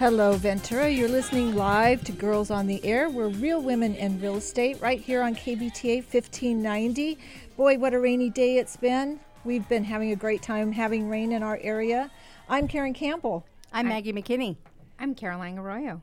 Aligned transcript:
Hello, 0.00 0.32
Ventura. 0.32 0.88
You're 0.88 1.10
listening 1.10 1.54
live 1.54 2.02
to 2.04 2.12
Girls 2.12 2.50
on 2.50 2.66
the 2.66 2.82
Air. 2.86 3.10
We're 3.10 3.28
real 3.28 3.60
women 3.60 3.94
in 3.94 4.18
real 4.18 4.36
estate 4.36 4.80
right 4.80 4.98
here 4.98 5.20
on 5.22 5.34
KVTA 5.34 5.96
1590. 5.96 7.18
Boy, 7.58 7.76
what 7.78 7.92
a 7.92 8.00
rainy 8.00 8.30
day 8.30 8.56
it's 8.56 8.78
been. 8.78 9.20
We've 9.44 9.68
been 9.68 9.84
having 9.84 10.10
a 10.12 10.16
great 10.16 10.40
time 10.42 10.72
having 10.72 11.10
rain 11.10 11.32
in 11.32 11.42
our 11.42 11.58
area. 11.60 12.10
I'm 12.48 12.66
Karen 12.66 12.94
Campbell. 12.94 13.44
I'm 13.74 13.88
Maggie 13.88 14.14
McKinney. 14.14 14.56
I'm 14.98 15.14
Caroline 15.14 15.58
Arroyo. 15.58 16.00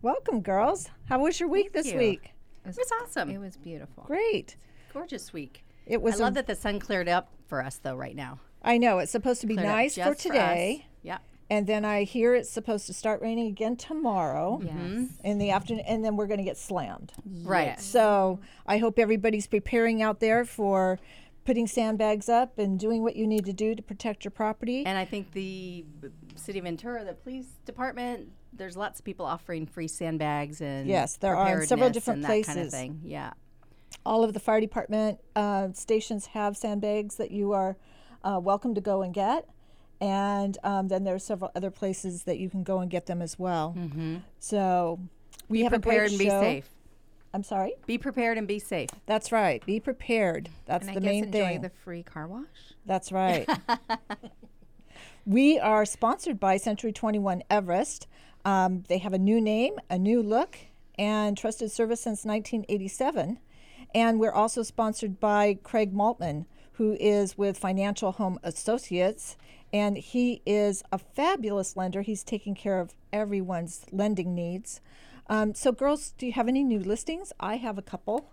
Welcome, 0.00 0.40
girls. 0.40 0.88
How 1.10 1.18
was 1.18 1.38
your 1.38 1.50
week 1.50 1.72
Thank 1.74 1.84
this 1.84 1.92
you. 1.92 1.98
week? 1.98 2.32
It 2.64 2.68
was, 2.68 2.78
It 2.78 2.86
was 2.90 2.92
awesome. 3.02 3.28
It 3.30 3.38
was 3.38 3.58
beautiful. 3.58 4.04
Great. 4.06 4.56
Gorgeous 4.94 5.34
week. 5.34 5.62
It 5.86 6.00
was. 6.00 6.18
I 6.22 6.24
love 6.24 6.32
a- 6.32 6.36
that 6.36 6.46
the 6.46 6.54
sun 6.56 6.80
cleared 6.80 7.06
up 7.08 7.28
for 7.48 7.62
us 7.62 7.76
though 7.82 7.96
right 7.96 8.16
now. 8.16 8.40
I 8.62 8.78
know 8.78 8.98
it's 8.98 9.12
supposed 9.12 9.42
to 9.42 9.46
be 9.46 9.54
Cleared 9.56 9.68
nice 9.68 9.94
for 9.94 10.00
just 10.00 10.20
us. 10.20 10.22
today, 10.22 10.86
Yeah. 11.02 11.18
And 11.48 11.66
then 11.66 11.84
I 11.84 12.02
hear 12.04 12.34
it's 12.34 12.50
supposed 12.50 12.86
to 12.86 12.92
start 12.94 13.20
raining 13.22 13.46
again 13.46 13.76
tomorrow 13.76 14.60
Yes. 14.64 15.08
in 15.24 15.38
the 15.38 15.50
afternoon, 15.50 15.84
and 15.86 16.04
then 16.04 16.16
we're 16.16 16.26
going 16.26 16.38
to 16.38 16.44
get 16.44 16.56
slammed. 16.58 17.12
Right. 17.42 17.66
Yes. 17.68 17.84
So 17.84 18.40
I 18.66 18.78
hope 18.78 18.98
everybody's 18.98 19.46
preparing 19.46 20.02
out 20.02 20.20
there 20.20 20.44
for 20.44 20.98
putting 21.44 21.66
sandbags 21.68 22.28
up 22.28 22.58
and 22.58 22.78
doing 22.78 23.02
what 23.04 23.14
you 23.14 23.24
need 23.26 23.44
to 23.44 23.52
do 23.52 23.74
to 23.76 23.82
protect 23.82 24.24
your 24.24 24.32
property. 24.32 24.84
And 24.84 24.98
I 24.98 25.04
think 25.04 25.30
the 25.32 25.84
city 26.34 26.58
of 26.58 26.64
Ventura, 26.64 27.04
the 27.04 27.14
police 27.14 27.46
department, 27.64 28.28
there's 28.52 28.76
lots 28.76 28.98
of 28.98 29.04
people 29.04 29.24
offering 29.26 29.66
free 29.66 29.86
sandbags 29.86 30.60
and 30.60 30.88
Yes, 30.88 31.16
there 31.18 31.36
are 31.36 31.60
in 31.60 31.66
several 31.68 31.90
different 31.90 32.16
and 32.18 32.24
that 32.24 32.28
kind 32.28 32.44
places. 32.44 32.66
of 32.66 32.70
thing. 32.72 33.00
Yeah. 33.04 33.32
All 34.04 34.24
of 34.24 34.32
the 34.34 34.40
fire 34.40 34.60
department 34.60 35.20
uh, 35.36 35.68
stations 35.72 36.26
have 36.26 36.56
sandbags 36.56 37.14
that 37.16 37.30
you 37.30 37.52
are 37.52 37.76
uh, 38.24 38.40
welcome 38.42 38.74
to 38.74 38.80
go 38.80 39.02
and 39.02 39.14
get. 39.14 39.48
And 40.00 40.58
um, 40.62 40.88
then 40.88 41.04
there 41.04 41.14
are 41.14 41.18
several 41.18 41.50
other 41.54 41.70
places 41.70 42.24
that 42.24 42.38
you 42.38 42.50
can 42.50 42.62
go 42.62 42.80
and 42.80 42.90
get 42.90 43.06
them 43.06 43.22
as 43.22 43.38
well. 43.38 43.74
Mm-hmm. 43.76 44.16
So 44.38 45.00
we 45.48 45.58
Be 45.58 45.64
have 45.64 45.72
a 45.72 45.80
prepared 45.80 46.10
great 46.10 46.10
and 46.10 46.18
be 46.18 46.28
safe. 46.28 46.68
I'm 47.32 47.42
sorry. 47.42 47.74
Be 47.86 47.98
prepared 47.98 48.38
and 48.38 48.46
be 48.48 48.58
safe. 48.58 48.90
That's 49.06 49.30
right. 49.32 49.64
Be 49.66 49.80
prepared. 49.80 50.48
That's 50.64 50.86
And 50.86 50.96
the 50.96 51.00
I 51.00 51.02
guess 51.02 51.10
main 51.10 51.24
enjoy 51.24 51.38
thing. 51.38 51.60
the 51.62 51.70
free 51.70 52.02
car 52.02 52.26
wash. 52.26 52.44
That's 52.86 53.12
right. 53.12 53.46
we 55.26 55.58
are 55.58 55.84
sponsored 55.84 56.40
by 56.40 56.56
Century 56.56 56.92
21 56.92 57.42
Everest. 57.50 58.06
Um, 58.44 58.84
they 58.88 58.98
have 58.98 59.12
a 59.12 59.18
new 59.18 59.40
name, 59.40 59.74
a 59.90 59.98
new 59.98 60.22
look, 60.22 60.56
and 60.98 61.36
trusted 61.36 61.70
service 61.70 62.00
since 62.00 62.24
1987. 62.24 63.38
And 63.94 64.18
we're 64.20 64.32
also 64.32 64.62
sponsored 64.62 65.20
by 65.20 65.58
Craig 65.62 65.94
Maltman, 65.94 66.46
who 66.74 66.96
is 67.00 67.36
with 67.36 67.58
Financial 67.58 68.12
Home 68.12 68.38
Associates. 68.42 69.36
And 69.72 69.96
he 69.96 70.42
is 70.46 70.82
a 70.92 70.98
fabulous 70.98 71.76
lender. 71.76 72.02
He's 72.02 72.22
taking 72.22 72.54
care 72.54 72.80
of 72.80 72.94
everyone's 73.12 73.84
lending 73.90 74.34
needs. 74.34 74.80
Um, 75.28 75.54
so, 75.54 75.72
girls, 75.72 76.12
do 76.16 76.26
you 76.26 76.32
have 76.32 76.48
any 76.48 76.62
new 76.62 76.78
listings? 76.78 77.32
I 77.40 77.56
have 77.56 77.78
a 77.78 77.82
couple. 77.82 78.30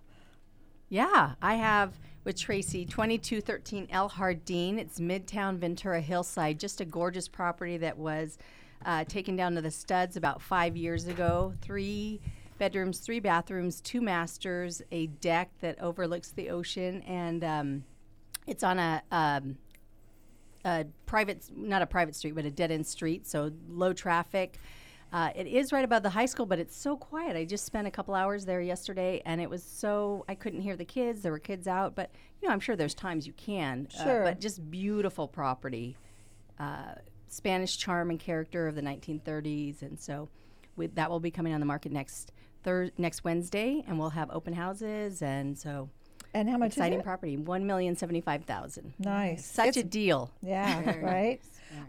Yeah, 0.90 1.34
I 1.42 1.56
have 1.56 2.00
with 2.24 2.38
Tracy 2.38 2.86
2213 2.86 3.88
El 3.90 4.10
Hardin. 4.10 4.78
It's 4.78 5.00
Midtown 5.00 5.58
Ventura 5.58 6.02
Hillside, 6.02 6.60
just 6.60 6.82
a 6.82 6.86
gorgeous 6.86 7.28
property 7.28 7.78
that 7.78 7.98
was 7.98 8.38
uh, 8.86 9.04
taken 9.06 9.36
down 9.36 9.56
to 9.56 9.62
the 9.62 9.72
studs 9.72 10.18
about 10.18 10.42
five 10.42 10.78
years 10.78 11.08
ago. 11.08 11.54
Three 11.62 12.22
bedrooms, 12.60 13.00
three 13.00 13.20
bathrooms, 13.20 13.82
two 13.82 14.02
masters, 14.02 14.82
a 14.92 15.08
deck 15.08 15.50
that 15.62 15.82
overlooks 15.82 16.32
the 16.32 16.50
ocean, 16.50 17.02
and 17.04 17.44
um, 17.44 17.84
it's 18.46 18.64
on 18.64 18.80
a. 18.80 19.02
Um, 19.12 19.58
a 20.66 20.86
private, 21.06 21.46
not 21.56 21.82
a 21.82 21.86
private 21.86 22.16
street, 22.16 22.36
but 22.36 22.46
a 22.46 22.52
dead 22.52 22.72
end 22.72 22.86
street, 22.88 23.28
so 23.28 23.52
low 23.70 23.94
traffic. 23.94 24.58
Uh, 25.12 25.30
it 25.36 25.46
is 25.46 25.72
right 25.72 25.86
above 25.86 26.02
the 26.02 26.10
high 26.10 26.26
school, 26.26 26.46
but 26.48 26.58
it's 26.58 26.76
so 26.76 26.98
quiet. 26.98 27.36
I 27.38 27.46
just 27.46 27.66
spent 27.66 27.86
a 27.88 27.92
couple 27.92 28.16
hours 28.16 28.46
there 28.46 28.62
yesterday, 28.62 29.22
and 29.26 29.40
it 29.40 29.50
was 29.50 29.62
so 29.64 30.26
I 30.28 30.34
couldn't 30.36 30.62
hear 30.62 30.76
the 30.76 30.86
kids. 30.86 31.22
There 31.22 31.32
were 31.32 31.40
kids 31.40 31.68
out, 31.68 31.96
but 31.96 32.10
you 32.42 32.48
know 32.48 32.54
I'm 32.54 32.60
sure 32.60 32.76
there's 32.76 32.96
times 32.96 33.28
you 33.28 33.34
can. 33.34 33.88
uh, 34.00 34.04
Sure. 34.04 34.24
but 34.24 34.40
just 34.40 34.72
beautiful 34.72 35.28
property, 35.28 35.98
uh, 36.60 36.96
Spanish 37.28 37.78
charm 37.78 38.10
and 38.10 38.20
character 38.20 38.68
of 38.68 38.74
the 38.76 38.82
1930s, 38.82 39.82
and 39.84 40.00
so 40.00 40.30
with, 40.76 40.96
that 40.96 41.10
will 41.12 41.20
be 41.20 41.30
coming 41.32 41.54
on 41.54 41.60
the 41.60 41.66
market 41.68 41.92
next 41.92 42.32
thir- 42.64 42.90
next 42.98 43.24
Wednesday, 43.24 43.84
and 43.88 44.00
we'll 44.00 44.10
have 44.12 44.32
open 44.32 44.54
houses, 44.54 45.22
and 45.22 45.56
so 45.60 45.90
And 46.34 46.50
how 46.50 46.58
much 46.58 46.74
exciting 46.74 47.00
is 47.00 47.02
it? 47.02 47.06
property, 47.06 47.38
one 47.38 47.68
million 47.68 47.96
seventy 47.96 48.22
five 48.22 48.46
thousand. 48.46 48.94
Nice. 49.00 49.46
Such 49.46 49.70
It's 49.70 49.78
a 49.78 49.84
deal. 49.84 50.32
Yeah, 50.42 50.98
right. 51.02 51.40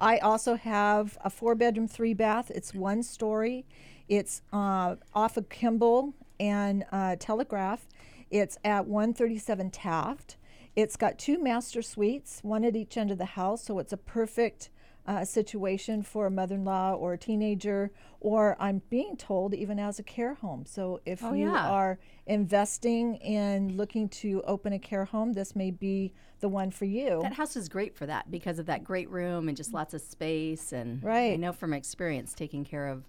I 0.00 0.18
also 0.18 0.56
have 0.56 1.18
a 1.24 1.30
four 1.30 1.54
bedroom, 1.54 1.88
three 1.88 2.14
bath. 2.14 2.50
It's 2.50 2.74
one 2.74 3.02
story. 3.02 3.64
It's 4.08 4.42
uh, 4.52 4.96
off 5.14 5.36
of 5.36 5.48
Kimball 5.48 6.14
and 6.38 6.84
uh, 6.92 7.16
Telegraph. 7.18 7.86
It's 8.30 8.58
at 8.64 8.86
137 8.86 9.70
Taft. 9.70 10.36
It's 10.76 10.96
got 10.96 11.18
two 11.18 11.40
master 11.40 11.82
suites, 11.82 12.40
one 12.42 12.64
at 12.64 12.74
each 12.74 12.96
end 12.96 13.10
of 13.10 13.18
the 13.18 13.24
house, 13.24 13.62
so 13.62 13.78
it's 13.78 13.92
a 13.92 13.96
perfect 13.96 14.70
uh, 15.06 15.24
situation 15.24 16.02
for 16.02 16.26
a 16.26 16.30
mother 16.30 16.54
in 16.54 16.64
law 16.64 16.92
or 16.94 17.12
a 17.12 17.18
teenager, 17.18 17.90
or 18.20 18.56
I'm 18.58 18.80
being 18.88 19.16
told 19.16 19.52
even 19.54 19.78
as 19.78 19.98
a 19.98 20.02
care 20.02 20.34
home. 20.34 20.64
So 20.66 21.00
if 21.04 21.22
Oh, 21.22 21.34
you 21.34 21.50
yeah. 21.50 21.68
are 21.68 21.98
investing 22.26 23.16
in 23.16 23.76
looking 23.76 24.08
to 24.08 24.42
open 24.46 24.72
a 24.72 24.78
care 24.78 25.04
home, 25.04 25.32
this 25.32 25.54
may 25.54 25.70
be 25.70 26.12
the 26.40 26.48
one 26.48 26.70
for 26.70 26.84
you. 26.84 27.20
That 27.22 27.34
house 27.34 27.56
is 27.56 27.68
great 27.68 27.94
for 27.96 28.06
that 28.06 28.30
because 28.30 28.58
of 28.58 28.66
that 28.66 28.84
great 28.84 29.08
room 29.10 29.48
and 29.48 29.56
just 29.56 29.72
lots 29.72 29.94
of 29.94 30.00
space. 30.00 30.72
And 30.72 31.02
I 31.04 31.06
Right. 31.06 31.40
know 31.40 31.52
from 31.52 31.72
experience, 31.72 32.34
taking 32.34 32.64
care 32.64 32.88
of 32.88 33.04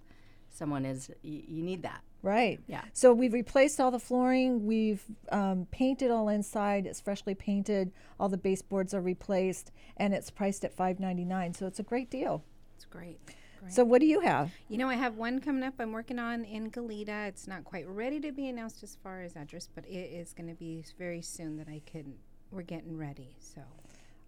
someone 0.50 0.84
is 0.86 1.10
y- 1.22 1.44
you 1.46 1.62
need 1.62 1.82
that. 1.82 2.02
Right. 2.26 2.60
Yeah. 2.66 2.82
So 2.92 3.12
we've 3.12 3.32
replaced 3.32 3.80
all 3.80 3.92
the 3.92 4.00
flooring. 4.00 4.66
We've 4.66 5.04
um, 5.30 5.68
painted 5.70 6.10
all 6.10 6.28
inside. 6.28 6.84
It's 6.84 7.00
freshly 7.00 7.36
painted. 7.36 7.92
All 8.18 8.28
the 8.28 8.36
baseboards 8.36 8.92
are 8.94 9.00
replaced, 9.00 9.70
and 9.96 10.12
it's 10.12 10.28
priced 10.28 10.64
at 10.64 10.74
five 10.74 10.98
ninety 10.98 11.24
nine. 11.24 11.54
So 11.54 11.66
it's 11.68 11.78
a 11.78 11.84
great 11.84 12.10
deal. 12.10 12.42
It's 12.74 12.84
great. 12.84 13.20
great. 13.60 13.72
So 13.72 13.84
what 13.84 14.00
do 14.00 14.06
you 14.06 14.18
have? 14.20 14.50
you 14.68 14.76
know, 14.76 14.88
I 14.88 14.96
have 14.96 15.14
one 15.14 15.38
coming 15.38 15.62
up. 15.62 15.74
I'm 15.78 15.92
working 15.92 16.18
on 16.18 16.44
in 16.44 16.68
Goleta. 16.72 17.28
It's 17.28 17.46
not 17.46 17.62
quite 17.62 17.86
ready 17.88 18.18
to 18.18 18.32
be 18.32 18.48
announced 18.48 18.82
as 18.82 18.96
far 19.00 19.22
as 19.22 19.36
address, 19.36 19.68
but 19.72 19.86
it 19.86 20.10
is 20.12 20.32
going 20.32 20.48
to 20.48 20.56
be 20.56 20.84
very 20.98 21.22
soon 21.22 21.56
that 21.58 21.68
I 21.68 21.80
can. 21.86 22.14
We're 22.50 22.62
getting 22.62 22.98
ready. 22.98 23.36
So 23.38 23.62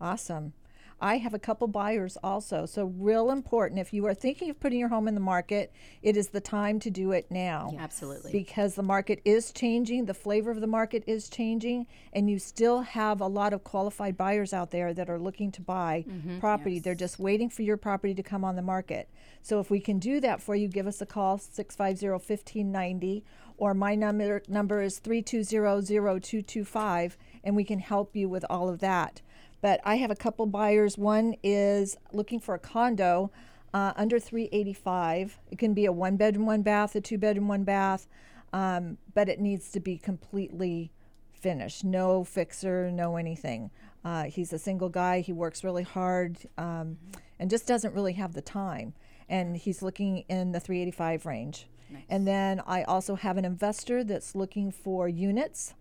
Awesome. 0.00 0.52
I 1.00 1.18
have 1.18 1.34
a 1.34 1.38
couple 1.38 1.68
buyers 1.68 2.18
also. 2.22 2.66
So 2.66 2.92
real 2.98 3.30
important. 3.30 3.80
If 3.80 3.92
you 3.92 4.04
are 4.06 4.14
thinking 4.14 4.50
of 4.50 4.58
putting 4.58 4.80
your 4.80 4.88
home 4.88 5.06
in 5.06 5.14
the 5.14 5.20
market, 5.20 5.72
it 6.02 6.16
is 6.16 6.28
the 6.28 6.40
time 6.40 6.80
to 6.80 6.90
do 6.90 7.12
it 7.12 7.30
now. 7.30 7.72
Absolutely. 7.78 8.32
because 8.32 8.74
the 8.74 8.82
market 8.82 9.20
is 9.24 9.52
changing, 9.52 10.06
the 10.06 10.14
flavor 10.14 10.50
of 10.50 10.60
the 10.60 10.66
market 10.66 11.04
is 11.06 11.28
changing, 11.28 11.86
and 12.12 12.28
you 12.28 12.38
still 12.38 12.82
have 12.82 13.20
a 13.20 13.26
lot 13.26 13.52
of 13.52 13.62
qualified 13.64 14.16
buyers 14.16 14.52
out 14.52 14.70
there 14.70 14.92
that 14.94 15.08
are 15.08 15.18
looking 15.18 15.50
to 15.52 15.62
buy 15.62 16.04
mm-hmm. 16.08 16.40
property. 16.40 16.80
They're 16.80 16.94
just 16.94 17.18
waiting 17.18 17.50
for 17.50 17.62
your 17.62 17.76
property 17.76 18.14
to 18.14 18.22
come 18.22 18.44
on 18.44 18.56
the 18.56 18.62
market. 18.62 19.08
So 19.42 19.60
if 19.60 19.70
we 19.70 19.80
can 19.80 19.98
do 19.98 20.20
that 20.20 20.42
for 20.42 20.54
you, 20.54 20.68
give 20.68 20.86
us 20.86 21.00
a 21.00 21.06
call 21.06 21.38
650-1590 21.38 23.22
or 23.56 23.72
my 23.74 23.94
number 23.94 24.42
number 24.48 24.80
is 24.80 24.98
320-0225 25.00 27.16
and 27.44 27.56
we 27.56 27.64
can 27.64 27.80
help 27.80 28.16
you 28.16 28.28
with 28.28 28.44
all 28.48 28.68
of 28.68 28.78
that. 28.78 29.20
But 29.60 29.80
I 29.84 29.96
have 29.96 30.10
a 30.10 30.16
couple 30.16 30.46
buyers. 30.46 30.96
One 30.96 31.34
is 31.42 31.96
looking 32.12 32.40
for 32.40 32.54
a 32.54 32.58
condo 32.58 33.30
uh, 33.74 33.92
under 33.96 34.18
385. 34.18 35.38
It 35.50 35.58
can 35.58 35.74
be 35.74 35.86
a 35.86 35.92
one 35.92 36.16
bedroom, 36.16 36.46
one 36.46 36.62
bath, 36.62 36.94
a 36.94 37.00
two 37.00 37.18
bedroom, 37.18 37.48
one 37.48 37.64
bath, 37.64 38.06
um, 38.52 38.98
but 39.14 39.28
it 39.28 39.40
needs 39.40 39.70
to 39.72 39.80
be 39.80 39.98
completely 39.98 40.92
finished. 41.32 41.84
No 41.84 42.24
fixer, 42.24 42.90
no 42.90 43.16
anything. 43.16 43.70
Uh, 44.04 44.24
he's 44.24 44.52
a 44.52 44.58
single 44.58 44.88
guy. 44.88 45.20
He 45.20 45.32
works 45.32 45.64
really 45.64 45.82
hard 45.82 46.38
um, 46.56 46.98
and 47.38 47.50
just 47.50 47.66
doesn't 47.66 47.94
really 47.94 48.14
have 48.14 48.34
the 48.34 48.42
time. 48.42 48.94
And 49.28 49.56
he's 49.56 49.82
looking 49.82 50.24
in 50.28 50.52
the 50.52 50.60
385 50.60 51.26
range. 51.26 51.68
And 52.08 52.26
then 52.26 52.60
I 52.66 52.82
also 52.82 53.14
have 53.14 53.36
an 53.36 53.44
investor 53.44 54.04
that's 54.04 54.34
looking 54.34 54.70
for 54.70 55.08
units, 55.08 55.74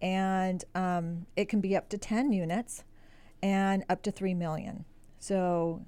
and 0.00 0.64
um, 0.74 1.26
it 1.36 1.48
can 1.48 1.60
be 1.60 1.76
up 1.76 1.88
to 1.90 1.98
10 1.98 2.32
units 2.32 2.84
and 3.42 3.84
up 3.88 4.02
to 4.02 4.10
3 4.10 4.34
million. 4.34 4.84
So 5.18 5.82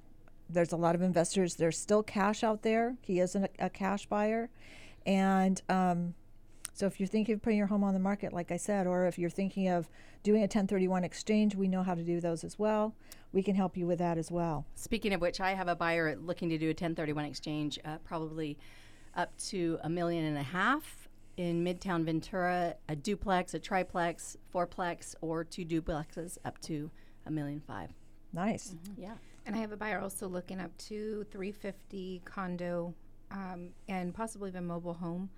there's 0.49 0.71
a 0.71 0.77
lot 0.77 0.95
of 0.95 1.01
investors. 1.01 1.55
There's 1.55 1.77
still 1.77 2.03
cash 2.03 2.43
out 2.43 2.61
there. 2.61 2.95
He 3.01 3.19
is 3.19 3.35
a 3.35 3.69
cash 3.69 4.05
buyer. 4.05 4.49
And 5.05 5.61
um, 5.69 6.13
so 6.73 6.85
if 6.85 6.99
you're 6.99 7.07
thinking 7.07 7.35
of 7.35 7.41
putting 7.41 7.57
your 7.57 7.67
home 7.67 7.83
on 7.83 7.93
the 7.93 7.99
market, 7.99 8.33
like 8.33 8.51
I 8.51 8.57
said, 8.57 8.87
or 8.87 9.05
if 9.07 9.17
you're 9.17 9.29
thinking 9.29 9.69
of 9.69 9.89
doing 10.23 10.41
a 10.41 10.43
1031 10.43 11.03
exchange, 11.03 11.55
we 11.55 11.67
know 11.67 11.83
how 11.83 11.95
to 11.95 12.03
do 12.03 12.19
those 12.19 12.43
as 12.43 12.59
well. 12.59 12.95
We 13.31 13.43
can 13.43 13.55
help 13.55 13.77
you 13.77 13.87
with 13.87 13.99
that 13.99 14.17
as 14.17 14.31
well. 14.31 14.65
Speaking 14.75 15.13
of 15.13 15.21
which, 15.21 15.39
I 15.39 15.53
have 15.53 15.67
a 15.67 15.75
buyer 15.75 16.15
looking 16.15 16.49
to 16.49 16.57
do 16.57 16.67
a 16.67 16.69
1031 16.69 17.25
exchange, 17.25 17.79
uh, 17.85 17.97
probably 18.03 18.57
up 19.15 19.35
to 19.37 19.79
a 19.83 19.89
million 19.89 20.25
and 20.25 20.37
a 20.37 20.43
half 20.43 21.07
in 21.37 21.63
Midtown 21.63 22.05
Ventura, 22.05 22.75
a 22.87 22.95
duplex, 22.95 23.53
a 23.53 23.59
triplex, 23.59 24.37
fourplex, 24.53 25.15
or 25.21 25.43
two 25.43 25.65
duplexes 25.65 26.37
up 26.45 26.59
to 26.61 26.91
a 27.25 27.31
million 27.31 27.59
five. 27.59 27.89
Nice. 28.33 28.75
Yeah. 28.97 29.13
And 29.45 29.55
I 29.55 29.59
have 29.59 29.71
a 29.71 29.77
buyer 29.77 29.99
also 29.99 30.27
looking 30.27 30.59
up 30.59 30.75
to 30.89 31.25
350 31.31 32.21
condo 32.25 32.93
um, 33.31 33.69
and 33.87 34.13
possibly 34.13 34.49
even 34.49 34.65
mobile 34.65 34.93
home. 34.93 35.29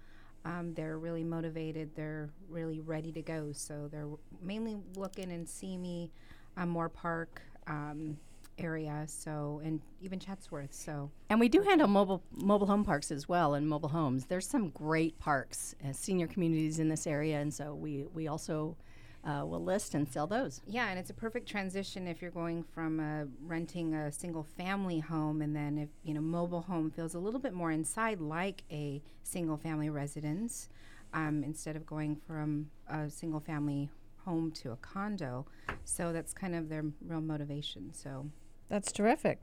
Um, 0.45 0.73
they're 0.73 0.97
really 0.97 1.23
motivated. 1.23 1.91
They're 1.95 2.29
really 2.49 2.79
ready 2.79 3.11
to 3.11 3.21
go. 3.21 3.51
So 3.51 3.89
they're 3.91 4.07
mainly 4.41 4.77
looking 4.95 5.29
in 5.29 5.45
Simi, 5.45 6.09
um, 6.55 6.73
Moorpark 6.73 7.27
um, 7.67 8.17
area. 8.57 9.03
So 9.07 9.61
and 9.63 9.81
even 10.01 10.19
Chatsworth. 10.19 10.73
So 10.73 11.11
And 11.29 11.39
we 11.39 11.49
do 11.49 11.61
handle 11.61 11.87
mobile 11.87 12.23
mobile 12.31 12.67
home 12.67 12.83
parks 12.85 13.11
as 13.11 13.27
well 13.27 13.55
and 13.55 13.67
mobile 13.67 13.89
homes. 13.89 14.25
There's 14.25 14.47
some 14.47 14.69
great 14.69 15.19
parks, 15.19 15.75
uh, 15.87 15.91
senior 15.91 16.27
communities 16.27 16.79
in 16.79 16.89
this 16.89 17.05
area, 17.05 17.39
and 17.39 17.53
so 17.53 17.75
we 17.75 18.05
we 18.13 18.27
also 18.27 18.77
uh, 19.23 19.45
will 19.45 19.63
list 19.63 19.93
and 19.93 20.07
sell 20.07 20.27
those. 20.27 20.61
yeah, 20.67 20.89
and 20.89 20.97
it's 20.99 21.09
a 21.09 21.13
perfect 21.13 21.47
transition 21.47 22.07
if 22.07 22.21
you're 22.21 22.31
going 22.31 22.63
from 22.63 22.99
uh, 22.99 23.25
renting 23.45 23.93
a 23.93 24.11
single 24.11 24.43
family 24.43 24.99
home, 24.99 25.41
and 25.41 25.55
then 25.55 25.77
if 25.77 25.89
you 26.03 26.13
know 26.13 26.21
mobile 26.21 26.61
home 26.61 26.89
feels 26.89 27.13
a 27.13 27.19
little 27.19 27.39
bit 27.39 27.53
more 27.53 27.71
inside 27.71 28.21
like 28.21 28.63
a 28.71 29.01
single 29.23 29.57
family 29.57 29.89
residence, 29.89 30.69
um, 31.13 31.43
instead 31.43 31.75
of 31.75 31.85
going 31.85 32.15
from 32.15 32.69
a 32.87 33.09
single 33.09 33.39
family 33.39 33.89
home 34.25 34.51
to 34.51 34.71
a 34.71 34.75
condo. 34.77 35.45
So 35.85 36.11
that's 36.11 36.33
kind 36.33 36.53
of 36.53 36.69
their 36.69 36.85
real 37.05 37.21
motivation. 37.21 37.93
So. 37.93 38.29
That's 38.69 38.91
terrific. 38.91 39.39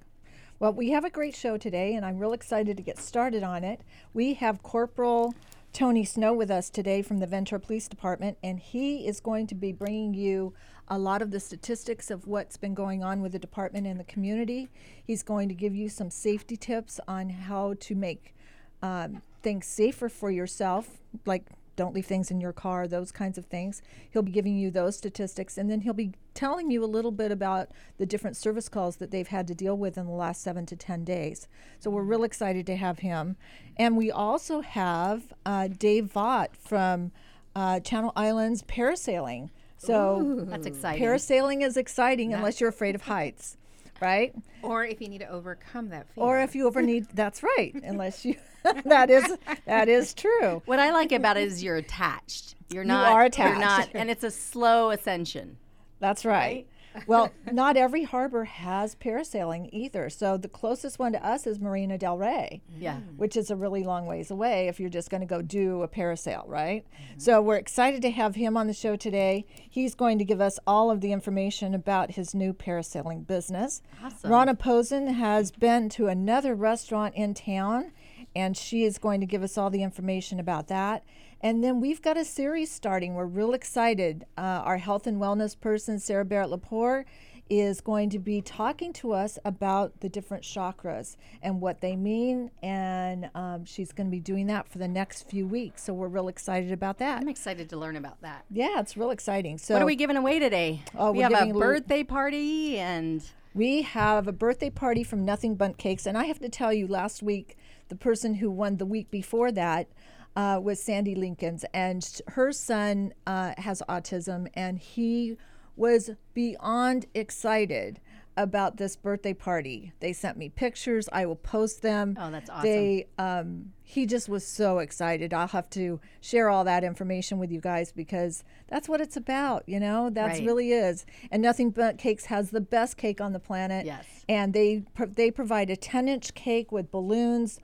Well, 0.59 0.73
we 0.73 0.91
have 0.91 1.05
a 1.05 1.11
great 1.11 1.35
show 1.35 1.57
today, 1.57 1.95
and 1.95 2.05
I'm 2.05 2.19
real 2.19 2.33
excited 2.33 2.77
to 2.77 2.83
get 2.83 2.99
started 2.99 3.43
on 3.43 3.65
it. 3.65 3.81
We 4.13 4.35
have 4.35 4.63
Corporal 4.63 5.35
Tony 5.75 6.05
Snow 6.05 6.33
with 6.33 6.53
us 6.53 6.71
today 6.71 7.03
from 7.03 7.19
the 7.19 7.27
Ventura 7.27 7.59
Police 7.59 7.89
Department, 7.89 8.39
and 8.45 8.61
he 8.61 9.09
is 9.09 9.19
going 9.19 9.49
to 9.49 9.57
be 9.57 9.73
bringing 9.73 10.15
you 10.15 10.55
a 10.87 10.97
lot 10.97 11.21
of 11.21 11.33
the 11.33 11.41
statistics 11.41 12.13
of 12.13 12.29
what's 12.29 12.57
been 12.57 12.75
going 12.75 13.03
on 13.03 13.21
with 13.21 13.33
the 13.33 13.41
department 13.41 13.85
and 13.85 13.99
the 13.99 14.05
community. 14.05 14.69
He's 15.05 15.25
going 15.25 15.49
to 15.49 15.55
give 15.55 15.75
you 15.75 15.89
some 15.89 16.11
safety 16.11 16.57
tips 16.57 17.01
on 17.09 17.29
how 17.29 17.75
to 17.81 17.97
make 17.97 18.37
um, 18.83 19.21
things 19.43 19.67
safer 19.67 20.09
for 20.09 20.31
yourself, 20.31 21.03
like 21.27 21.47
don't 21.77 21.95
leave 21.95 22.07
things 22.07 22.31
in 22.31 22.41
your 22.41 22.53
car, 22.53 22.87
those 22.87 23.13
kinds 23.13 23.39
of 23.39 23.47
things. 23.47 23.83
He'll 24.11 24.23
be 24.23 24.33
giving 24.33 24.57
you 24.57 24.71
those 24.71 24.97
statistics, 24.97 25.59
and 25.59 25.71
then 25.71 25.81
he'll 25.81 25.93
be 25.93 26.13
telling 26.35 26.71
you 26.71 26.85
a 26.85 26.87
little 26.87 27.11
bit 27.13 27.31
about 27.31 27.71
the 27.99 28.07
different 28.07 28.37
service 28.37 28.69
calls 28.69 28.97
that 28.97 29.11
they've 29.11 29.29
had 29.29 29.47
to 29.49 29.55
deal 29.55 29.77
with 29.77 29.97
in 29.97 30.07
the 30.07 30.13
last 30.13 30.43
seven 30.43 30.67
to 30.67 30.77
10 30.77 31.05
days. 31.05 31.49
So 31.79 31.91
we're 31.91 32.03
real 32.03 32.25
excited 32.25 32.67
to 32.67 32.77
have 32.77 33.01
him. 33.01 33.37
And 33.77 33.97
we 33.97 34.11
also 34.11 34.61
have 34.61 35.33
uh, 35.47 35.69
Dave 35.69 36.13
Vaught 36.13 36.57
from 36.57 37.13
uh, 37.55 37.81
Channel 37.81 38.13
Islands 38.17 38.63
Parasailing. 38.63 39.51
So 39.77 40.45
That's 40.47 40.67
exciting. 40.67 41.03
parasailing 41.03 41.63
is 41.65 41.77
exciting 41.77 42.33
unless 42.33 42.61
you're 42.61 42.71
afraid 42.71 42.95
of 42.95 43.03
heights, 43.03 43.57
right? 44.01 44.35
Or 44.63 44.85
if 44.85 45.01
you 45.01 45.09
need 45.09 45.19
to 45.21 45.29
overcome 45.29 45.89
that 45.91 46.07
fear. 46.15 46.25
Or 46.25 46.41
if 46.41 46.55
you 46.55 46.67
ever 46.67 46.83
need, 46.83 47.07
that's 47.15 47.43
right, 47.43 47.75
unless 47.83 48.25
you, 48.25 48.37
that 48.85 49.11
is, 49.11 49.37
that 49.67 49.89
is 49.89 50.15
true. 50.15 50.63
what 50.67 50.79
I 50.79 50.91
like 50.93 51.13
about 51.13 51.37
it 51.37 51.45
is 51.49 51.63
you're 51.63 51.77
attached. 51.77 52.55
You're 52.71 52.83
You 52.83 52.89
not. 52.89 53.09
are 53.13 53.21
You're 53.21 53.27
attached. 53.27 53.61
not, 53.61 53.89
and 53.95 54.11
it's 54.11 54.25
a 54.25 54.31
slow 54.31 54.91
ascension. 54.91 55.57
That's 56.01 56.25
right. 56.25 56.67
Well, 57.07 57.33
not 57.51 57.77
every 57.77 58.05
harbor 58.05 58.45
has 58.45 58.95
parasailing 58.95 59.69
either. 59.73 60.09
So 60.11 60.37
the 60.37 60.49
closest 60.49 60.99
one 60.99 61.13
to 61.13 61.25
us 61.27 61.47
is 61.47 61.61
Marina 61.61 61.99
del 61.99 62.17
Rey, 62.19 62.63
Yeah. 62.79 62.99
which 63.17 63.37
is 63.37 63.51
a 63.51 63.57
really 63.57 63.83
long 63.85 64.07
ways 64.07 64.31
away 64.31 64.69
if 64.69 64.79
you're 64.79 64.89
just 64.91 65.11
going 65.11 65.21
to 65.21 65.27
go 65.27 65.43
do 65.43 65.83
a 65.83 65.89
parasail, 65.89 66.47
right? 66.49 66.85
Mm-hmm. 66.85 67.19
So 67.19 67.43
we're 67.43 67.57
excited 67.57 68.03
to 68.03 68.11
have 68.11 68.35
him 68.37 68.57
on 68.57 68.67
the 68.67 68.73
show 68.75 68.97
today. 68.97 69.45
He's 69.69 69.95
going 69.95 70.19
to 70.19 70.25
give 70.25 70.41
us 70.41 70.59
all 70.67 70.91
of 70.91 71.01
the 71.01 71.13
information 71.13 71.75
about 71.75 72.13
his 72.13 72.35
new 72.35 72.53
parasailing 72.53 73.27
business. 73.27 73.83
Awesome. 74.03 74.31
Ronna 74.31 74.59
Posen 74.59 75.07
has 75.09 75.51
been 75.51 75.89
to 75.91 76.07
another 76.07 76.55
restaurant 76.55 77.15
in 77.15 77.35
town, 77.35 77.93
and 78.37 78.57
she 78.57 78.85
is 78.85 78.99
going 78.99 79.21
to 79.21 79.27
give 79.27 79.43
us 79.43 79.57
all 79.59 79.71
the 79.71 79.83
information 79.83 80.39
about 80.41 80.69
that. 80.69 81.05
And 81.45 81.63
then 81.63 81.79
we've 81.79 82.01
got 82.01 82.17
a 82.17 82.25
series 82.25 82.73
starting. 82.73 83.13
We're 83.13 83.27
real 83.27 83.53
excited. 83.53 84.25
Uh, 84.39 84.41
our 84.65 84.79
health 84.79 85.07
and 85.07 85.21
wellness 85.21 85.61
person, 85.61 85.99
Sarah 85.99 86.25
Barrett 86.25 86.49
Lepore, 86.49 87.05
is 87.51 87.83
going 87.83 88.09
to 88.09 88.19
be 88.19 88.41
talking 88.41 88.95
to 88.95 89.13
us 89.13 89.39
about 89.45 90.01
the 90.01 90.09
different 90.09 90.43
chakras 90.43 91.17
and 91.43 91.61
what 91.61 91.83
they 91.83 91.97
mean. 91.97 92.51
And 92.63 93.29
um, 93.35 93.67
she's 93.67 93.93
going 93.93 94.07
to 94.07 94.11
be 94.11 94.21
doing 94.21 94.47
that 94.47 94.71
for 94.71 94.79
the 94.79 94.89
next 94.89 95.29
few 95.29 95.47
weeks. 95.47 95.85
So 95.85 95.93
we're 95.93 96.09
real 96.09 96.29
excited 96.29 96.73
about 96.73 96.97
that. 97.01 97.21
I'm 97.21 97.29
excited 97.29 97.69
to 97.69 97.77
learn 97.77 97.97
about 97.97 98.23
that. 98.23 98.47
Yeah, 98.51 98.81
it's 98.81 98.97
real 98.97 99.11
exciting. 99.11 99.59
So 99.59 99.75
What 99.75 99.83
are 99.83 99.87
we 99.87 99.97
giving 99.97 100.17
away 100.17 100.39
today? 100.39 100.83
Oh, 100.97 101.13
we 101.13 101.19
have 101.19 101.31
a 101.31 101.35
giving 101.35 101.51
a 101.51 101.55
little- 101.59 101.73
birthday 101.73 102.05
party 102.05 102.79
and 102.79 103.23
We 103.53 103.83
have 103.83 104.27
a 104.27 104.33
birthday 104.33 104.71
party 104.71 105.05
from 105.05 105.27
Nothing 105.27 105.57
Bundt 105.57 105.77
Cakes, 105.77 106.07
and 106.07 106.17
I 106.17 106.25
have 106.25 106.39
to 106.39 106.49
tell 106.49 106.73
you, 106.73 106.89
last 106.89 107.23
week 107.23 107.59
the 107.89 107.95
person 107.95 108.37
who 108.37 108.51
won 108.51 108.79
the 108.79 108.87
week 108.87 109.11
before 109.11 109.53
that 109.53 109.89
uh, 110.37 110.61
was 110.63 110.83
Sandy 110.83 111.15
Lincoln's, 111.15 111.65
and 111.73 112.21
her 112.29 112.53
son 112.53 113.13
uh, 113.27 113.55
has 113.59 113.83
autism, 113.89 114.49
and 114.55 114.79
he 114.79 115.37
was 115.77 116.11
beyond 116.35 117.07
excited 117.15 118.01
about 118.37 118.77
this 118.79 118.97
birthday 118.97 119.33
party. 119.33 119.93
They 120.01 120.13
sent 120.13 120.37
me 120.37 120.49
pictures. 120.49 121.09
I 121.13 121.25
will 121.27 121.37
post 121.37 121.83
them. 121.83 122.17
Oh, 122.21 122.33
that's 122.33 122.51
awesome. 122.51 122.63
They 122.63 123.07
um, 123.17 123.73
he 123.85 124.07
just 124.07 124.29
was 124.29 124.45
so 124.45 124.79
excited. 124.79 125.33
I'll 125.33 125.47
have 125.49 125.71
to 125.71 126.01
share 126.21 126.51
all 126.51 126.65
that 126.65 126.83
information 126.83 127.39
with 127.39 127.53
you 127.53 127.61
guys 127.61 127.93
because 127.93 128.43
that's 128.67 128.89
what 128.89 129.01
it's 129.01 129.17
about. 129.17 129.63
You 129.69 129.79
know, 129.79 130.11
that's 130.11 130.39
Right. 130.41 130.47
really 130.47 130.73
is. 130.73 131.07
And 131.31 131.43
Nothing 131.43 131.71
Bundt 131.71 131.99
Cakes 131.99 132.25
has 132.25 132.51
the 132.51 132.61
best 132.61 132.97
cake 132.97 133.21
on 133.21 133.33
the 133.33 133.39
planet. 133.39 133.87
Yes. 133.87 134.05
And 134.29 134.53
they 134.53 134.83
they 135.11 135.31
provide 135.31 135.71
a 135.71 135.77
10 135.77 136.09
inch 136.09 136.35
cake 136.35 136.73
with 136.73 136.91
balloons, 136.91 137.61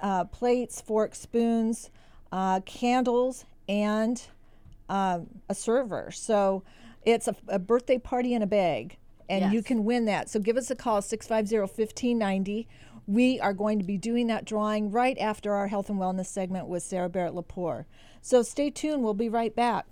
uh, 0.00 0.24
plates, 0.26 0.80
forks, 0.80 1.20
spoons, 1.20 1.90
uh, 2.34 2.58
candles, 2.62 3.44
and 3.68 4.20
um, 4.88 5.28
a 5.48 5.54
server. 5.54 6.10
So 6.10 6.64
it's 7.04 7.28
a, 7.28 7.36
a 7.46 7.60
birthday 7.60 7.96
party 7.96 8.34
in 8.34 8.42
a 8.42 8.46
bag, 8.46 8.98
and 9.28 9.52
you 9.52 9.62
can 9.62 9.84
win 9.84 10.06
that. 10.06 10.28
So 10.28 10.40
give 10.40 10.56
us 10.56 10.68
a 10.68 10.74
call 10.74 11.00
650 11.00 11.60
1590. 11.60 12.66
We 13.06 13.38
are 13.38 13.52
going 13.52 13.78
to 13.78 13.84
be 13.84 13.96
doing 13.96 14.26
that 14.26 14.44
drawing 14.44 14.90
right 14.90 15.16
after 15.18 15.54
our 15.54 15.68
health 15.68 15.90
and 15.90 15.98
wellness 15.98 16.26
segment 16.26 16.66
with 16.66 16.82
Sarah 16.82 17.08
Barrett 17.08 17.34
Lepore. 17.34 17.84
So 18.20 18.42
stay 18.42 18.68
tuned. 18.68 19.04
We'll 19.04 19.14
be 19.14 19.28
right 19.28 19.54
back. 19.54 19.86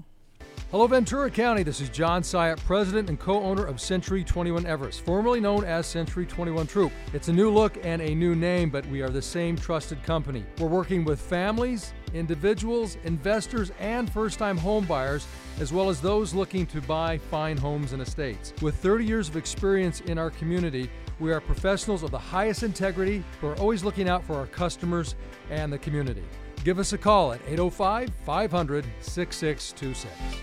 Hello, 0.72 0.86
Ventura 0.88 1.30
County. 1.30 1.62
This 1.62 1.80
is 1.80 1.90
John 1.90 2.22
Syatt, 2.22 2.58
president 2.64 3.08
and 3.08 3.20
co 3.20 3.40
owner 3.40 3.64
of 3.64 3.80
Century 3.80 4.24
21 4.24 4.66
Everest, 4.66 5.02
formerly 5.02 5.38
known 5.38 5.64
as 5.64 5.86
Century 5.86 6.26
21 6.26 6.66
Troop. 6.66 6.90
It's 7.12 7.28
a 7.28 7.32
new 7.32 7.50
look 7.50 7.78
and 7.84 8.02
a 8.02 8.14
new 8.14 8.34
name, 8.34 8.70
but 8.70 8.84
we 8.86 9.00
are 9.00 9.10
the 9.10 9.22
same 9.22 9.54
trusted 9.54 10.02
company. 10.02 10.44
We're 10.58 10.68
working 10.68 11.04
with 11.04 11.20
families, 11.20 11.92
individuals, 12.14 12.96
investors, 13.04 13.72
and 13.78 14.12
first 14.12 14.38
time 14.38 14.56
home 14.56 14.84
buyers, 14.84 15.26
as 15.60 15.72
well 15.72 15.88
as 15.88 16.00
those 16.00 16.34
looking 16.34 16.66
to 16.66 16.80
buy 16.82 17.18
fine 17.18 17.56
homes 17.56 17.92
and 17.92 18.02
estates. 18.02 18.52
With 18.62 18.76
30 18.76 19.04
years 19.04 19.28
of 19.28 19.36
experience 19.36 20.00
in 20.02 20.18
our 20.18 20.30
community, 20.30 20.90
we 21.20 21.32
are 21.32 21.40
professionals 21.40 22.02
of 22.02 22.10
the 22.10 22.18
highest 22.18 22.62
integrity 22.62 23.22
who 23.40 23.48
are 23.48 23.58
always 23.58 23.84
looking 23.84 24.08
out 24.08 24.24
for 24.24 24.34
our 24.34 24.46
customers 24.46 25.14
and 25.50 25.72
the 25.72 25.78
community. 25.78 26.24
Give 26.64 26.78
us 26.78 26.92
a 26.92 26.98
call 26.98 27.32
at 27.32 27.40
805 27.46 28.10
500 28.24 28.84
6626. 29.00 30.42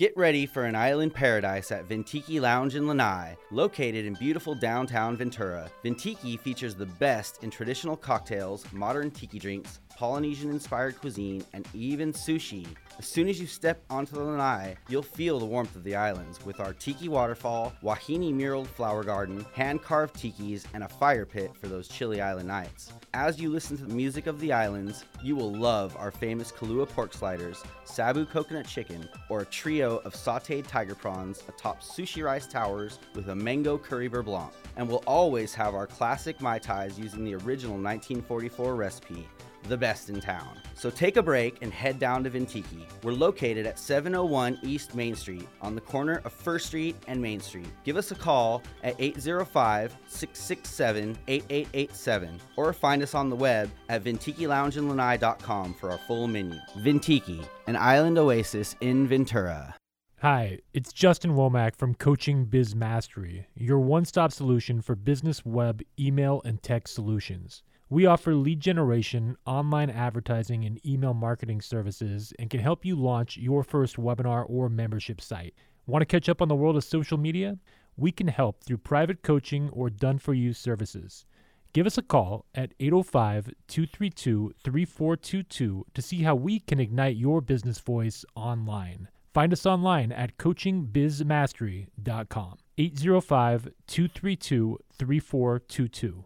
Get 0.00 0.16
ready 0.16 0.46
for 0.46 0.64
an 0.64 0.74
island 0.74 1.12
paradise 1.12 1.70
at 1.70 1.86
Ventiki 1.86 2.40
Lounge 2.40 2.74
in 2.74 2.86
Lanai. 2.86 3.36
Located 3.50 4.06
in 4.06 4.14
beautiful 4.14 4.54
downtown 4.54 5.14
Ventura, 5.14 5.70
Ventiki 5.84 6.40
features 6.40 6.74
the 6.74 6.86
best 6.86 7.44
in 7.44 7.50
traditional 7.50 7.98
cocktails, 7.98 8.64
modern 8.72 9.10
tiki 9.10 9.38
drinks, 9.38 9.80
Polynesian 10.00 10.48
inspired 10.48 10.98
cuisine, 10.98 11.44
and 11.52 11.68
even 11.74 12.10
sushi. 12.10 12.66
As 12.98 13.04
soon 13.04 13.28
as 13.28 13.38
you 13.38 13.46
step 13.46 13.84
onto 13.90 14.14
the 14.14 14.22
lanai, 14.22 14.74
you'll 14.88 15.02
feel 15.02 15.38
the 15.38 15.44
warmth 15.44 15.76
of 15.76 15.84
the 15.84 15.94
islands 15.94 16.42
with 16.42 16.58
our 16.58 16.72
tiki 16.72 17.10
waterfall, 17.10 17.74
wahine 17.82 18.32
muraled 18.32 18.66
flower 18.66 19.04
garden, 19.04 19.44
hand 19.52 19.82
carved 19.82 20.16
tikis, 20.16 20.64
and 20.72 20.84
a 20.84 20.88
fire 20.88 21.26
pit 21.26 21.50
for 21.54 21.68
those 21.68 21.86
chilly 21.86 22.22
island 22.22 22.48
nights. 22.48 22.94
As 23.12 23.38
you 23.38 23.50
listen 23.50 23.76
to 23.76 23.84
the 23.84 23.92
music 23.92 24.26
of 24.26 24.40
the 24.40 24.54
islands, 24.54 25.04
you 25.22 25.36
will 25.36 25.52
love 25.52 25.94
our 25.98 26.10
famous 26.10 26.50
Kalua 26.50 26.88
pork 26.88 27.12
sliders, 27.12 27.62
Sabu 27.84 28.24
coconut 28.24 28.66
chicken, 28.66 29.06
or 29.28 29.40
a 29.40 29.46
trio 29.46 29.98
of 30.06 30.14
sauteed 30.14 30.66
tiger 30.66 30.94
prawns 30.94 31.42
atop 31.46 31.82
sushi 31.82 32.24
rice 32.24 32.46
towers 32.46 33.00
with 33.14 33.28
a 33.28 33.34
mango 33.34 33.76
curry 33.76 34.08
beurre 34.08 34.24
blanc. 34.24 34.50
And 34.76 34.88
we'll 34.88 35.04
always 35.06 35.52
have 35.52 35.74
our 35.74 35.86
classic 35.86 36.40
Mai 36.40 36.58
Tais 36.58 36.98
using 36.98 37.22
the 37.22 37.34
original 37.34 37.76
1944 37.76 38.74
recipe 38.74 39.28
the 39.64 39.76
best 39.76 40.08
in 40.10 40.20
town. 40.20 40.58
So 40.74 40.90
take 40.90 41.16
a 41.16 41.22
break 41.22 41.58
and 41.62 41.72
head 41.72 41.98
down 41.98 42.24
to 42.24 42.30
Ventiki. 42.30 42.84
We're 43.02 43.12
located 43.12 43.66
at 43.66 43.78
701 43.78 44.58
East 44.62 44.94
Main 44.94 45.14
Street 45.14 45.48
on 45.60 45.74
the 45.74 45.80
corner 45.80 46.20
of 46.24 46.32
First 46.32 46.66
Street 46.66 46.96
and 47.06 47.20
Main 47.20 47.40
Street. 47.40 47.68
Give 47.84 47.96
us 47.96 48.10
a 48.10 48.14
call 48.14 48.62
at 48.82 48.94
805 48.98 49.96
667 50.08 51.18
8887 51.28 52.40
or 52.56 52.72
find 52.72 53.02
us 53.02 53.14
on 53.14 53.28
the 53.28 53.36
web 53.36 53.70
at 53.88 54.04
VentikiLoungeandLanai.com 54.04 55.74
for 55.74 55.90
our 55.90 55.98
full 55.98 56.26
menu. 56.26 56.58
Ventiki, 56.78 57.44
an 57.66 57.76
island 57.76 58.18
oasis 58.18 58.76
in 58.80 59.06
Ventura. 59.06 59.74
Hi, 60.22 60.58
it's 60.74 60.92
Justin 60.92 61.30
Womack 61.30 61.76
from 61.76 61.94
Coaching 61.94 62.44
Biz 62.44 62.74
Mastery, 62.74 63.46
your 63.54 63.78
one 63.78 64.04
stop 64.04 64.32
solution 64.32 64.82
for 64.82 64.94
business 64.94 65.46
web, 65.46 65.80
email, 65.98 66.42
and 66.44 66.62
tech 66.62 66.88
solutions. 66.88 67.62
We 67.92 68.06
offer 68.06 68.36
lead 68.36 68.60
generation, 68.60 69.36
online 69.46 69.90
advertising, 69.90 70.64
and 70.64 70.78
email 70.86 71.12
marketing 71.12 71.60
services 71.60 72.32
and 72.38 72.48
can 72.48 72.60
help 72.60 72.84
you 72.84 72.94
launch 72.94 73.36
your 73.36 73.64
first 73.64 73.96
webinar 73.96 74.44
or 74.48 74.68
membership 74.68 75.20
site. 75.20 75.54
Want 75.86 76.02
to 76.02 76.06
catch 76.06 76.28
up 76.28 76.40
on 76.40 76.46
the 76.46 76.54
world 76.54 76.76
of 76.76 76.84
social 76.84 77.18
media? 77.18 77.58
We 77.96 78.12
can 78.12 78.28
help 78.28 78.62
through 78.62 78.78
private 78.78 79.24
coaching 79.24 79.70
or 79.72 79.90
done 79.90 80.18
for 80.18 80.34
you 80.34 80.52
services. 80.52 81.26
Give 81.72 81.84
us 81.84 81.98
a 81.98 82.02
call 82.02 82.46
at 82.54 82.74
805 82.78 83.46
232 83.66 84.54
3422 84.62 85.84
to 85.92 86.02
see 86.02 86.22
how 86.22 86.36
we 86.36 86.60
can 86.60 86.78
ignite 86.78 87.16
your 87.16 87.40
business 87.40 87.80
voice 87.80 88.24
online. 88.36 89.08
Find 89.34 89.52
us 89.52 89.66
online 89.66 90.12
at 90.12 90.38
coachingbizmastery.com. 90.38 92.58
805 92.78 93.68
232 93.88 94.78
3422. 94.96 96.24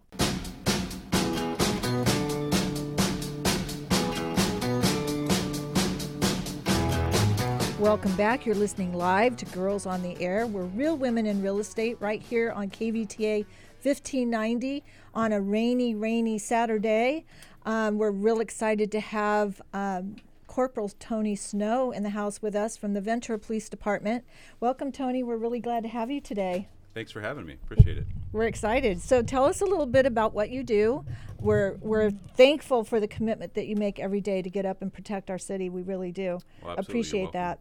Welcome 7.85 8.17
back. 8.17 8.47
You're 8.47 8.55
listening 8.55 8.95
live 8.95 9.37
to 9.37 9.45
Girls 9.45 9.85
on 9.85 10.03
the 10.03 10.19
Air. 10.19 10.47
We're 10.47 10.65
real 10.65 10.97
women 10.97 11.27
in 11.27 11.43
real 11.43 11.59
estate 11.59 11.99
right 12.01 12.23
here 12.23 12.51
on 12.51 12.71
KVTA 12.71 13.45
1590 13.83 14.83
on 15.13 15.35
a 15.35 15.41
rainy, 15.43 15.95
rainy 15.95 16.39
Saturday. 16.39 17.27
Um, 17.67 17.99
we're 17.99 18.11
real 18.11 18.41
excited 18.41 18.91
to 18.93 19.01
have 19.01 19.61
um, 19.75 20.17
Corporal 20.47 20.89
Tony 20.99 21.37
Snow 21.37 21.91
in 21.91 22.05
the 22.05 22.09
house 22.09 22.41
with 22.41 22.57
us 22.57 22.75
from 22.79 22.95
the 22.95 23.03
Ventura 23.03 23.39
Police 23.39 23.69
Department. 23.69 24.25
Welcome, 24.61 24.91
Tony. 24.91 25.23
We're 25.23 25.37
really 25.37 25.61
glad 25.61 25.83
to 25.83 25.91
have 25.91 26.11
you 26.11 26.23
today. 26.23 26.69
Thanks 26.95 27.13
for 27.13 27.21
having 27.21 27.45
me. 27.45 27.59
Appreciate 27.65 27.99
it. 27.99 28.07
We're 28.33 28.45
excited. 28.45 29.03
So 29.03 29.21
tell 29.21 29.45
us 29.45 29.61
a 29.61 29.67
little 29.67 29.85
bit 29.85 30.07
about 30.07 30.33
what 30.33 30.49
you 30.49 30.63
do. 30.63 31.05
We're 31.39 31.75
we're 31.83 32.13
thankful 32.35 32.83
for 32.83 32.99
the 32.99 33.09
commitment 33.09 33.53
that 33.55 33.67
you 33.67 33.77
make 33.77 33.99
every 33.99 34.23
day 34.23 34.41
to 34.41 34.49
get 34.49 34.65
up 34.65 34.81
and 34.81 34.91
protect 34.91 35.29
our 35.29 35.37
city. 35.37 35.69
We 35.69 35.83
really 35.83 36.13
do. 36.13 36.41
Well, 36.63 36.77
Appreciate 36.79 37.33
that. 37.33 37.59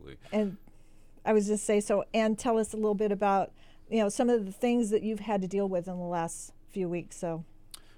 Absolutely. 0.00 0.16
And 0.32 0.56
I 1.24 1.32
was 1.32 1.46
just 1.46 1.64
say 1.64 1.80
so. 1.80 2.04
And 2.14 2.38
tell 2.38 2.58
us 2.58 2.72
a 2.72 2.76
little 2.76 2.94
bit 2.94 3.12
about 3.12 3.52
you 3.88 3.98
know 3.98 4.08
some 4.08 4.30
of 4.30 4.46
the 4.46 4.52
things 4.52 4.90
that 4.90 5.02
you've 5.02 5.20
had 5.20 5.42
to 5.42 5.48
deal 5.48 5.68
with 5.68 5.88
in 5.88 5.96
the 5.98 6.04
last 6.04 6.52
few 6.70 6.88
weeks. 6.88 7.16
So 7.16 7.44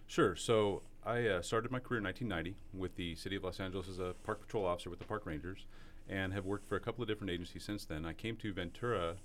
Sure. 0.07 0.37
So 0.37 0.83
I 1.07 1.27
uh, 1.27 1.41
started 1.43 1.71
my 1.71 1.79
career 1.79 1.99
in 1.99 2.05
1990 2.05 2.57
with 2.79 2.97
the 2.97 3.15
City 3.15 3.37
of 3.37 3.45
Los 3.45 3.61
Angeles 3.61 3.89
as 3.89 3.99
a 3.99 4.15
park 4.25 4.43
patrol 4.43 4.67
officer 4.67 4.91
with 4.91 4.99
the 4.99 5.07
Park 5.07 5.25
Rangers, 5.25 5.65
and 6.07 6.35
have 6.35 6.45
worked 6.45 6.69
for 6.69 6.77
a 6.77 6.81
couple 6.81 7.01
of 7.01 7.09
different 7.09 7.31
agencies 7.31 7.65
since 7.65 7.87
then. 7.87 8.05
I 8.05 8.13
came 8.13 8.37
to 8.37 8.53
Ventura 8.53 9.17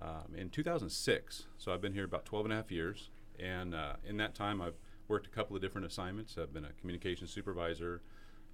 um, 0.00 0.34
in 0.34 0.48
2006, 0.48 1.46
so 1.58 1.72
I've 1.72 1.82
been 1.82 1.92
here 1.92 2.04
about 2.04 2.24
12 2.24 2.46
and 2.46 2.52
a 2.54 2.56
half 2.56 2.72
years. 2.72 3.10
And 3.38 3.74
uh, 3.74 3.94
in 4.08 4.16
that 4.16 4.34
time, 4.34 4.62
I've 4.62 4.76
worked 5.06 5.26
a 5.26 5.30
couple 5.30 5.54
of 5.54 5.60
different 5.60 5.86
assignments. 5.86 6.38
I've 6.38 6.54
been 6.54 6.64
a 6.64 6.72
communications 6.80 7.30
supervisor, 7.30 8.00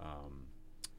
um, 0.00 0.46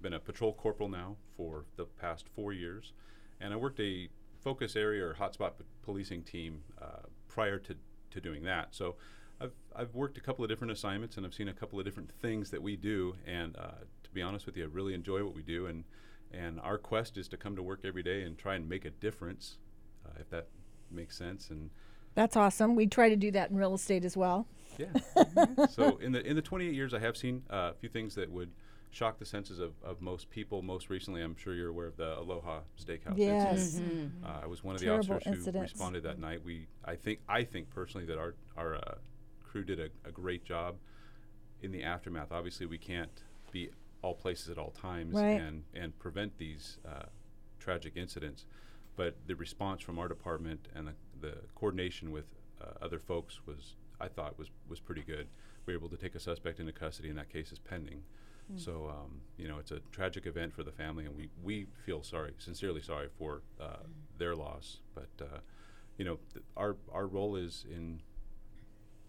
been 0.01 0.13
a 0.13 0.19
patrol 0.19 0.53
corporal 0.53 0.89
now 0.89 1.15
for 1.35 1.65
the 1.75 1.85
past 1.85 2.27
four 2.35 2.53
years, 2.53 2.93
and 3.39 3.53
I 3.53 3.57
worked 3.57 3.79
a 3.79 4.09
focus 4.41 4.75
area 4.75 5.05
or 5.05 5.15
hotspot 5.15 5.57
p- 5.57 5.65
policing 5.83 6.23
team 6.23 6.63
uh, 6.81 7.07
prior 7.27 7.59
to, 7.59 7.75
to 8.11 8.21
doing 8.21 8.43
that. 8.43 8.69
So 8.71 8.95
I've, 9.41 9.51
I've 9.75 9.93
worked 9.93 10.17
a 10.17 10.21
couple 10.21 10.43
of 10.43 10.49
different 10.49 10.71
assignments 10.71 11.17
and 11.17 11.25
I've 11.25 11.33
seen 11.33 11.47
a 11.47 11.53
couple 11.53 11.79
of 11.79 11.85
different 11.85 12.11
things 12.21 12.49
that 12.51 12.61
we 12.61 12.75
do. 12.75 13.15
And 13.25 13.55
uh, 13.57 13.83
to 14.03 14.09
be 14.11 14.21
honest 14.21 14.45
with 14.45 14.57
you, 14.57 14.63
I 14.63 14.67
really 14.67 14.93
enjoy 14.93 15.23
what 15.23 15.35
we 15.35 15.41
do. 15.41 15.67
And, 15.67 15.83
and 16.31 16.59
our 16.61 16.77
quest 16.77 17.17
is 17.17 17.27
to 17.29 17.37
come 17.37 17.55
to 17.55 17.63
work 17.63 17.81
every 17.83 18.03
day 18.03 18.23
and 18.23 18.37
try 18.37 18.55
and 18.55 18.67
make 18.67 18.85
a 18.85 18.89
difference, 18.89 19.57
uh, 20.05 20.11
if 20.19 20.29
that 20.29 20.47
makes 20.91 21.17
sense. 21.17 21.49
And 21.49 21.69
that's 22.15 22.35
awesome. 22.35 22.75
We 22.75 22.87
try 22.87 23.09
to 23.09 23.15
do 23.15 23.31
that 23.31 23.51
in 23.51 23.57
real 23.57 23.73
estate 23.73 24.05
as 24.05 24.15
well. 24.17 24.47
yeah. 24.77 24.87
so 25.69 25.97
in 25.97 26.11
the 26.11 26.25
in 26.25 26.35
the 26.35 26.41
28 26.41 26.73
years, 26.73 26.93
I 26.93 26.99
have 26.99 27.17
seen 27.17 27.43
uh, 27.49 27.71
a 27.71 27.73
few 27.79 27.89
things 27.89 28.15
that 28.15 28.31
would 28.31 28.51
shock 28.91 29.19
the 29.19 29.25
senses 29.25 29.59
of, 29.59 29.73
of 29.83 30.01
most 30.01 30.29
people. 30.29 30.61
Most 30.61 30.89
recently, 30.89 31.21
I'm 31.21 31.35
sure 31.35 31.53
you're 31.53 31.69
aware 31.69 31.87
of 31.87 31.97
the 31.97 32.17
Aloha 32.17 32.61
Steakhouse 32.81 33.17
Yes. 33.17 33.75
incident. 33.75 34.13
Uh, 34.23 34.39
I 34.43 34.47
was 34.47 34.63
one 34.63 34.75
of 34.75 34.81
the 34.81 34.87
Terrible 34.87 35.15
officers 35.15 35.45
who 35.45 35.51
responded 35.61 36.03
that 36.03 36.19
night. 36.19 36.43
We, 36.43 36.67
I 36.85 36.95
think, 36.95 37.19
I 37.27 37.43
think 37.43 37.69
personally 37.69 38.05
that 38.07 38.17
our 38.17 38.35
our 38.57 38.75
uh, 38.75 38.95
crew 39.43 39.63
did 39.63 39.79
a, 39.79 39.89
a 40.07 40.11
great 40.11 40.43
job 40.43 40.75
in 41.61 41.71
the 41.71 41.83
aftermath. 41.83 42.31
Obviously, 42.31 42.65
we 42.65 42.77
can't 42.77 43.23
be 43.51 43.69
all 44.01 44.13
places 44.15 44.49
at 44.49 44.57
all 44.57 44.71
times 44.71 45.15
Right. 45.15 45.39
and 45.41 45.63
and 45.73 45.97
prevent 45.99 46.37
these 46.37 46.77
uh, 46.87 47.03
tragic 47.59 47.93
incidents, 47.95 48.45
but 48.95 49.15
the 49.27 49.35
response 49.35 49.81
from 49.81 49.99
our 49.99 50.07
department 50.07 50.67
and 50.75 50.87
the, 50.87 50.93
the 51.21 51.35
coordination 51.55 52.11
with 52.11 52.25
uh, 52.61 52.65
other 52.81 52.99
folks 52.99 53.39
was, 53.45 53.75
I 54.01 54.07
thought, 54.07 54.37
was 54.39 54.49
was 54.67 54.79
pretty 54.79 55.03
good. 55.03 55.27
We 55.65 55.73
were 55.73 55.79
able 55.79 55.89
to 55.89 55.97
take 55.97 56.15
a 56.15 56.19
suspect 56.19 56.59
into 56.59 56.71
custody, 56.71 57.09
and 57.09 57.17
that 57.19 57.29
case 57.29 57.51
is 57.51 57.59
pending. 57.59 58.01
So 58.57 58.89
um, 58.89 59.21
you 59.37 59.47
know, 59.47 59.57
it's 59.59 59.71
a 59.71 59.79
tragic 59.91 60.25
event 60.25 60.53
for 60.53 60.63
the 60.63 60.71
family, 60.71 61.05
and 61.05 61.15
we, 61.15 61.29
we 61.43 61.67
feel 61.85 62.03
sorry, 62.03 62.33
sincerely 62.39 62.81
sorry 62.81 63.07
for 63.17 63.41
uh, 63.61 63.83
their 64.17 64.35
loss. 64.35 64.77
But 64.95 65.09
uh, 65.21 65.39
you 65.97 66.05
know, 66.05 66.17
th- 66.33 66.43
our 66.57 66.75
our 66.91 67.07
role 67.07 67.35
is 67.35 67.65
in 67.69 68.01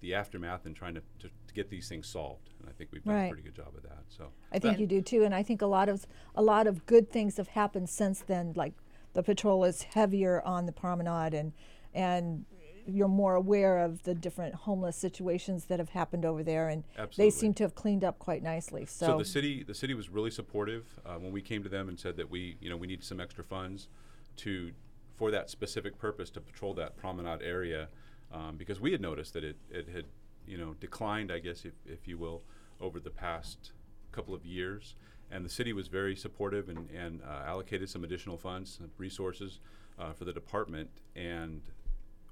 the 0.00 0.14
aftermath 0.14 0.64
and 0.64 0.74
trying 0.74 0.94
to, 0.94 1.02
to, 1.18 1.28
to 1.46 1.54
get 1.54 1.68
these 1.68 1.88
things 1.88 2.06
solved, 2.06 2.50
and 2.58 2.68
I 2.68 2.72
think 2.72 2.90
we've 2.92 3.04
done 3.04 3.14
Right. 3.14 3.24
a 3.26 3.28
pretty 3.28 3.42
good 3.42 3.54
job 3.54 3.74
of 3.76 3.82
that. 3.82 4.04
So 4.08 4.28
I 4.52 4.58
think 4.58 4.78
you 4.78 4.86
do 4.86 5.02
too, 5.02 5.24
and 5.24 5.34
I 5.34 5.42
think 5.42 5.62
a 5.62 5.66
lot 5.66 5.88
of 5.88 6.06
a 6.34 6.42
lot 6.42 6.66
of 6.66 6.86
good 6.86 7.10
things 7.10 7.36
have 7.36 7.48
happened 7.48 7.88
since 7.88 8.20
then. 8.20 8.52
Like 8.56 8.74
the 9.12 9.22
patrol 9.22 9.64
is 9.64 9.82
heavier 9.82 10.40
on 10.44 10.66
the 10.66 10.72
promenade, 10.72 11.34
and 11.34 11.52
and 11.92 12.44
you're 12.94 13.08
more 13.08 13.34
aware 13.34 13.78
of 13.78 14.02
the 14.02 14.14
different 14.14 14.54
homeless 14.54 14.96
situations 14.96 15.66
that 15.66 15.78
have 15.78 15.90
happened 15.90 16.24
over 16.24 16.42
there, 16.42 16.68
and 16.68 16.84
they 17.16 17.30
seem 17.30 17.54
to 17.54 17.64
have 17.64 17.74
cleaned 17.74 18.04
up 18.04 18.18
quite 18.18 18.42
nicely. 18.42 18.86
So, 18.86 19.06
So 19.06 19.18
the 19.18 19.24
city, 19.24 19.62
the 19.62 19.74
city 19.74 19.94
was 19.94 20.08
really 20.08 20.30
supportive 20.30 20.86
uh, 21.04 21.14
when 21.14 21.32
we 21.32 21.42
came 21.42 21.62
to 21.62 21.68
them 21.68 21.88
and 21.88 21.98
said 21.98 22.16
that 22.16 22.30
we, 22.30 22.56
you 22.60 22.70
know, 22.70 22.76
we 22.76 22.86
need 22.86 23.02
some 23.04 23.20
extra 23.20 23.44
funds 23.44 23.88
to, 24.38 24.72
for 25.16 25.30
that 25.30 25.50
specific 25.50 25.98
purpose 25.98 26.30
to 26.30 26.40
patrol 26.40 26.74
that 26.74 26.96
promenade 26.96 27.42
area, 27.42 27.88
um, 28.32 28.56
because 28.56 28.80
we 28.80 28.92
had 28.92 29.00
noticed 29.00 29.32
that 29.34 29.44
it, 29.44 29.56
it 29.70 29.88
had, 29.88 30.04
you 30.46 30.58
know, 30.58 30.74
declined, 30.80 31.30
I 31.32 31.38
guess, 31.38 31.64
if, 31.64 31.74
if 31.86 32.06
you 32.06 32.18
will, 32.18 32.42
over 32.80 33.00
the 33.00 33.10
past 33.10 33.72
couple 34.12 34.34
of 34.34 34.44
years. 34.44 34.94
And 35.30 35.44
the 35.44 35.50
city 35.50 35.72
was 35.72 35.86
very 35.86 36.16
supportive 36.16 36.68
and, 36.68 36.90
and 36.90 37.22
uh, 37.22 37.44
allocated 37.46 37.88
some 37.88 38.02
additional 38.02 38.36
funds, 38.36 38.78
and 38.80 38.90
resources 38.98 39.60
uh, 39.98 40.12
for 40.12 40.24
the 40.24 40.32
department. 40.32 40.90
And 41.14 41.62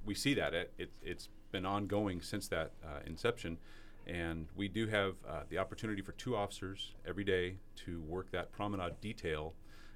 we 0.09 0.15
see 0.15 0.33
that 0.33 0.55
it, 0.55 0.73
it, 0.79 0.91
it's 1.03 1.29
been 1.53 1.67
ongoing 1.67 2.23
since 2.23 2.49
that 2.49 2.73
uh, 2.83 3.01
inception. 3.07 3.59
And 4.07 4.47
we 4.57 4.67
do 4.67 4.87
have 4.87 5.17
uh, 5.29 5.43
the 5.51 5.59
opportunity 5.59 6.01
for 6.01 6.13
two 6.13 6.35
officers 6.35 6.95
every 7.07 7.25
day 7.25 7.57
to 7.85 8.01
work 8.01 8.31
that 8.33 8.51
promenade 8.51 9.03
detail 9.03 9.53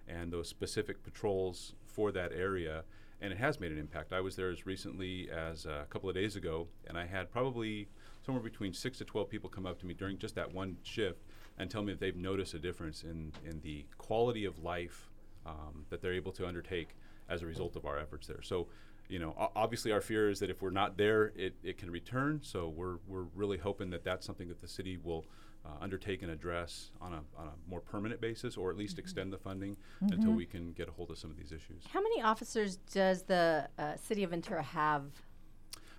and 0.07 0.31
those 0.31 0.49
specific 0.49 1.03
patrols 1.03 1.73
for 1.87 2.13
that 2.13 2.31
area. 2.33 2.85
And 3.23 3.33
it 3.33 3.39
has 3.39 3.59
made 3.59 3.73
an 3.73 3.79
impact. 3.79 4.13
I 4.13 4.21
was 4.21 4.37
there 4.37 4.51
as 4.51 4.67
recently 4.67 5.31
as 5.31 5.65
uh, 5.65 5.81
a 5.83 5.87
couple 5.87 6.11
of 6.11 6.15
days 6.15 6.37
ago, 6.37 6.69
and 6.87 6.99
I 6.99 7.07
had 7.07 7.31
probably 7.31 7.89
somewhere 8.27 8.45
between 8.45 8.75
six 8.75 8.99
to 8.99 9.07
12 9.07 9.31
people 9.31 9.49
come 9.49 9.65
up 9.65 9.79
to 9.81 9.87
me 9.87 9.95
during 9.95 10.19
just 10.19 10.35
that 10.35 10.53
one 10.53 10.77
shift 10.83 11.23
and 11.57 11.71
tell 11.71 11.83
me 11.83 11.93
that 11.93 12.01
they've 12.01 12.17
noticed 12.17 12.53
a 12.53 12.59
difference 12.59 13.03
in, 13.03 13.33
in 13.49 13.61
the 13.63 13.87
quality 13.97 14.45
of 14.45 14.63
life 14.63 15.09
um, 15.47 15.87
that 15.89 16.03
they're 16.03 16.13
able 16.13 16.33
to 16.33 16.47
undertake 16.47 16.97
as 17.31 17.43
a 17.43 17.47
result 17.47 17.77
of 17.77 17.87
our 17.87 17.99
efforts 17.99 18.27
there. 18.27 18.43
So, 18.43 18.67
you 19.13 19.19
know, 19.19 19.35
obviously 19.55 19.93
our 19.93 20.01
fear 20.01 20.31
is 20.31 20.39
that 20.41 20.49
if 20.49 20.63
we're 20.63 20.71
not 20.71 20.97
there, 20.97 21.33
it, 21.37 21.55
it 21.63 21.77
can 21.77 21.91
return. 21.91 22.41
So 22.43 22.71
we're, 22.71 22.97
we're 23.07 23.27
really 23.35 23.59
hoping 23.59 23.91
that 23.91 24.05
that's 24.05 24.25
something 24.25 24.49
that 24.49 24.63
the 24.63 24.67
city 24.67 24.97
will 24.97 25.27
uh, 25.67 25.69
undertake 25.83 26.23
and 26.23 26.31
address 26.31 26.93
on 26.99 27.13
a, 27.13 27.21
on 27.39 27.49
a 27.49 27.71
more 27.71 27.81
permanent 27.81 28.23
basis, 28.23 28.57
or 28.57 28.71
at 28.71 28.77
least 28.79 28.99
extend 28.99 29.31
the 29.31 29.37
funding 29.37 29.77
until 30.01 30.33
we 30.33 30.47
can 30.47 30.73
get 30.73 30.89
a 30.89 30.93
hold 30.93 31.11
of 31.11 31.19
some 31.19 31.31
of 31.31 31.37
these 31.37 31.53
issues. 31.53 31.85
How 31.93 32.01
many 32.01 32.23
officers 32.23 32.77
does 32.91 33.23
the 33.25 33.69
uh, 33.79 33.97
city 33.97 34.25
of 34.25 34.31
Ventura 34.31 34.63
have? 34.63 35.05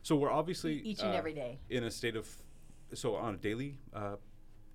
So 0.01 0.15
we're 0.15 0.31
obviously 0.31 0.79
each 0.79 0.99
and 1.01 1.11
uh, 1.11 1.15
every 1.15 1.33
day. 1.33 1.59
in 1.69 1.83
a 1.83 1.91
state 1.91 2.15
of, 2.15 2.27
so 2.95 3.15
on 3.15 3.35
a 3.35 3.37
daily 3.37 3.77
uh, 3.93 4.15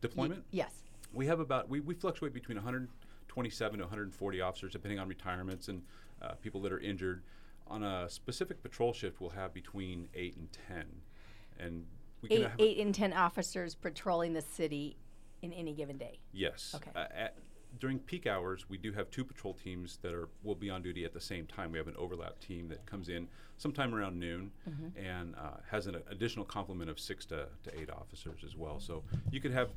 deployment. 0.00 0.44
Yes. 0.52 0.70
We 1.12 1.26
have 1.26 1.40
about 1.40 1.68
we, 1.68 1.80
we 1.80 1.94
fluctuate 1.94 2.32
between 2.32 2.56
127 2.56 3.78
to 3.78 3.84
140 3.84 4.40
officers, 4.40 4.72
depending 4.72 5.00
on 5.00 5.08
retirements 5.08 5.66
and 5.66 5.82
uh, 6.22 6.34
people 6.34 6.60
that 6.62 6.72
are 6.72 6.78
injured. 6.78 7.24
On 7.70 7.82
a 7.82 8.08
specific 8.08 8.62
patrol 8.62 8.92
shift, 8.92 9.20
we'll 9.20 9.30
have 9.30 9.52
between 9.52 10.08
eight 10.14 10.36
and 10.36 10.48
ten, 10.68 10.86
and 11.58 11.84
we 12.22 12.28
can 12.28 12.42
have 12.42 12.52
eight 12.58 12.78
and 12.78 12.94
ten 12.94 13.12
officers 13.12 13.74
patrolling 13.74 14.32
the 14.32 14.40
city 14.42 14.96
in 15.42 15.52
any 15.52 15.72
given 15.72 15.98
day. 15.98 16.18
yes. 16.32 16.74
Okay. 16.74 16.90
Uh, 16.96 17.06
at, 17.14 17.36
during 17.78 17.98
peak 17.98 18.26
hours, 18.26 18.64
we 18.68 18.78
do 18.78 18.92
have 18.92 19.10
two 19.10 19.22
patrol 19.22 19.52
teams 19.52 19.98
that 20.02 20.14
are 20.14 20.28
will 20.42 20.54
be 20.54 20.70
on 20.70 20.82
duty 20.82 21.04
at 21.04 21.12
the 21.12 21.20
same 21.20 21.46
time. 21.46 21.70
We 21.70 21.78
have 21.78 21.86
an 21.86 21.96
overlap 21.98 22.40
team 22.40 22.68
that 22.68 22.84
comes 22.86 23.10
in 23.10 23.28
sometime 23.58 23.94
around 23.94 24.18
noon 24.18 24.50
and 24.96 25.34
uh, 25.36 25.58
has 25.70 25.86
an 25.86 25.96
additional 26.10 26.46
complement 26.46 26.90
of 26.90 26.98
six 26.98 27.26
to, 27.26 27.46
to 27.64 27.80
eight 27.80 27.90
officers 27.90 28.40
as 28.44 28.56
well. 28.56 28.80
So 28.80 29.02
you 29.30 29.40
could 29.40 29.52
have 29.52 29.68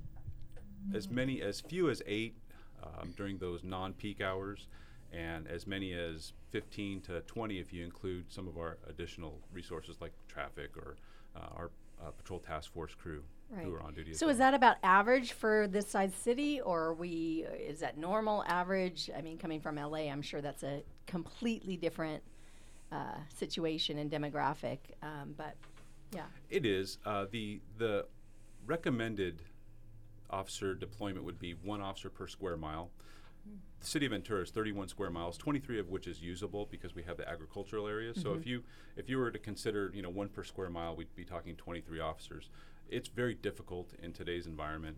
as 0.93 1.09
many 1.09 1.41
as 1.41 1.59
few 1.59 1.89
as 1.89 2.01
eight 2.05 2.35
um, 2.81 3.13
during 3.17 3.37
those 3.37 3.63
non-peak 3.63 4.21
hours, 4.21 4.67
and 5.13 5.47
as 5.47 5.67
many 5.67 5.93
as 5.93 6.33
15 6.51 7.01
to 7.01 7.21
20 7.21 7.59
if 7.59 7.73
you 7.73 7.83
include 7.83 8.31
some 8.31 8.47
of 8.47 8.57
our 8.57 8.77
additional 8.87 9.39
resources 9.53 9.97
like 10.01 10.11
traffic 10.27 10.75
or 10.77 10.95
uh, 11.35 11.39
our 11.55 11.71
uh, 12.01 12.11
patrol 12.11 12.39
task 12.39 12.71
force 12.73 12.93
crew 12.95 13.23
Right. 13.53 13.65
who 13.65 13.73
are 13.73 13.81
on 13.81 13.93
duty. 13.93 14.13
So 14.13 14.29
is 14.29 14.37
that 14.37 14.53
about 14.53 14.77
average 14.81 15.33
for 15.33 15.67
this 15.67 15.85
size 15.85 16.13
city, 16.15 16.61
or 16.61 16.93
we? 16.93 17.45
Is 17.59 17.81
that 17.81 17.97
normal 17.97 18.45
average? 18.47 19.09
I 19.13 19.19
mean, 19.21 19.37
coming 19.37 19.59
from 19.59 19.75
LA, 19.75 20.07
I'm 20.09 20.21
sure 20.21 20.39
that's 20.39 20.63
a 20.63 20.83
completely 21.05 21.75
different 21.75 22.23
uh, 22.93 23.15
situation 23.27 23.97
and 23.97 24.09
demographic. 24.09 24.77
Um, 25.03 25.33
but 25.35 25.55
yeah, 26.15 26.27
It 26.49 26.65
is. 26.65 26.97
Uh, 27.05 27.25
the 27.29 27.59
the 27.77 28.05
recommended 28.65 29.41
officer 30.29 30.73
deployment 30.73 31.25
would 31.25 31.37
be 31.39 31.51
one 31.51 31.81
officer 31.81 32.09
per 32.09 32.27
square 32.27 32.55
mile. 32.55 32.89
The 33.81 33.87
city 33.87 34.05
of 34.05 34.11
Ventura 34.11 34.43
is 34.43 34.51
31 34.51 34.89
square 34.89 35.09
miles, 35.09 35.37
23 35.37 35.79
of 35.79 35.89
which 35.89 36.05
is 36.07 36.21
usable 36.21 36.67
because 36.69 36.93
we 36.93 37.01
have 37.03 37.17
the 37.17 37.27
agricultural 37.27 37.87
areas. 37.87 38.21
So 38.21 38.33
if 38.33 38.45
you 38.45 38.63
if 38.95 39.09
you 39.09 39.17
were 39.17 39.31
to 39.31 39.39
consider 39.39 39.91
you 39.93 40.01
know 40.03 40.09
one 40.09 40.29
per 40.29 40.43
square 40.43 40.69
mile, 40.69 40.95
we'd 40.95 41.13
be 41.15 41.25
talking 41.25 41.55
23 41.55 41.99
officers. 41.99 42.49
It's 42.89 43.07
very 43.09 43.33
difficult 43.33 43.93
in 44.03 44.13
today's 44.13 44.45
environment 44.45 44.97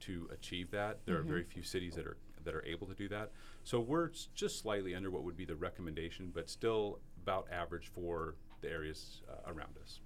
to 0.00 0.28
achieve 0.32 0.70
that. 0.72 0.98
There 1.06 1.16
are 1.16 1.22
very 1.22 1.42
few 1.44 1.62
cities 1.62 1.94
that 1.94 2.06
are 2.06 2.18
that 2.44 2.54
are 2.54 2.64
able 2.66 2.86
to 2.86 2.94
do 2.94 3.08
that. 3.08 3.30
So 3.64 3.80
we're 3.80 4.10
s- 4.10 4.28
just 4.34 4.60
slightly 4.60 4.94
under 4.94 5.10
what 5.10 5.24
would 5.24 5.36
be 5.36 5.44
the 5.44 5.56
recommendation, 5.56 6.30
but 6.32 6.48
still 6.50 7.00
about 7.22 7.46
average 7.50 7.88
for 7.88 8.36
the 8.60 8.68
areas 8.70 9.22
uh, 9.28 9.50
around 9.50 9.76
us. 9.82 10.00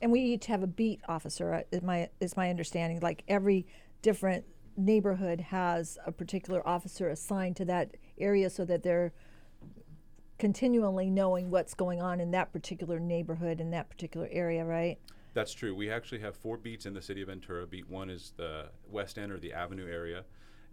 And 0.00 0.12
we 0.12 0.20
each 0.20 0.46
have 0.46 0.62
a 0.62 0.66
beat 0.66 1.00
officer. 1.08 1.54
uh, 1.54 1.62
Is 1.72 1.82
my 1.82 2.10
is 2.20 2.36
my 2.36 2.50
understanding? 2.50 3.00
Like 3.00 3.24
every 3.28 3.66
different 4.02 4.44
neighborhood 4.76 5.40
has 5.40 5.98
a 6.06 6.12
particular 6.12 6.66
officer 6.66 7.08
assigned 7.08 7.56
to 7.56 7.64
that 7.64 7.96
area, 8.18 8.50
so 8.50 8.64
that 8.64 8.82
they're 8.82 9.12
continually 10.38 11.08
knowing 11.08 11.50
what's 11.50 11.74
going 11.74 12.02
on 12.02 12.20
in 12.20 12.30
that 12.32 12.52
particular 12.52 12.98
neighborhood 12.98 13.60
in 13.60 13.70
that 13.70 13.88
particular 13.88 14.28
area, 14.30 14.64
right? 14.64 14.98
That's 15.32 15.52
true. 15.52 15.74
We 15.74 15.90
actually 15.90 16.20
have 16.20 16.36
four 16.36 16.56
beats 16.56 16.86
in 16.86 16.94
the 16.94 17.02
city 17.02 17.22
of 17.22 17.28
Ventura. 17.28 17.66
Beat 17.66 17.88
one 17.88 18.10
is 18.10 18.32
the 18.36 18.66
west 18.90 19.18
end 19.18 19.32
or 19.32 19.38
the 19.38 19.52
avenue 19.52 19.90
area, 19.90 20.24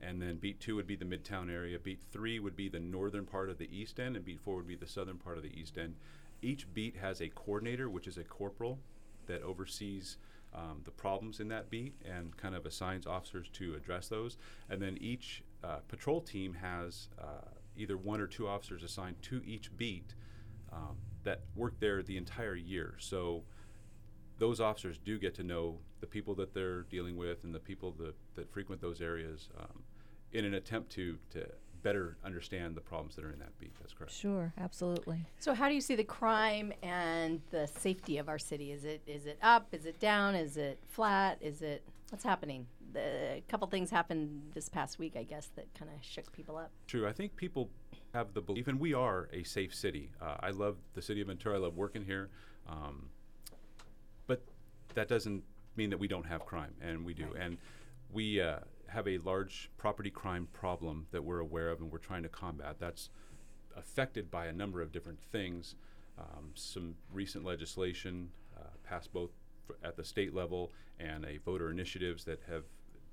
and 0.02 0.22
then 0.22 0.38
beat 0.38 0.60
two 0.60 0.76
would 0.76 0.88
be 0.88 0.96
the 0.96 1.06
midtown 1.06 1.52
area. 1.52 1.80
Beat 1.80 2.00
three 2.12 2.40
would 2.40 2.56
be 2.56 2.70
the 2.70 2.80
northern 2.80 3.26
part 3.26 3.50
of 3.50 3.58
the 3.58 3.70
east 3.76 4.00
end, 4.00 4.16
and 4.16 4.26
beat 4.26 4.40
four 4.40 4.56
would 4.58 4.68
be 4.68 4.76
the 4.76 4.88
southern 4.88 5.18
part 5.18 5.38
of 5.38 5.44
the 5.44 5.60
east 5.60 5.78
end. 5.78 5.96
Each 6.42 6.72
beat 6.74 6.96
has 6.98 7.22
a 7.22 7.30
coordinator, 7.30 7.90
which 7.90 8.08
is 8.08 8.18
a 8.18 8.24
corporal, 8.24 8.80
that 9.28 9.44
oversees 9.44 10.18
um, 10.54 10.82
the 10.84 10.92
problems 10.92 11.40
in 11.40 11.48
that 11.50 11.70
beat 11.70 11.94
and 12.06 12.36
kind 12.38 12.56
of 12.56 12.66
assigns 12.66 13.08
officers 13.08 13.50
to 13.54 13.76
address 13.76 14.08
those. 14.08 14.38
And 14.70 14.82
then 14.82 14.98
each 15.00 15.44
uh, 15.64 15.78
patrol 15.88 16.22
team 16.22 16.54
has 16.56 17.08
uh, 17.20 17.48
either 17.78 17.98
one 17.98 18.20
or 18.20 18.28
two 18.28 18.48
officers 18.48 18.84
assigned 18.84 19.22
to 19.24 19.42
each 19.46 19.76
beat 19.78 20.14
um, 20.72 20.98
that 21.24 21.42
work 21.56 21.80
there 21.80 22.04
the 22.04 22.18
entire 22.18 22.56
year. 22.56 22.96
So 23.00 23.44
those 24.38 24.60
officers 24.60 24.98
do 24.98 25.20
get 25.20 25.36
to 25.36 25.44
know 25.44 25.78
the 26.00 26.08
people 26.08 26.34
that 26.36 26.54
they're 26.54 26.82
dealing 26.84 27.16
with 27.16 27.44
and 27.44 27.54
the 27.54 27.60
people 27.60 27.92
that, 28.00 28.16
that 28.36 28.52
frequent 28.52 28.82
those 28.82 29.02
areas 29.02 29.50
um, 29.60 29.84
in 30.34 30.46
an 30.46 30.56
attempt 30.56 30.92
to, 30.94 31.18
to 31.32 31.46
better 31.84 32.18
understand 32.24 32.76
the 32.76 32.82
problems 32.82 33.16
that 33.16 33.26
are 33.26 33.32
in 33.32 33.40
that 33.40 33.58
beat. 33.60 33.74
That's 33.80 33.94
correct. 33.94 34.14
Sure, 34.14 34.54
absolutely. 34.58 35.26
So 35.40 35.54
how 35.54 35.68
do 35.70 35.76
you 35.76 35.82
see 35.82 35.96
the 35.96 36.04
crime 36.04 36.72
and 36.84 37.42
the 37.52 37.68
safety 37.68 38.18
of 38.18 38.30
our 38.30 38.40
city? 38.40 38.72
Is 38.72 38.84
it 38.84 39.02
is 39.08 39.26
it 39.26 39.38
up? 39.42 39.68
Is 39.72 39.86
it 39.86 40.00
down? 40.00 40.36
Is 40.36 40.58
it 40.58 40.80
flat? 40.90 41.38
Is 41.42 41.62
it 41.62 41.84
what's 42.10 42.24
happening? 42.24 42.68
The, 42.94 43.00
a 43.38 43.44
couple 43.48 43.68
things 43.68 43.90
happened 43.90 44.52
this 44.54 44.68
past 44.68 45.00
week, 45.00 45.16
I 45.16 45.24
guess, 45.24 45.50
that 45.56 45.74
kind 45.74 45.90
of 45.90 46.06
shook 46.06 46.32
people 46.34 46.58
up. 46.58 46.72
True. 46.88 47.08
I 47.08 47.14
think 47.14 47.36
people 47.38 47.70
have 48.14 48.34
the 48.34 48.42
belief, 48.42 48.68
and 48.68 48.80
we 48.80 48.94
are 48.94 49.30
a 49.32 49.44
safe 49.44 49.74
city. 49.74 50.12
Uh, 50.22 50.36
I 50.42 50.50
love 50.50 50.76
the 50.94 51.02
city 51.02 51.22
of 51.22 51.28
Ventura. 51.28 51.56
I 51.56 51.60
love 51.60 51.78
working 51.78 52.04
here. 52.04 52.30
Um, 52.68 53.10
but 54.28 54.42
that 54.96 55.08
doesn't 55.08 55.44
mean 55.78 55.90
that 55.90 56.00
we 56.00 56.08
don't 56.08 56.26
have 56.26 56.46
crime, 56.46 56.74
and 56.82 57.06
we 57.06 57.14
do. 57.14 57.34
And 57.40 57.58
we 58.12 58.42
uh, 58.42 58.60
have 58.92 59.08
a 59.08 59.18
large 59.20 59.70
property 59.78 60.10
crime 60.10 60.48
problem 60.54 61.08
that 61.12 61.24
we're 61.24 61.40
aware 61.40 61.70
of, 61.70 61.80
and 61.80 61.92
we're 61.92 61.98
trying 61.98 62.24
to 62.24 62.30
combat. 62.30 62.76
That's 62.80 63.10
affected 63.76 64.30
by 64.30 64.48
a 64.48 64.54
number 64.54 64.82
of 64.82 64.92
different 64.92 65.20
things. 65.32 65.76
Um, 66.20 66.52
some 66.56 66.96
recent 67.12 67.46
legislation 67.46 68.30
uh, 68.58 68.64
passed 68.84 69.14
both 69.14 69.32
f- 69.70 69.76
at 69.84 69.96
the 69.96 70.04
state 70.04 70.34
level 70.34 70.72
and 71.00 71.26
a 71.26 71.38
voter 71.38 71.70
initiatives 71.70 72.26
that 72.26 72.42
have 72.50 72.64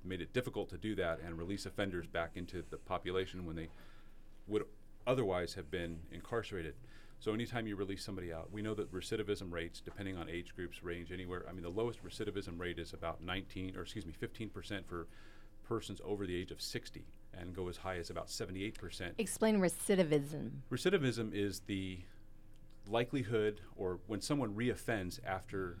made 0.03 0.21
it 0.21 0.33
difficult 0.33 0.69
to 0.69 0.77
do 0.77 0.95
that 0.95 1.19
and 1.25 1.37
release 1.37 1.65
offenders 1.65 2.07
back 2.07 2.31
into 2.35 2.63
the 2.69 2.77
population 2.77 3.45
when 3.45 3.55
they 3.55 3.69
would 4.47 4.65
otherwise 5.07 5.53
have 5.53 5.71
been 5.71 5.99
incarcerated. 6.11 6.75
So 7.19 7.33
anytime 7.33 7.67
you 7.67 7.75
release 7.75 8.03
somebody 8.03 8.31
out, 8.31 8.51
we 8.51 8.61
know 8.61 8.73
that 8.75 8.93
recidivism 8.93 9.51
rates, 9.51 9.81
depending 9.81 10.17
on 10.17 10.29
age 10.29 10.55
groups, 10.55 10.83
range 10.83 11.11
anywhere. 11.11 11.43
I 11.49 11.51
mean, 11.51 11.63
the 11.63 11.69
lowest 11.69 12.03
recidivism 12.03 12.57
rate 12.57 12.79
is 12.79 12.93
about 12.93 13.21
19, 13.21 13.75
or 13.75 13.81
excuse 13.81 14.05
me, 14.05 14.13
15% 14.21 14.85
for 14.85 15.07
persons 15.69 16.01
over 16.03 16.25
the 16.25 16.35
age 16.35 16.51
of 16.51 16.59
60, 16.59 17.05
and 17.33 17.55
go 17.55 17.69
as 17.69 17.77
high 17.77 17.97
as 17.97 18.09
about 18.09 18.27
78%. 18.27 19.11
Explain 19.19 19.59
recidivism. 19.59 20.49
Recidivism 20.71 21.31
is 21.33 21.61
the 21.61 21.99
likelihood, 22.87 23.61
or 23.75 23.99
when 24.07 24.19
someone 24.19 24.55
reoffends 24.55 25.19
after 25.23 25.77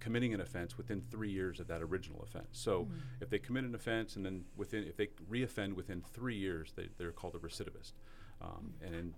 committing 0.00 0.32
an 0.32 0.40
offense 0.40 0.78
within 0.78 1.02
three 1.10 1.30
years 1.30 1.60
of 1.60 1.66
that 1.68 1.82
original 1.82 2.22
offense. 2.22 2.48
So, 2.52 2.88
if 3.20 3.28
they 3.28 3.38
commit 3.38 3.64
an 3.64 3.74
offense 3.74 4.16
and 4.16 4.24
then 4.24 4.44
within, 4.56 4.84
if 4.84 4.96
they 4.96 5.08
reoffend 5.30 5.74
within 5.74 6.00
three 6.00 6.36
years, 6.36 6.72
they, 6.74 6.88
they're 6.96 7.12
called 7.12 7.34
a 7.34 7.38
recidivist. 7.38 7.92
Um, 8.40 8.74
and 8.84 8.94
in, 8.94 9.14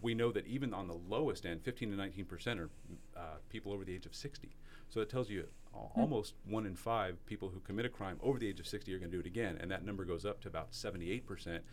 we 0.00 0.14
know 0.14 0.30
that 0.32 0.46
even 0.46 0.72
on 0.72 0.86
the 0.86 0.94
lowest 1.08 1.44
end, 1.44 1.62
15 1.62 1.90
to 1.90 1.96
19 1.96 2.24
percent 2.24 2.60
are 2.60 2.70
uh, 3.16 3.20
people 3.48 3.72
over 3.72 3.84
the 3.84 3.94
age 3.94 4.06
of 4.06 4.14
60. 4.14 4.50
So 4.90 5.00
it 5.00 5.10
tells 5.10 5.28
you 5.28 5.46
al- 5.74 5.92
almost 5.96 6.34
one 6.48 6.66
in 6.66 6.74
five 6.76 7.24
people 7.26 7.48
who 7.50 7.60
commit 7.60 7.84
a 7.84 7.88
crime 7.88 8.18
over 8.22 8.38
the 8.38 8.48
age 8.48 8.60
of 8.60 8.66
60 8.66 8.92
are 8.94 8.98
going 8.98 9.10
to 9.10 9.16
do 9.16 9.20
it 9.20 9.26
again, 9.26 9.58
and 9.60 9.70
that 9.70 9.84
number 9.84 10.04
goes 10.04 10.24
up 10.24 10.40
to 10.42 10.48
about 10.48 10.74
78 10.74 11.26
percent 11.26 11.64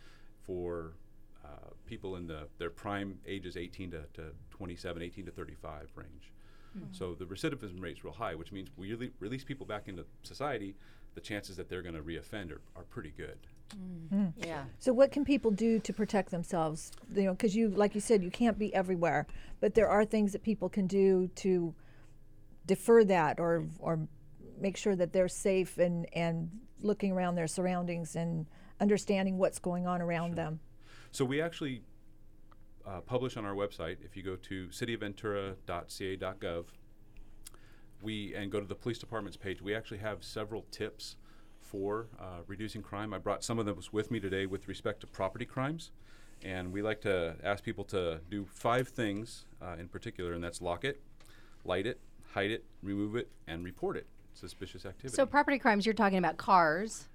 for 0.42 0.92
uh, 1.44 1.70
people 1.86 2.16
in 2.16 2.26
the 2.26 2.48
their 2.58 2.70
prime 2.70 3.18
ages 3.26 3.56
18 3.56 3.92
to, 3.92 4.04
to 4.14 4.22
27, 4.50 5.02
18 5.02 5.26
to 5.26 5.30
35 5.30 5.90
range. 5.94 6.32
So 6.92 7.14
the 7.14 7.24
recidivism 7.24 7.80
rate 7.80 7.96
is 7.96 8.04
real 8.04 8.12
high, 8.12 8.34
which 8.34 8.52
means 8.52 8.68
we 8.76 8.90
rele- 8.90 9.12
release 9.18 9.44
people 9.44 9.64
back 9.64 9.88
into 9.88 10.04
society. 10.22 10.74
The 11.14 11.22
chances 11.22 11.56
that 11.56 11.70
they're 11.70 11.80
going 11.80 11.94
to 11.94 12.02
reoffend 12.02 12.50
are, 12.52 12.60
are 12.76 12.82
pretty 12.82 13.14
good. 13.16 13.38
Yeah. 14.38 14.64
So 14.78 14.92
what 14.92 15.12
can 15.12 15.24
people 15.24 15.50
do 15.50 15.78
to 15.80 15.92
protect 15.92 16.30
themselves? 16.30 16.92
You 17.14 17.24
know, 17.24 17.32
because 17.32 17.56
you, 17.56 17.68
like 17.68 17.94
you 17.94 18.00
said, 18.00 18.22
you 18.22 18.30
can't 18.30 18.58
be 18.58 18.74
everywhere, 18.74 19.26
but 19.60 19.74
there 19.74 19.88
are 19.88 20.04
things 20.04 20.32
that 20.32 20.42
people 20.42 20.68
can 20.68 20.86
do 20.86 21.28
to 21.36 21.74
defer 22.66 23.04
that 23.04 23.38
or 23.38 23.66
or 23.78 24.08
make 24.60 24.76
sure 24.76 24.96
that 24.96 25.12
they're 25.12 25.28
safe 25.28 25.78
and 25.78 26.06
and 26.14 26.50
looking 26.80 27.12
around 27.12 27.34
their 27.34 27.46
surroundings 27.46 28.16
and 28.16 28.46
understanding 28.80 29.38
what's 29.38 29.58
going 29.58 29.86
on 29.86 30.02
around 30.02 30.34
them. 30.34 30.60
So 31.10 31.24
we 31.24 31.40
actually 31.40 31.82
uh, 32.86 33.00
publish 33.00 33.36
on 33.36 33.44
our 33.44 33.54
website. 33.54 33.96
If 34.04 34.16
you 34.16 34.22
go 34.22 34.36
to 34.36 34.68
cityofventura.ca.gov, 34.68 36.64
we 38.02 38.34
and 38.34 38.52
go 38.52 38.60
to 38.60 38.66
the 38.66 38.74
police 38.74 38.98
department's 38.98 39.36
page, 39.36 39.62
we 39.62 39.74
actually 39.74 39.98
have 39.98 40.22
several 40.22 40.66
tips 40.70 41.16
for 41.66 42.06
uh, 42.18 42.40
reducing 42.46 42.82
crime. 42.82 43.12
I 43.12 43.18
brought 43.18 43.42
some 43.42 43.58
of 43.58 43.66
those 43.66 43.92
with 43.92 44.10
me 44.10 44.20
today 44.20 44.46
with 44.46 44.68
respect 44.68 45.00
to 45.00 45.06
property 45.06 45.44
crimes, 45.44 45.90
and 46.42 46.72
we 46.72 46.80
like 46.82 47.00
to 47.02 47.34
ask 47.42 47.64
people 47.64 47.84
to 47.86 48.20
do 48.30 48.46
five 48.46 48.88
things 48.88 49.44
uh, 49.60 49.76
in 49.78 49.88
particular, 49.88 50.32
and 50.32 50.42
that's 50.42 50.62
lock 50.62 50.84
it, 50.84 51.00
light 51.64 51.86
it, 51.86 52.00
hide 52.32 52.50
it, 52.50 52.64
remove 52.82 53.16
it, 53.16 53.28
and 53.46 53.64
report 53.64 53.96
it. 53.96 54.06
Suspicious 54.34 54.84
activity. 54.86 55.16
So 55.16 55.26
property 55.26 55.58
crimes, 55.58 55.86
you're 55.86 55.94
talking 55.94 56.18
about 56.18 56.36
cars, 56.36 57.08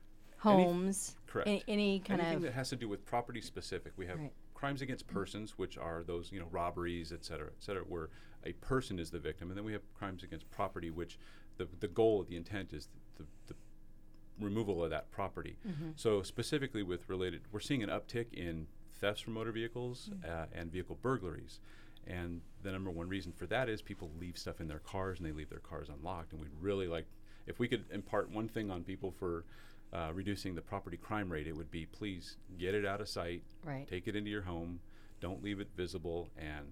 Any- 0.45 0.63
homes, 0.63 1.15
correct. 1.27 1.47
Any, 1.47 1.63
any 1.67 1.99
kind 1.99 2.19
Anything 2.19 2.37
of 2.37 2.43
that 2.43 2.53
has 2.53 2.69
to 2.69 2.75
do 2.75 2.89
with 2.89 3.05
property 3.05 3.41
specific. 3.41 3.93
We 3.95 4.07
have 4.07 4.19
Right. 4.19 4.33
crimes 4.55 4.81
against 4.81 5.07
persons, 5.07 5.57
which 5.57 5.77
are 5.77 6.03
those 6.03 6.31
you 6.31 6.39
know 6.39 6.47
robberies, 6.51 7.11
et 7.11 7.23
cetera, 7.23 7.47
et 7.47 7.63
cetera, 7.63 7.83
where 7.83 8.09
a 8.43 8.53
person 8.53 8.97
is 8.99 9.11
the 9.11 9.19
victim, 9.19 9.49
and 9.49 9.57
then 9.57 9.63
we 9.63 9.71
have 9.71 9.83
crimes 9.93 10.23
against 10.23 10.49
property, 10.51 10.89
which 10.89 11.17
the 11.57 11.67
the 11.79 11.87
goal, 11.87 12.23
the 12.27 12.35
intent 12.35 12.73
is 12.73 12.89
the, 13.17 13.25
the 13.47 13.53
removal 14.41 14.83
of 14.83 14.89
that 14.89 15.11
property. 15.11 15.57
So 15.95 16.21
specifically 16.23 16.83
with 16.83 17.07
related, 17.09 17.41
we're 17.51 17.59
seeing 17.59 17.83
an 17.83 17.89
uptick 17.89 18.33
in 18.33 18.67
thefts 18.99 19.21
from 19.21 19.33
motor 19.33 19.51
vehicles 19.51 20.09
uh, 20.27 20.45
and 20.53 20.71
vehicle 20.71 20.97
burglaries. 21.01 21.59
And 22.07 22.41
the 22.63 22.71
number 22.71 22.89
one 22.89 23.07
reason 23.07 23.31
for 23.31 23.45
that 23.47 23.69
is 23.69 23.81
people 23.81 24.09
leave 24.19 24.37
stuff 24.37 24.59
in 24.59 24.67
their 24.67 24.79
cars 24.79 25.19
and 25.19 25.27
they 25.27 25.31
leave 25.31 25.49
their 25.49 25.59
cars 25.59 25.87
unlocked. 25.89 26.31
And 26.33 26.41
we'd 26.41 26.51
really 26.59 26.87
like, 26.87 27.05
if 27.47 27.59
we 27.59 27.67
could 27.67 27.85
impart 27.91 28.29
one 28.31 28.47
thing 28.47 28.71
on 28.71 28.83
people 28.83 29.11
for 29.11 29.45
uh, 29.93 30.11
reducing 30.13 30.55
the 30.55 30.61
property 30.61 30.97
crime 30.97 31.31
rate, 31.31 31.47
it 31.47 31.55
would 31.55 31.69
be 31.69 31.85
please 31.85 32.37
get 32.57 32.73
it 32.73 32.85
out 32.85 33.01
of 33.01 33.09
sight, 33.09 33.43
Right. 33.63 33.87
take 33.87 34.07
it 34.07 34.15
into 34.15 34.29
your 34.31 34.41
home, 34.43 34.79
don't 35.19 35.43
leave 35.43 35.59
it 35.59 35.67
visible, 35.75 36.29
and 36.37 36.65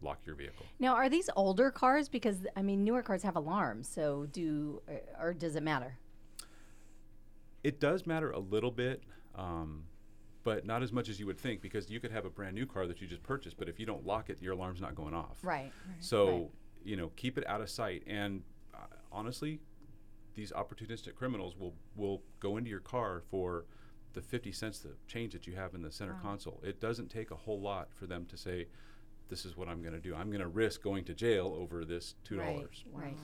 lock 0.00 0.18
your 0.26 0.34
vehicle. 0.34 0.66
Now, 0.80 0.94
are 0.94 1.08
these 1.08 1.30
older 1.36 1.70
cars? 1.70 2.08
Because 2.08 2.38
I 2.56 2.62
mean, 2.62 2.82
newer 2.82 3.02
cars 3.02 3.22
have 3.22 3.36
alarms. 3.36 3.88
So 3.88 4.26
do 4.32 4.82
or 5.20 5.32
does 5.34 5.54
it 5.54 5.62
matter? 5.62 5.98
It 7.62 7.80
does 7.80 8.06
matter 8.06 8.30
a 8.30 8.38
little 8.38 8.70
bit, 8.70 9.02
um, 9.34 9.84
but 10.42 10.66
not 10.66 10.82
as 10.82 10.92
much 10.92 11.08
as 11.08 11.20
you 11.20 11.26
would 11.26 11.38
think 11.38 11.60
because 11.60 11.88
you 11.90 12.00
could 12.00 12.10
have 12.10 12.24
a 12.24 12.30
brand 12.30 12.54
new 12.54 12.66
car 12.66 12.86
that 12.86 13.00
you 13.00 13.06
just 13.06 13.22
purchased, 13.22 13.56
but 13.56 13.68
if 13.68 13.78
you 13.78 13.86
don't 13.86 14.04
lock 14.04 14.30
it, 14.30 14.42
your 14.42 14.54
alarm's 14.54 14.80
not 14.80 14.94
going 14.94 15.14
off. 15.14 15.38
Right. 15.42 15.72
So, 16.00 16.26
Right. 16.26 16.50
you 16.84 16.96
know, 16.96 17.12
keep 17.16 17.38
it 17.38 17.46
out 17.46 17.60
of 17.60 17.70
sight. 17.70 18.02
And 18.06 18.42
uh, 18.74 18.78
honestly, 19.12 19.60
these 20.34 20.50
opportunistic 20.52 21.14
criminals 21.14 21.56
will 21.56 21.74
will 21.94 22.22
go 22.40 22.56
into 22.56 22.70
your 22.70 22.80
car 22.80 23.22
for 23.30 23.66
the 24.14 24.20
50 24.22 24.50
cents 24.52 24.78
the 24.80 24.94
change 25.06 25.32
that 25.34 25.46
you 25.46 25.54
have 25.54 25.74
in 25.74 25.82
the 25.82 25.90
center 25.92 26.14
console. 26.22 26.60
It 26.64 26.80
doesn't 26.80 27.08
take 27.10 27.30
a 27.30 27.36
whole 27.36 27.60
lot 27.60 27.88
for 27.94 28.06
them 28.06 28.26
to 28.26 28.36
say, 28.36 28.66
"This 29.28 29.44
is 29.44 29.56
what 29.56 29.68
I'm 29.68 29.80
going 29.82 29.94
to 29.94 30.00
do. 30.00 30.14
I'm 30.14 30.28
going 30.28 30.40
to 30.40 30.48
risk 30.48 30.82
going 30.82 31.04
to 31.04 31.14
jail 31.14 31.54
over 31.58 31.84
this 31.84 32.14
two 32.24 32.36
dollars." 32.36 32.84
Right. 32.92 33.04
Right. 33.04 33.18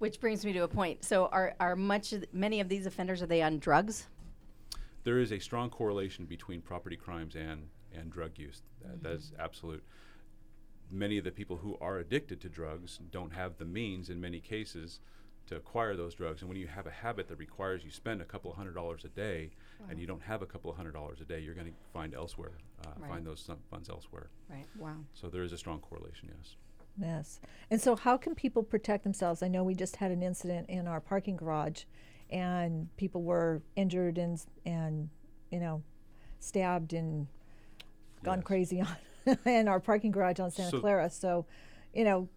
Which 0.00 0.18
brings 0.18 0.44
me 0.46 0.52
to 0.54 0.60
a 0.64 0.68
point. 0.68 1.04
So, 1.04 1.26
are 1.26 1.54
are 1.60 1.76
much 1.76 2.10
th- 2.10 2.24
many 2.32 2.60
of 2.60 2.68
these 2.68 2.86
offenders 2.86 3.22
are 3.22 3.26
they 3.26 3.42
on 3.42 3.58
drugs? 3.58 4.06
There 5.04 5.18
is 5.18 5.30
a 5.30 5.38
strong 5.38 5.68
correlation 5.70 6.24
between 6.24 6.62
property 6.62 6.96
crimes 6.96 7.36
and 7.36 7.68
and 7.94 8.10
drug 8.10 8.38
use. 8.38 8.62
That, 8.82 9.02
that 9.02 9.12
is 9.12 9.32
absolute. 9.38 9.82
Many 10.90 11.18
of 11.18 11.24
the 11.24 11.30
people 11.30 11.58
who 11.58 11.76
are 11.82 11.98
addicted 11.98 12.40
to 12.40 12.48
drugs 12.48 12.98
don't 13.12 13.32
have 13.32 13.58
the 13.58 13.64
means, 13.66 14.08
in 14.10 14.20
many 14.20 14.40
cases, 14.40 15.00
to 15.48 15.56
acquire 15.56 15.94
those 15.96 16.14
drugs. 16.14 16.40
And 16.40 16.48
when 16.48 16.58
you 16.58 16.66
have 16.66 16.86
a 16.86 16.90
habit 16.90 17.28
that 17.28 17.36
requires 17.36 17.84
you 17.84 17.90
spend 17.90 18.22
a 18.22 18.24
couple 18.24 18.50
of 18.50 18.56
hundred 18.56 18.74
dollars 18.74 19.04
a 19.04 19.08
day, 19.08 19.50
and 19.90 20.00
you 20.00 20.06
don't 20.06 20.22
have 20.22 20.40
a 20.40 20.46
couple 20.46 20.70
of 20.70 20.76
hundred 20.78 20.94
dollars 20.94 21.20
a 21.20 21.24
day, 21.24 21.40
you're 21.40 21.54
going 21.54 21.66
to 21.66 21.72
find 21.92 22.14
elsewhere, 22.14 22.52
uh, 22.86 22.90
Right. 22.98 23.10
find 23.10 23.26
those 23.26 23.48
funds 23.70 23.90
elsewhere. 23.90 24.30
Right. 24.48 24.66
Wow. 24.78 24.96
So 25.12 25.28
there 25.28 25.42
is 25.42 25.52
a 25.52 25.58
strong 25.58 25.80
correlation. 25.80 26.30
Yes. 26.36 26.56
Yes. 26.98 27.40
And 27.70 27.80
so, 27.80 27.96
how 27.96 28.16
can 28.16 28.34
people 28.34 28.62
protect 28.62 29.04
themselves? 29.04 29.42
I 29.42 29.48
know 29.48 29.62
we 29.64 29.74
just 29.74 29.96
had 29.96 30.10
an 30.10 30.22
incident 30.22 30.68
in 30.68 30.86
our 30.86 31.00
parking 31.00 31.36
garage, 31.36 31.84
and 32.30 32.94
people 32.96 33.22
were 33.22 33.62
injured 33.76 34.18
and 34.18 34.42
and 34.66 35.08
you 35.50 35.58
know, 35.60 35.82
stabbed 36.38 36.92
and 36.92 37.26
gone 38.22 38.38
Yes. 38.38 38.46
crazy 38.46 38.80
on 38.82 38.96
in 39.46 39.66
our 39.68 39.80
parking 39.80 40.10
garage 40.10 40.38
on 40.40 40.50
Santa 40.50 40.70
So- 40.70 40.80
Clara. 40.80 41.10
So, 41.10 41.46
you 41.94 42.04
know, 42.04 42.28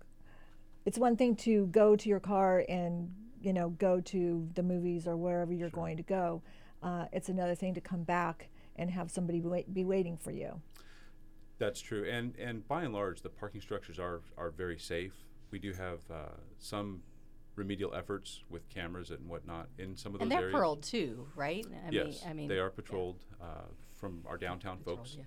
it's 0.86 0.98
one 0.98 1.16
thing 1.16 1.36
to 1.38 1.68
go 1.68 1.96
to 1.96 2.10
your 2.10 2.20
car 2.20 2.64
and 2.68 3.14
you 3.42 3.54
know 3.54 3.70
go 3.70 4.00
to 4.02 4.48
the 4.56 4.64
movies 4.64 5.08
or 5.08 5.16
wherever 5.18 5.54
you're 5.54 5.70
going 5.70 5.98
to 5.98 6.04
go. 6.04 6.42
Uh, 6.82 7.06
it's 7.12 7.30
another 7.30 7.56
thing 7.56 7.74
to 7.74 7.82
come 7.82 8.04
back 8.04 8.50
and 8.76 8.90
have 8.92 9.10
somebody 9.12 9.40
wait, 9.42 9.74
be 9.74 9.86
waiting 9.86 10.18
for 10.18 10.32
you. 10.32 10.60
That's 11.60 11.80
true, 11.80 12.06
and 12.10 12.36
and 12.38 12.68
by 12.68 12.84
and 12.84 12.94
large, 12.94 13.22
the 13.22 13.30
parking 13.30 13.62
structures 13.62 14.00
are 14.00 14.22
are 14.38 14.50
very 14.50 14.78
safe. 14.78 15.14
We 15.52 15.60
do 15.60 15.72
have 15.74 16.00
uh, 16.12 16.36
some 16.60 17.04
remedial 17.56 17.94
efforts 17.94 18.44
with 18.50 18.68
cameras 18.70 19.12
and 19.12 19.30
whatnot 19.30 19.68
in 19.78 19.96
some 19.96 20.14
of 20.14 20.20
those 20.20 20.22
areas. 20.22 20.22
And 20.22 20.32
they're 20.32 20.40
areas. 20.40 20.54
paroled 20.54 20.84
too, 20.84 21.28
right? 21.36 21.66
I 21.88 21.92
yes, 21.92 22.06
mean, 22.06 22.16
I 22.30 22.34
mean, 22.34 22.48
they 22.48 22.58
are 22.58 22.66
yeah. 22.66 22.76
patrolled 22.76 23.20
uh, 23.42 23.66
from 24.00 24.24
our 24.26 24.38
downtown 24.38 24.78
Patrolled, 24.78 25.00
folks. 25.00 25.16
yeah. 25.18 25.26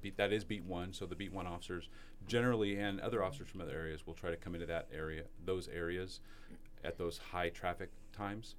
Beat, 0.00 0.16
that 0.18 0.32
is 0.32 0.44
beat 0.44 0.64
one, 0.64 0.92
so 0.92 1.06
the 1.06 1.16
beat 1.16 1.32
one 1.32 1.46
officers 1.46 1.88
generally 2.28 2.76
and 2.78 3.00
other 3.00 3.24
officers 3.24 3.48
from 3.48 3.62
other 3.62 3.72
areas 3.72 4.06
will 4.06 4.14
try 4.14 4.30
to 4.30 4.36
come 4.36 4.54
into 4.54 4.66
that 4.66 4.86
area, 4.94 5.22
those 5.44 5.66
areas, 5.68 6.20
at 6.84 6.98
those 6.98 7.18
high 7.18 7.48
traffic 7.48 7.90
times. 8.12 8.54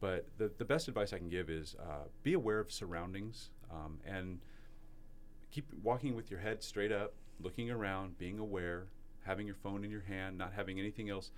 But 0.00 0.26
the, 0.36 0.52
the 0.58 0.64
best 0.64 0.88
advice 0.88 1.12
I 1.14 1.18
can 1.18 1.30
give 1.30 1.48
is 1.48 1.74
uh, 1.80 2.04
be 2.22 2.34
aware 2.34 2.60
of 2.60 2.70
surroundings 2.70 3.50
um, 3.70 3.98
and 4.06 4.40
keep 5.54 5.72
walking 5.82 6.16
with 6.16 6.30
your 6.30 6.40
head 6.40 6.62
straight 6.62 6.90
up, 6.90 7.14
looking 7.40 7.70
around, 7.70 8.18
being 8.18 8.40
aware, 8.40 8.88
having 9.24 9.46
your 9.46 9.54
phone 9.54 9.84
in 9.84 9.90
your 9.90 10.02
hand, 10.02 10.36
not 10.36 10.52
having 10.52 10.80
anything 10.80 11.08
else 11.08 11.30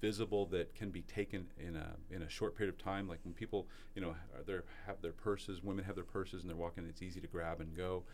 visible 0.00 0.46
that 0.46 0.74
can 0.74 0.90
be 0.90 1.02
taken 1.02 1.46
in 1.58 1.76
a 1.76 1.96
in 2.10 2.22
a 2.22 2.28
short 2.28 2.56
period 2.56 2.74
of 2.74 2.82
time. 2.82 3.06
Like 3.06 3.20
when 3.22 3.34
people, 3.34 3.68
you 3.94 4.00
know, 4.00 4.14
there 4.46 4.64
have 4.86 5.02
their 5.02 5.12
purses, 5.12 5.62
women 5.62 5.84
have 5.84 5.94
their 5.94 6.04
purses 6.04 6.42
and 6.42 6.50
they're 6.50 6.56
walking. 6.56 6.86
It's 6.88 7.02
easy 7.02 7.20
to 7.20 7.26
grab 7.26 7.60
and 7.60 7.76
go. 7.76 8.04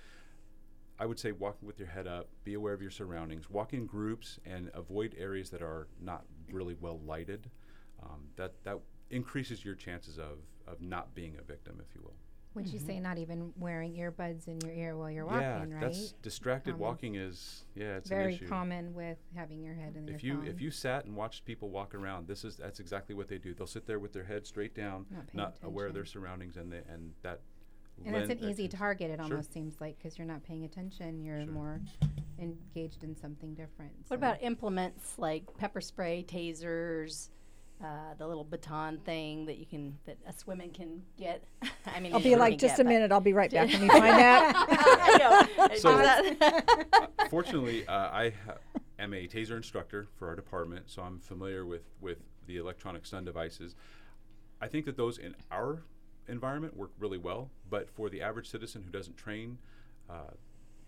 I 0.98 1.06
would 1.06 1.18
say 1.18 1.30
walking 1.30 1.68
with 1.68 1.78
your 1.78 1.88
head 1.88 2.06
up, 2.06 2.28
be 2.42 2.54
aware 2.54 2.72
of 2.72 2.80
your 2.80 2.90
surroundings, 2.90 3.50
walk 3.50 3.74
in 3.74 3.86
groups, 3.86 4.40
and 4.46 4.70
avoid 4.74 5.14
areas 5.18 5.50
that 5.50 5.62
are 5.62 5.88
not 6.00 6.24
really 6.50 6.74
well 6.80 7.00
lighted. 7.06 7.50
Um, 8.02 8.28
that 8.36 8.54
that 8.64 8.80
increases 9.10 9.64
your 9.64 9.76
chances 9.76 10.18
of 10.18 10.38
of 10.66 10.80
not 10.80 11.14
being 11.14 11.36
a 11.38 11.42
victim, 11.42 11.80
if 11.80 11.94
you 11.94 12.02
will. 12.02 12.16
Would 12.56 12.68
you 12.72 12.78
say 12.78 12.98
not 12.98 13.18
even 13.18 13.52
wearing 13.58 13.94
earbuds 13.96 14.48
in 14.48 14.58
your 14.62 14.72
ear 14.72 14.96
while 14.96 15.10
you're 15.10 15.26
yeah, 15.30 15.58
walking, 15.58 15.74
right? 15.74 15.80
that's 15.82 16.12
distracted 16.22 16.72
Common. 16.72 16.80
walking 16.86 17.14
is 17.16 17.64
yeah, 17.74 17.96
it's 17.98 18.08
Very 18.08 18.32
an 18.32 18.38
issue. 18.40 18.48
common 18.48 18.94
with 18.94 19.18
having 19.34 19.62
your 19.62 19.74
head 19.74 19.94
in 19.94 20.06
the 20.06 20.12
phone. 20.12 20.16
if 20.16 20.24
your 20.24 20.34
you 20.36 20.40
phone. 20.40 20.50
if 20.50 20.60
you 20.62 20.70
sat 20.70 21.04
and 21.04 21.14
watched 21.14 21.44
people 21.44 21.68
walk 21.68 21.94
around, 21.94 22.26
this 22.26 22.44
is 22.44 22.56
that's 22.56 22.80
exactly 22.80 23.14
what 23.14 23.28
they 23.28 23.36
do. 23.36 23.52
They'll 23.52 23.66
sit 23.66 23.86
there 23.86 23.98
with 23.98 24.14
their 24.14 24.24
head 24.24 24.46
straight 24.46 24.74
down, 24.74 25.04
Not 25.34 25.60
paying 25.60 25.70
aware 25.70 25.86
of 25.86 25.92
their 25.94 26.06
surroundings, 26.06 26.56
and 26.56 26.72
they 26.72 26.80
and 26.88 27.12
that. 27.22 27.40
and 28.06 28.14
that's 28.14 28.28
lend- 28.30 28.40
an 28.42 28.48
easy 28.48 28.68
target. 28.68 29.10
It 29.10 29.16
Sure. 29.16 29.24
almost 29.24 29.52
seems 29.52 29.78
like 29.78 29.98
because 29.98 30.16
you're 30.18 30.26
not 30.26 30.42
paying 30.42 30.64
attention, 30.64 31.20
you're 31.22 31.44
Sure. 31.44 31.52
more 31.52 31.80
engaged 32.38 33.04
in 33.04 33.14
something 33.16 33.52
different. 33.54 33.92
What 33.98 34.08
so- 34.08 34.14
about 34.14 34.42
implements 34.42 35.18
like 35.18 35.44
pepper 35.58 35.82
spray, 35.82 36.24
tasers, 36.26 37.28
uh, 37.82 38.14
the 38.18 38.26
little 38.26 38.44
baton 38.44 38.98
thing 39.04 39.46
that 39.46 39.58
you 39.58 39.66
can 39.66 39.98
that 40.06 40.16
us 40.26 40.46
women 40.46 40.70
can 40.70 41.02
get? 41.18 41.44
I 41.94 42.00
mean, 42.00 42.14
I'll 42.14 42.20
be 42.20 42.36
like, 42.36 42.58
just 42.58 42.76
get, 42.76 42.86
a 42.86 42.88
minute, 42.88 43.12
I'll 43.12 43.20
be 43.20 43.32
right 43.32 43.50
back. 43.50 43.70
Let 43.70 43.80
me 43.80 43.88
find 44.00 44.02
that. 44.02 44.52
I 45.58 45.68
know. 45.68 45.74
So- 45.76 45.96
that- 45.96 47.10
Fortunately, 47.30 47.86
uh, 47.86 47.92
I 48.10 48.32
ha- 48.46 48.58
am 48.98 49.12
a 49.12 49.26
taser 49.26 49.56
instructor 49.56 50.06
for 50.16 50.28
our 50.28 50.36
department, 50.36 50.84
so 50.88 51.02
I'm 51.02 51.18
familiar 51.18 51.66
with 51.66 51.82
with 52.00 52.18
the 52.46 52.56
electronic 52.56 53.04
stun 53.04 53.24
devices. 53.24 53.74
I 54.60 54.68
think 54.68 54.84
that 54.86 54.96
those 54.96 55.18
in 55.18 55.34
our 55.50 55.82
environment 56.28 56.76
work 56.76 56.90
really 56.98 57.18
well, 57.18 57.50
but 57.68 57.90
for 57.90 58.08
the 58.08 58.22
average 58.22 58.48
citizen 58.48 58.82
who 58.84 58.90
doesn't 58.90 59.16
train 59.16 59.58
uh, 60.08 60.30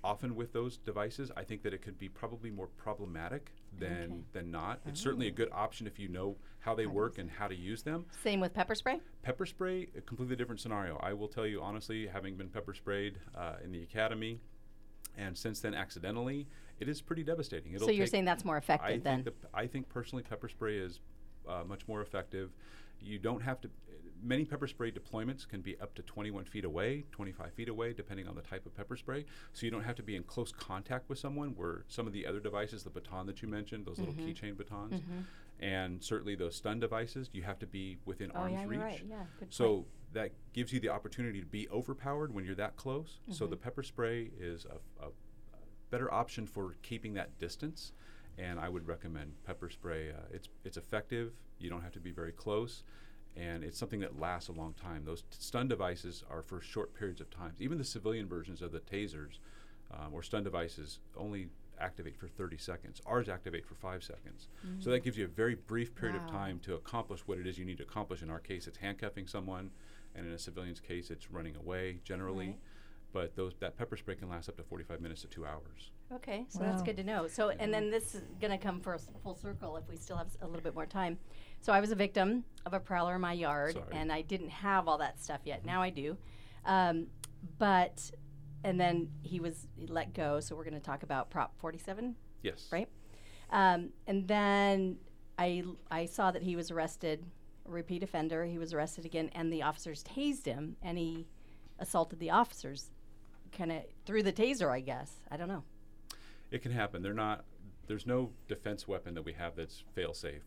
often 0.02 0.34
with 0.36 0.52
those 0.52 0.76
devices, 0.78 1.30
I 1.36 1.42
think 1.44 1.62
that 1.62 1.74
it 1.74 1.82
could 1.82 1.98
be 1.98 2.08
probably 2.08 2.50
more 2.50 2.68
problematic 2.68 3.52
than 3.78 3.88
Okay. 4.10 4.22
than 4.32 4.50
not. 4.50 4.80
It's 4.86 5.00
certainly 5.00 5.28
a 5.28 5.30
good 5.32 5.48
option 5.52 5.86
if 5.86 5.98
you 5.98 6.08
know 6.08 6.36
how 6.60 6.74
they 6.74 6.86
work 6.86 7.18
and 7.18 7.30
how 7.30 7.48
to 7.48 7.54
use 7.54 7.82
them. 7.82 8.06
Same 8.22 8.40
with 8.40 8.52
pepper 8.54 8.74
spray. 8.74 9.00
Pepper 9.22 9.46
spray, 9.46 9.88
a 9.96 10.00
completely 10.00 10.36
different 10.36 10.60
scenario. 10.60 10.96
I 10.98 11.12
will 11.12 11.28
tell 11.28 11.46
you 11.46 11.62
honestly, 11.62 12.06
having 12.06 12.36
been 12.36 12.48
pepper 12.48 12.74
sprayed 12.74 13.18
uh, 13.36 13.54
in 13.62 13.70
the 13.72 13.82
academy, 13.82 14.40
and 15.16 15.36
since 15.36 15.60
then 15.60 15.74
accidentally, 15.74 16.46
it 16.80 16.88
is 16.88 17.00
pretty 17.00 17.22
devastating. 17.22 17.72
It'll 17.72 17.86
so 17.86 17.92
you're 17.92 18.06
saying 18.06 18.24
that's 18.24 18.44
more 18.44 18.56
I 18.56 18.58
effective 18.58 19.02
think 19.02 19.24
the, 19.24 19.32
I 19.54 19.66
think 19.66 19.88
personally, 19.88 20.24
pepper 20.24 20.48
spray 20.48 20.78
is 20.78 21.00
uh, 21.48 21.64
much 21.66 21.86
more 21.88 22.02
effective. 22.02 22.50
You 23.00 23.18
don't 23.18 23.42
have 23.42 23.60
to. 23.62 23.70
Many 24.22 24.44
pepper 24.44 24.66
spray 24.66 24.90
deployments 24.90 25.46
can 25.48 25.60
be 25.60 25.78
up 25.80 25.94
to 25.94 26.02
21 26.02 26.44
feet 26.44 26.64
away, 26.64 27.04
25 27.12 27.52
feet 27.52 27.68
away, 27.68 27.92
depending 27.92 28.26
on 28.26 28.34
the 28.34 28.42
type 28.42 28.66
of 28.66 28.74
pepper 28.74 28.96
spray. 28.96 29.24
So 29.52 29.64
you 29.64 29.70
don't 29.70 29.84
have 29.84 29.96
to 29.96 30.02
be 30.02 30.16
in 30.16 30.24
close 30.24 30.50
contact 30.52 31.08
with 31.08 31.18
someone. 31.18 31.50
Where 31.56 31.84
some 31.88 32.06
of 32.06 32.12
the 32.12 32.26
other 32.26 32.40
devices, 32.40 32.82
the 32.84 32.90
baton 32.90 33.26
that 33.26 33.42
you 33.42 33.48
mentioned, 33.48 33.86
those 33.86 33.98
Mm-hmm. 33.98 34.18
little 34.26 34.34
keychain 34.34 34.56
batons, 34.56 35.02
and 35.60 36.02
certainly 36.02 36.34
those 36.34 36.56
stun 36.56 36.80
devices, 36.80 37.28
you 37.32 37.42
have 37.42 37.58
to 37.60 37.66
be 37.66 37.98
within 38.04 38.30
oh 38.34 38.40
arm's 38.40 38.60
yeah, 38.60 38.64
reach. 38.66 38.80
right. 38.80 39.04
Yeah, 39.08 39.22
So 39.50 39.74
point. 39.74 39.86
that 40.14 40.30
gives 40.52 40.72
you 40.72 40.80
the 40.80 40.88
opportunity 40.88 41.40
to 41.40 41.46
be 41.46 41.68
overpowered 41.68 42.32
when 42.34 42.44
you're 42.44 42.54
that 42.56 42.76
close. 42.76 43.18
So 43.30 43.44
Mm-hmm. 43.44 43.50
the 43.50 43.56
pepper 43.56 43.82
spray 43.82 44.30
is 44.38 44.64
a, 44.66 45.04
a, 45.04 45.08
a 45.08 45.10
better 45.90 46.12
option 46.12 46.46
for 46.46 46.74
keeping 46.82 47.14
that 47.14 47.38
distance, 47.38 47.92
and 48.36 48.58
I 48.60 48.68
would 48.68 48.86
recommend 48.86 49.32
pepper 49.44 49.68
spray. 49.70 50.10
Uh, 50.10 50.22
it's 50.32 50.48
it's 50.64 50.76
effective. 50.76 51.32
You 51.58 51.70
don't 51.70 51.82
have 51.82 51.92
to 51.92 52.00
be 52.00 52.12
very 52.12 52.30
close, 52.30 52.84
and 53.38 53.62
it's 53.62 53.78
something 53.78 54.00
that 54.00 54.18
lasts 54.18 54.48
a 54.48 54.52
long 54.52 54.74
time. 54.74 55.04
Those 55.04 55.22
t- 55.22 55.28
stun 55.38 55.68
devices 55.68 56.24
are 56.30 56.42
for 56.42 56.60
short 56.60 56.94
periods 56.94 57.20
of 57.20 57.30
time. 57.30 57.52
Even 57.58 57.78
the 57.78 57.84
civilian 57.84 58.26
versions 58.26 58.62
of 58.62 58.72
the 58.72 58.80
tasers 58.80 59.38
um, 59.92 60.12
or 60.12 60.22
stun 60.22 60.42
devices 60.44 60.98
only 61.16 61.48
activate 61.80 62.16
for 62.16 62.26
30 62.26 62.58
seconds. 62.58 63.00
Ours 63.06 63.28
activate 63.28 63.64
for 63.64 63.74
five 63.74 64.02
seconds. 64.02 64.48
So 64.80 64.90
that 64.90 65.04
gives 65.04 65.16
you 65.16 65.24
a 65.24 65.28
very 65.28 65.54
brief 65.54 65.94
period 65.94 66.16
of 66.16 66.28
time 66.30 66.58
to 66.64 66.74
accomplish 66.74 67.20
what 67.26 67.38
it 67.38 67.46
is 67.46 67.56
you 67.56 67.64
need 67.64 67.78
to 67.78 67.84
accomplish. 67.84 68.22
In 68.22 68.30
our 68.30 68.40
case, 68.40 68.66
it's 68.66 68.78
handcuffing 68.78 69.28
someone, 69.28 69.70
and 70.14 70.26
in 70.26 70.32
a 70.32 70.38
civilian's 70.38 70.80
case, 70.80 71.10
it's 71.10 71.30
running 71.30 71.54
away 71.56 72.00
generally. 72.04 72.48
Right. 72.48 72.58
But 73.12 73.36
those 73.36 73.54
that 73.60 73.78
pepper 73.78 73.96
spray 73.96 74.16
can 74.16 74.28
last 74.28 74.48
up 74.48 74.56
to 74.56 74.64
45 74.64 75.00
minutes 75.00 75.22
to 75.22 75.28
two 75.28 75.46
hours. 75.46 75.92
Okay, 76.10 76.46
so 76.48 76.60
that's 76.60 76.82
good 76.82 76.96
to 76.96 77.04
know. 77.04 77.26
So, 77.28 77.50
and 77.50 77.72
then 77.72 77.90
this 77.90 78.14
is 78.14 78.22
going 78.40 78.50
to 78.50 78.56
come 78.56 78.80
for 78.80 78.94
us 78.94 79.06
full 79.22 79.34
circle 79.34 79.76
if 79.76 79.86
we 79.90 79.96
still 79.96 80.16
have 80.16 80.28
s- 80.28 80.38
a 80.40 80.46
little 80.46 80.62
bit 80.62 80.74
more 80.74 80.86
time. 80.86 81.18
So, 81.60 81.70
I 81.72 81.80
was 81.80 81.90
a 81.90 81.94
victim 81.94 82.44
of 82.64 82.72
a 82.72 82.80
prowler 82.80 83.16
in 83.16 83.20
my 83.20 83.34
yard, 83.34 83.74
Sorry. 83.74 83.84
and 83.92 84.10
I 84.10 84.22
didn't 84.22 84.48
have 84.48 84.88
all 84.88 84.96
that 84.98 85.20
stuff 85.22 85.40
yet. 85.44 85.66
Now 85.66 85.82
I 85.82 85.90
do. 85.90 86.16
Um, 86.64 87.08
but, 87.58 88.10
and 88.64 88.80
then 88.80 89.10
he 89.22 89.38
was 89.38 89.68
let 89.86 90.14
go. 90.14 90.40
So, 90.40 90.56
we're 90.56 90.64
going 90.64 90.74
to 90.74 90.80
talk 90.80 91.02
about 91.02 91.28
Prop 91.30 91.58
47, 91.58 92.14
Yes. 92.42 92.68
right? 92.72 92.88
Um, 93.50 93.90
and 94.06 94.26
then 94.26 94.96
I, 95.38 95.62
I 95.90 96.06
saw 96.06 96.30
that 96.30 96.42
he 96.42 96.56
was 96.56 96.70
arrested, 96.70 97.26
repeat 97.66 98.02
offender. 98.02 98.46
He 98.46 98.56
was 98.58 98.72
arrested 98.72 99.04
again, 99.04 99.28
and 99.34 99.52
the 99.52 99.62
officers 99.62 100.02
tased 100.04 100.46
him, 100.46 100.76
and 100.82 100.96
he 100.96 101.26
assaulted 101.78 102.18
the 102.18 102.30
officers 102.30 102.90
kind 103.52 103.72
of 103.72 103.82
through 104.06 104.22
the 104.22 104.32
taser, 104.32 104.70
I 104.70 104.80
guess. 104.80 105.12
I 105.30 105.36
don't 105.36 105.48
know. 105.48 105.64
It 106.50 106.62
can 106.62 106.72
happen. 106.72 107.02
They're 107.02 107.14
not. 107.14 107.44
There's 107.86 108.06
no 108.06 108.32
defense 108.48 108.86
weapon 108.86 109.14
that 109.14 109.24
we 109.24 109.32
have 109.34 109.56
that's 109.56 109.82
fail 109.94 110.12
safe, 110.12 110.42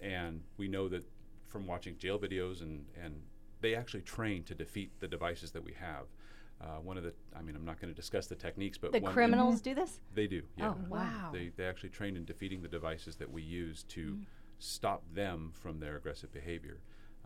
and 0.00 0.42
we 0.56 0.68
know 0.68 0.88
that 0.88 1.04
from 1.48 1.66
watching 1.66 1.98
jail 1.98 2.18
videos 2.18 2.62
and 2.62 2.86
and 3.02 3.20
they 3.60 3.74
actually 3.74 4.02
train 4.02 4.42
to 4.44 4.54
defeat 4.54 4.90
the 5.00 5.08
devices 5.08 5.52
that 5.52 5.64
we 5.64 5.72
have. 5.74 6.06
Uh, 6.60 6.78
one 6.80 6.96
of 6.96 7.02
the, 7.02 7.12
I 7.36 7.42
mean, 7.42 7.56
I'm 7.56 7.64
not 7.64 7.80
going 7.80 7.92
to 7.92 7.96
discuss 7.96 8.28
the 8.28 8.36
techniques, 8.36 8.78
but 8.78 8.92
The 8.92 9.00
criminals 9.00 9.60
do 9.60 9.74
this? 9.74 9.98
They 10.14 10.28
do. 10.28 10.42
Yeah. 10.56 10.70
Oh, 10.70 10.76
wow. 10.88 11.30
They 11.32 11.50
they 11.56 11.64
actually 11.64 11.88
train 11.88 12.16
in 12.16 12.24
defeating 12.24 12.62
the 12.62 12.68
devices 12.68 13.16
that 13.16 13.30
we 13.30 13.42
use 13.42 13.82
to 13.84 14.18
stop 14.58 15.02
them 15.12 15.50
from 15.54 15.80
their 15.80 15.96
aggressive 15.96 16.32
behavior. 16.32 16.80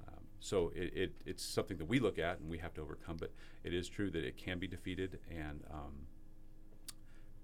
Um, 0.08 0.24
so 0.40 0.72
it, 0.74 0.92
it, 0.94 1.16
it's 1.26 1.44
something 1.44 1.76
that 1.76 1.86
we 1.86 1.98
look 1.98 2.18
at 2.18 2.38
and 2.38 2.48
we 2.48 2.58
have 2.58 2.72
to 2.74 2.80
overcome. 2.80 3.18
But 3.18 3.32
it 3.62 3.74
is 3.74 3.88
true 3.88 4.10
that 4.10 4.24
it 4.24 4.38
can 4.38 4.58
be 4.58 4.66
defeated, 4.66 5.18
and 5.30 5.62
um, 5.70 6.06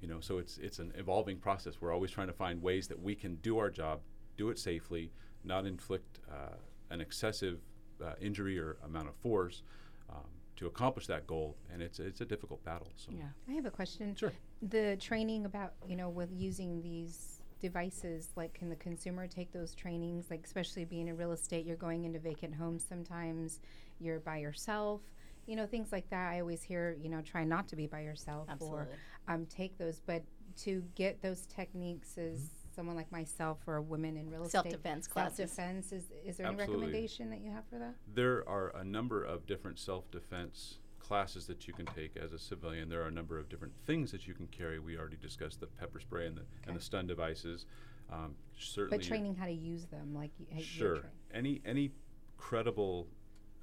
you 0.03 0.09
know, 0.09 0.21
so 0.21 0.39
it's 0.39 0.59
it's 0.59 0.81
an 0.81 0.93
evolving 0.97 1.39
process. 1.39 1.81
We're 1.81 1.93
always 1.93 2.11
trying 2.11 2.27
to 2.27 2.33
find 2.35 2.61
ways 2.61 2.89
that 2.89 3.01
we 3.01 3.15
can 3.15 3.37
do 3.37 3.59
our 3.59 3.71
job, 3.71 4.01
do 4.37 4.51
it 4.51 4.59
safely, 4.59 5.13
not 5.45 5.65
inflict 5.65 6.19
uh, 6.31 6.57
an 6.91 7.01
excessive 7.01 7.61
uh, 8.05 8.15
injury 8.21 8.59
or 8.59 8.77
amount 8.85 9.09
of 9.09 9.15
force. 9.15 9.63
Um, 10.11 10.27
to 10.57 10.67
accomplish 10.67 11.07
that 11.07 11.27
goal, 11.27 11.57
and 11.73 11.81
it's 11.83 11.99
it's 11.99 12.21
a 12.21 12.27
difficult 12.27 12.63
battle. 12.63 12.93
So 12.97 13.11
Yeah. 13.13 13.25
I 13.49 13.53
have 13.53 13.65
a 13.65 13.71
question. 13.71 14.15
Sure. 14.15 14.33
The 14.61 14.97
training 15.01 15.47
about, 15.47 15.73
you 15.89 15.97
know, 15.97 16.11
with 16.11 16.31
using 16.31 16.83
these 16.83 17.41
devices, 17.59 18.29
like 18.37 18.53
can 18.53 18.69
the 18.69 18.77
consumer 18.77 19.27
take 19.27 19.51
those 19.53 19.75
trainings? 19.75 20.31
Like, 20.31 20.43
especially 20.45 20.85
being 20.85 21.09
in 21.09 21.17
real 21.17 21.33
estate, 21.33 21.65
you're 21.65 21.77
going 21.77 22.05
into 22.05 22.19
vacant 22.19 22.55
homes 22.55 22.85
sometimes, 22.87 23.61
you're 23.99 24.21
by 24.21 24.39
yourself, 24.39 25.01
you 25.47 25.57
know, 25.57 25.67
things 25.67 25.91
like 25.91 26.09
that. 26.11 26.33
I 26.33 26.41
always 26.41 26.63
hear, 26.63 26.97
you 27.01 27.09
know, 27.09 27.23
try 27.23 27.45
not 27.45 27.67
to 27.69 27.77
be 27.77 27.87
by 27.87 28.01
yourself 28.01 28.49
Absolutely. 28.51 28.79
or 28.81 28.89
um, 29.29 29.47
take 29.47 29.79
those. 29.79 30.01
But 30.05 30.23
to 30.59 30.83
get 30.95 31.23
those 31.23 31.47
techniques 31.47 32.19
as 32.19 32.51
someone 32.75 32.97
like 32.97 33.11
myself 33.13 33.59
or 33.67 33.77
a 33.77 33.83
women 33.83 34.17
in 34.17 34.31
real 34.31 34.43
estate, 34.43 34.53
Self-defense 34.53 35.07
classes. 35.07 35.37
self-defense, 35.37 35.93
is, 35.93 36.05
is 36.25 36.37
there 36.37 36.47
Absolutely. 36.47 36.53
any 36.53 36.57
recommendation 36.83 37.31
that 37.31 37.41
you 37.41 37.51
have 37.51 37.65
for 37.69 37.79
that? 37.79 37.95
there 38.15 38.47
are 38.49 38.75
a 38.77 38.85
number 38.85 39.23
of 39.25 39.47
different 39.47 39.79
self-defense 39.79 40.79
classes 40.99 41.47
that 41.47 41.67
you 41.67 41.75
can 41.75 41.85
take 41.87 42.17
as 42.17 42.33
a 42.33 42.39
civilian. 42.39 42.89
There 42.89 43.03
are 43.03 43.09
a 43.09 43.13
number 43.13 43.39
of 43.39 43.49
different 43.49 43.75
things 43.87 44.11
that 44.13 44.27
you 44.27 44.35
can 44.35 44.47
carry. 44.47 44.79
We 44.79 44.97
already 44.97 45.17
discussed 45.17 45.61
the 45.61 45.67
pepper 45.67 46.01
spray 46.01 46.27
and 46.27 46.37
the 46.37 46.45
and 46.67 46.77
the 46.77 46.81
stun 46.81 47.07
devices. 47.07 47.67
Um, 48.11 48.35
certainly, 48.59 48.99
But 48.99 49.07
training 49.07 49.35
how 49.35 49.47
to 49.47 49.53
use 49.53 49.85
them, 49.87 50.15
like 50.15 50.31
y- 50.39 50.61
Sure. 50.63 51.01
Any 51.35 51.61
any 51.65 51.93
credible 52.39 53.09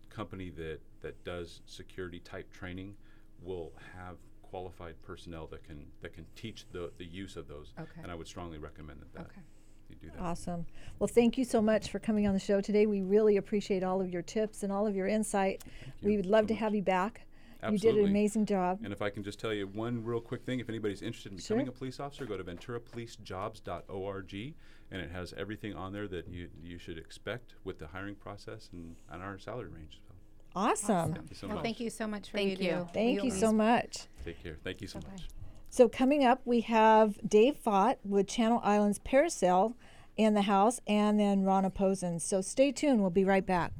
company 0.09 0.49
that 0.51 0.79
that 1.01 1.23
does 1.23 1.61
security 1.65 2.19
type 2.19 2.51
training 2.51 2.95
will 3.41 3.71
have 3.95 4.17
qualified 4.49 4.95
personnel 5.03 5.47
that 5.47 5.63
can 5.63 5.85
that 6.01 6.13
can 6.13 6.25
teach 6.35 6.65
the 6.71 6.91
the 6.97 7.05
use 7.05 7.35
of 7.37 7.47
those. 7.47 7.73
Okay. 7.79 8.01
And 8.03 8.11
I 8.11 8.15
would 8.15 8.27
strongly 8.27 8.57
recommend 8.57 8.99
that, 9.01 9.13
that 9.13 9.25
Okay. 9.27 9.41
you 9.89 9.95
do 10.01 10.09
that. 10.11 10.19
Awesome. 10.21 10.65
Well, 10.97 11.07
thank 11.07 11.37
you 11.37 11.45
so 11.45 11.61
much 11.61 11.89
for 11.91 11.99
coming 11.99 12.27
on 12.27 12.33
the 12.33 12.39
show 12.39 12.59
today. 12.61 12.85
We 12.85 13.01
really 13.01 13.37
appreciate 13.37 13.83
all 13.83 14.01
of 14.01 14.09
your 14.09 14.21
tips 14.23 14.63
and 14.63 14.71
all 14.71 14.87
of 14.87 14.95
your 14.95 15.07
insight. 15.07 15.63
We 16.01 16.11
you 16.11 16.17
would 16.17 16.25
love 16.25 16.43
so 16.45 16.47
to 16.47 16.53
much. 16.53 16.59
have 16.61 16.75
you 16.75 16.81
back. 16.81 17.21
You 17.69 17.77
did 17.77 17.97
an 17.97 18.05
amazing 18.05 18.45
job. 18.45 18.79
And 18.85 18.93
if 18.93 19.01
I 19.01 19.09
can 19.09 19.21
just 19.21 19.37
tell 19.37 19.51
you 19.53 19.67
one 19.67 20.01
real 20.05 20.21
quick 20.21 20.43
thing, 20.45 20.61
if 20.61 20.69
anybody's 20.69 21.01
interested 21.01 21.33
in 21.33 21.37
becoming 21.37 21.65
Sure. 21.65 21.73
a 21.75 21.77
police 21.77 21.99
officer, 21.99 22.25
go 22.25 22.37
to 22.37 22.43
venturapolicejobs.org, 22.45 24.33
and 24.91 25.01
it 25.01 25.11
has 25.11 25.33
everything 25.33 25.73
on 25.75 25.91
there 25.91 26.07
that 26.07 26.29
you 26.29 26.47
you 26.63 26.77
should 26.77 26.97
expect 26.97 27.55
with 27.65 27.77
the 27.77 27.87
hiring 27.87 28.15
process 28.15 28.69
and, 28.71 28.95
and 29.11 29.21
our 29.21 29.37
salary 29.37 29.67
range. 29.69 29.99
So 30.53 30.59
Awesome. 30.59 31.13
thank 31.13 31.29
you 31.29 31.35
so 31.35 31.47
well, 31.47 31.55
much. 31.57 31.63
thank 31.63 31.79
you 31.79 31.89
so 31.89 32.07
much 32.07 32.29
for 32.31 32.37
Thank 32.37 32.59
you. 32.59 32.69
you. 32.69 32.87
Thank 32.93 33.21
We 33.21 33.29
you 33.29 33.31
so 33.35 33.51
much. 33.51 34.07
Take 34.25 34.41
care. 34.43 34.57
Thank 34.63 34.81
you 34.81 34.87
so 34.87 34.99
Bye-bye. 34.99 35.11
much. 35.13 35.27
So 35.69 35.87
coming 35.87 36.23
up, 36.25 36.41
we 36.45 36.61
have 36.61 37.19
Dave 37.27 37.57
Vaught 37.63 37.97
with 38.03 38.27
Channel 38.27 38.59
Islands 38.63 38.99
Parasail 38.99 39.75
in 40.17 40.33
the 40.33 40.41
house, 40.41 40.81
and 40.87 41.19
then 41.19 41.43
Rana 41.43 41.69
Posen. 41.69 42.19
So 42.19 42.41
stay 42.41 42.71
tuned. 42.71 42.99
We'll 43.01 43.09
be 43.11 43.23
right 43.23 43.45
back. 43.45 43.71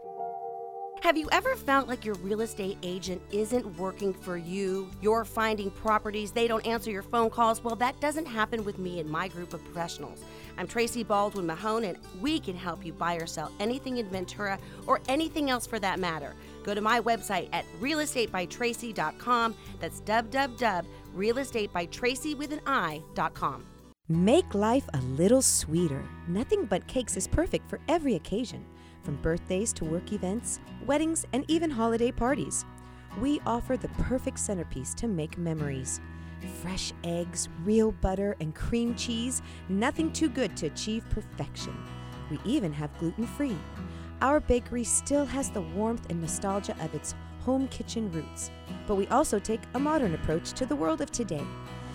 Have 1.00 1.16
you 1.16 1.30
ever 1.32 1.56
felt 1.56 1.88
like 1.88 2.04
your 2.04 2.16
real 2.16 2.42
estate 2.42 2.76
agent 2.82 3.22
isn't 3.32 3.78
working 3.78 4.12
for 4.12 4.36
you? 4.36 4.90
You're 5.00 5.24
finding 5.24 5.70
properties, 5.70 6.32
they 6.32 6.46
don't 6.46 6.66
answer 6.66 6.90
your 6.90 7.02
phone 7.02 7.30
calls? 7.30 7.64
Well, 7.64 7.76
that 7.76 7.98
doesn't 8.02 8.26
happen 8.26 8.66
with 8.66 8.78
me 8.78 9.00
and 9.00 9.08
my 9.08 9.28
group 9.28 9.54
of 9.54 9.64
professionals. 9.64 10.22
I'm 10.58 10.66
Tracy 10.66 11.02
Baldwin 11.02 11.46
Mahone, 11.46 11.84
and 11.84 11.96
we 12.20 12.38
can 12.38 12.54
help 12.54 12.84
you 12.84 12.92
buy 12.92 13.14
or 13.14 13.26
sell 13.26 13.50
anything 13.60 13.96
in 13.96 14.10
Ventura 14.10 14.58
or 14.86 15.00
anything 15.08 15.48
else 15.48 15.66
for 15.66 15.78
that 15.78 15.98
matter. 15.98 16.34
Go 16.62 16.74
to 16.74 16.80
my 16.80 17.00
website 17.00 17.48
at 17.52 17.64
realestatebytracy.com. 17.80 19.56
That's 19.80 20.00
www.realestatebytracy 20.02 22.36
with 22.36 22.52
an 22.52 22.60
I.com. 22.66 23.66
Make 24.08 24.54
life 24.54 24.88
a 24.92 24.98
little 24.98 25.42
sweeter. 25.42 26.04
Nothing 26.26 26.64
Bundt 26.64 26.88
Cakes 26.88 27.16
is 27.16 27.28
perfect 27.28 27.70
for 27.70 27.78
every 27.88 28.16
occasion, 28.16 28.66
from 29.04 29.14
birthdays 29.22 29.72
to 29.74 29.84
work 29.84 30.12
events, 30.12 30.58
weddings, 30.84 31.24
and 31.32 31.44
even 31.48 31.70
holiday 31.70 32.10
parties. 32.10 32.64
We 33.20 33.40
offer 33.46 33.76
the 33.76 33.86
perfect 33.88 34.40
centerpiece 34.40 34.94
to 34.94 35.06
make 35.06 35.38
memories. 35.38 36.00
Fresh 36.60 36.92
eggs, 37.04 37.48
real 37.64 37.92
butter, 37.92 38.34
and 38.40 38.52
cream 38.54 38.96
cheese, 38.96 39.42
nothing 39.68 40.12
too 40.12 40.28
good 40.28 40.56
to 40.56 40.66
achieve 40.66 41.04
perfection. 41.10 41.76
We 42.30 42.40
even 42.44 42.72
have 42.72 42.96
gluten 42.98 43.26
free. 43.26 43.56
Our 44.22 44.40
bakery 44.40 44.84
still 44.84 45.24
has 45.24 45.48
the 45.50 45.62
warmth 45.62 46.06
and 46.10 46.20
nostalgia 46.20 46.76
of 46.82 46.94
its 46.94 47.14
home 47.40 47.68
kitchen 47.68 48.12
roots, 48.12 48.50
but 48.86 48.96
we 48.96 49.06
also 49.06 49.38
take 49.38 49.62
a 49.72 49.78
modern 49.78 50.14
approach 50.14 50.52
to 50.52 50.66
the 50.66 50.76
world 50.76 51.00
of 51.00 51.10
today. 51.10 51.44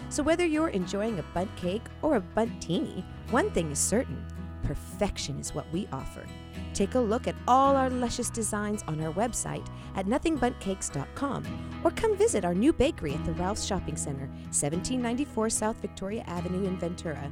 So 0.10 0.24
whether 0.24 0.46
you're 0.46 0.70
enjoying 0.70 1.20
a 1.20 1.26
bundt 1.36 1.56
cake 1.56 1.84
or 2.02 2.16
a 2.16 2.22
Bundtini, 2.22 3.04
one 3.30 3.52
thing 3.52 3.72
is 3.72 3.78
certain 3.78 4.26
perfection 4.64 5.40
is 5.40 5.54
what 5.54 5.72
we 5.72 5.88
offer. 5.92 6.26
Take 6.74 6.96
a 6.96 7.00
look 7.00 7.28
at 7.28 7.36
all 7.48 7.76
our 7.76 7.90
luscious 7.90 8.32
designs 8.32 8.84
on 8.88 9.00
our 9.02 9.14
website 9.14 9.66
at 9.96 10.08
nothingbundtcakes.com 10.08 11.82
or 11.84 11.92
come 11.92 12.18
visit 12.18 12.44
our 12.44 12.56
new 12.56 12.74
bakery 12.74 13.14
at 13.14 13.24
the 13.26 13.34
Ralph's 13.34 13.66
Shopping 13.66 13.96
Center, 13.96 14.26
1794 14.46 15.50
South 15.52 15.78
Victoria 15.78 16.24
Avenue 16.28 16.66
in 16.66 16.78
Ventura. 16.78 17.32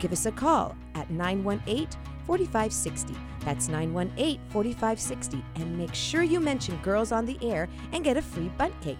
Give 0.00 0.12
us 0.12 0.24
a 0.24 0.32
call 0.32 0.74
at 0.94 1.10
918 1.10 1.86
4560. 2.26 3.14
That's 3.44 3.68
918 3.68 4.40
4560. 4.48 5.44
And 5.56 5.76
make 5.76 5.94
sure 5.94 6.22
you 6.22 6.40
mention 6.40 6.76
Girls 6.78 7.12
on 7.12 7.26
the 7.26 7.38
Air 7.42 7.68
and 7.92 8.02
get 8.02 8.16
a 8.16 8.22
free 8.22 8.48
bundt 8.56 8.74
cake. 8.80 8.96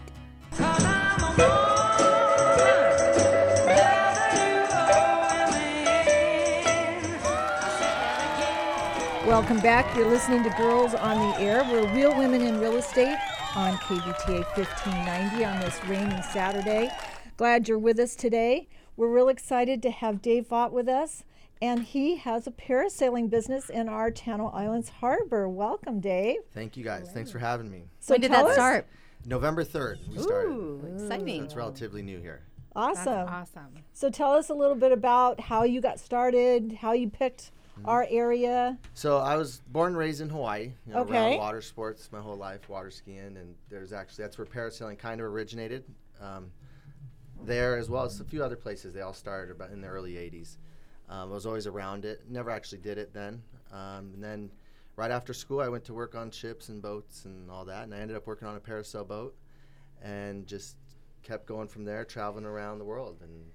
Welcome 9.26 9.60
back. 9.60 9.96
You're 9.96 10.08
listening 10.08 10.42
to 10.42 10.50
Girls 10.50 10.92
on 10.92 11.16
the 11.16 11.40
Air. 11.40 11.64
We're 11.64 11.90
Real 11.94 12.14
Women 12.18 12.42
in 12.42 12.60
Real 12.60 12.76
Estate 12.76 13.16
on 13.56 13.74
KVTA 13.76 14.44
1590 14.54 15.44
on 15.46 15.60
this 15.60 15.82
rainy 15.86 16.20
Saturday. 16.30 16.90
Glad 17.38 17.68
you're 17.68 17.78
with 17.78 17.98
us 17.98 18.14
today. 18.14 18.68
We're 18.96 19.08
real 19.08 19.28
excited 19.28 19.82
to 19.82 19.90
have 19.90 20.20
Dave 20.20 20.48
Vaught 20.48 20.72
with 20.72 20.88
us, 20.88 21.24
and 21.62 21.82
he 21.84 22.16
has 22.16 22.46
a 22.46 22.50
parasailing 22.50 23.30
business 23.30 23.70
in 23.70 23.88
our 23.88 24.10
Channel 24.10 24.50
Islands 24.54 24.88
Harbor. 24.88 25.48
Welcome, 25.48 26.00
Dave. 26.00 26.40
Thank 26.52 26.76
you 26.76 26.84
guys. 26.84 27.10
Thanks 27.12 27.30
for 27.30 27.38
having 27.38 27.70
me. 27.70 27.84
So 28.00 28.14
when 28.14 28.20
did 28.20 28.32
that 28.32 28.44
us- 28.44 28.54
start? 28.54 28.86
November 29.26 29.64
3rd, 29.64 29.98
we 30.10 30.18
started. 30.18 30.50
Ooh, 30.50 30.80
So 30.96 31.04
exciting. 31.04 31.44
it's 31.44 31.54
relatively 31.54 32.02
new 32.02 32.18
here. 32.20 32.42
That's 32.74 32.98
Awesome. 33.00 33.28
awesome. 33.28 33.74
So 33.92 34.08
tell 34.10 34.32
us 34.32 34.48
a 34.48 34.54
little 34.54 34.76
bit 34.76 34.92
about 34.92 35.40
how 35.40 35.64
you 35.64 35.80
got 35.80 35.98
started, 35.98 36.72
how 36.80 36.92
you 36.92 37.10
picked 37.10 37.50
our 37.84 38.06
area. 38.08 38.78
So 38.94 39.18
I 39.18 39.36
was 39.36 39.60
born 39.68 39.88
and 39.88 39.96
raised 39.96 40.20
in 40.20 40.28
Hawaii, 40.30 40.72
you 40.86 40.92
know, 40.94 41.00
Okay. 41.00 41.12
around 41.32 41.38
water 41.38 41.60
sports 41.62 42.10
my 42.12 42.20
whole 42.20 42.36
life, 42.36 42.68
water 42.68 42.90
skiing, 42.90 43.36
and 43.36 43.54
there's 43.68 43.92
actually 43.92 44.24
that's 44.24 44.38
where 44.38 44.46
parasailing 44.46 44.98
kind 44.98 45.20
of 45.20 45.26
originated. 45.26 45.84
Um, 46.20 46.50
there 47.44 47.76
as 47.76 47.88
well 47.88 48.04
as 48.04 48.20
a 48.20 48.24
few 48.24 48.42
other 48.42 48.56
places. 48.56 48.92
They 48.92 49.00
all 49.00 49.14
started 49.14 49.50
about 49.50 49.70
in 49.70 49.80
the 49.80 49.88
early 49.88 50.14
'80s. 50.14 50.56
Um, 51.08 51.30
I 51.30 51.34
was 51.34 51.46
always 51.46 51.66
around 51.66 52.04
it. 52.04 52.22
Never 52.28 52.50
actually 52.50 52.78
did 52.78 52.98
it 52.98 53.12
then. 53.12 53.42
Um, 53.72 54.12
and 54.14 54.22
then 54.22 54.50
right 54.96 55.10
after 55.10 55.32
school, 55.32 55.60
I 55.60 55.68
went 55.68 55.84
to 55.84 55.94
work 55.94 56.14
on 56.14 56.30
ships 56.30 56.68
and 56.68 56.80
boats 56.80 57.24
and 57.24 57.50
all 57.50 57.64
that, 57.64 57.84
and 57.84 57.94
I 57.94 57.98
ended 57.98 58.16
up 58.16 58.26
working 58.26 58.46
on 58.46 58.56
a 58.56 58.60
parasail 58.60 59.06
boat, 59.06 59.34
and 60.02 60.46
just 60.46 60.76
kept 61.22 61.46
going 61.46 61.68
from 61.68 61.84
there, 61.84 62.04
traveling 62.04 62.44
around 62.44 62.78
the 62.78 62.84
world, 62.84 63.18
and 63.22 63.50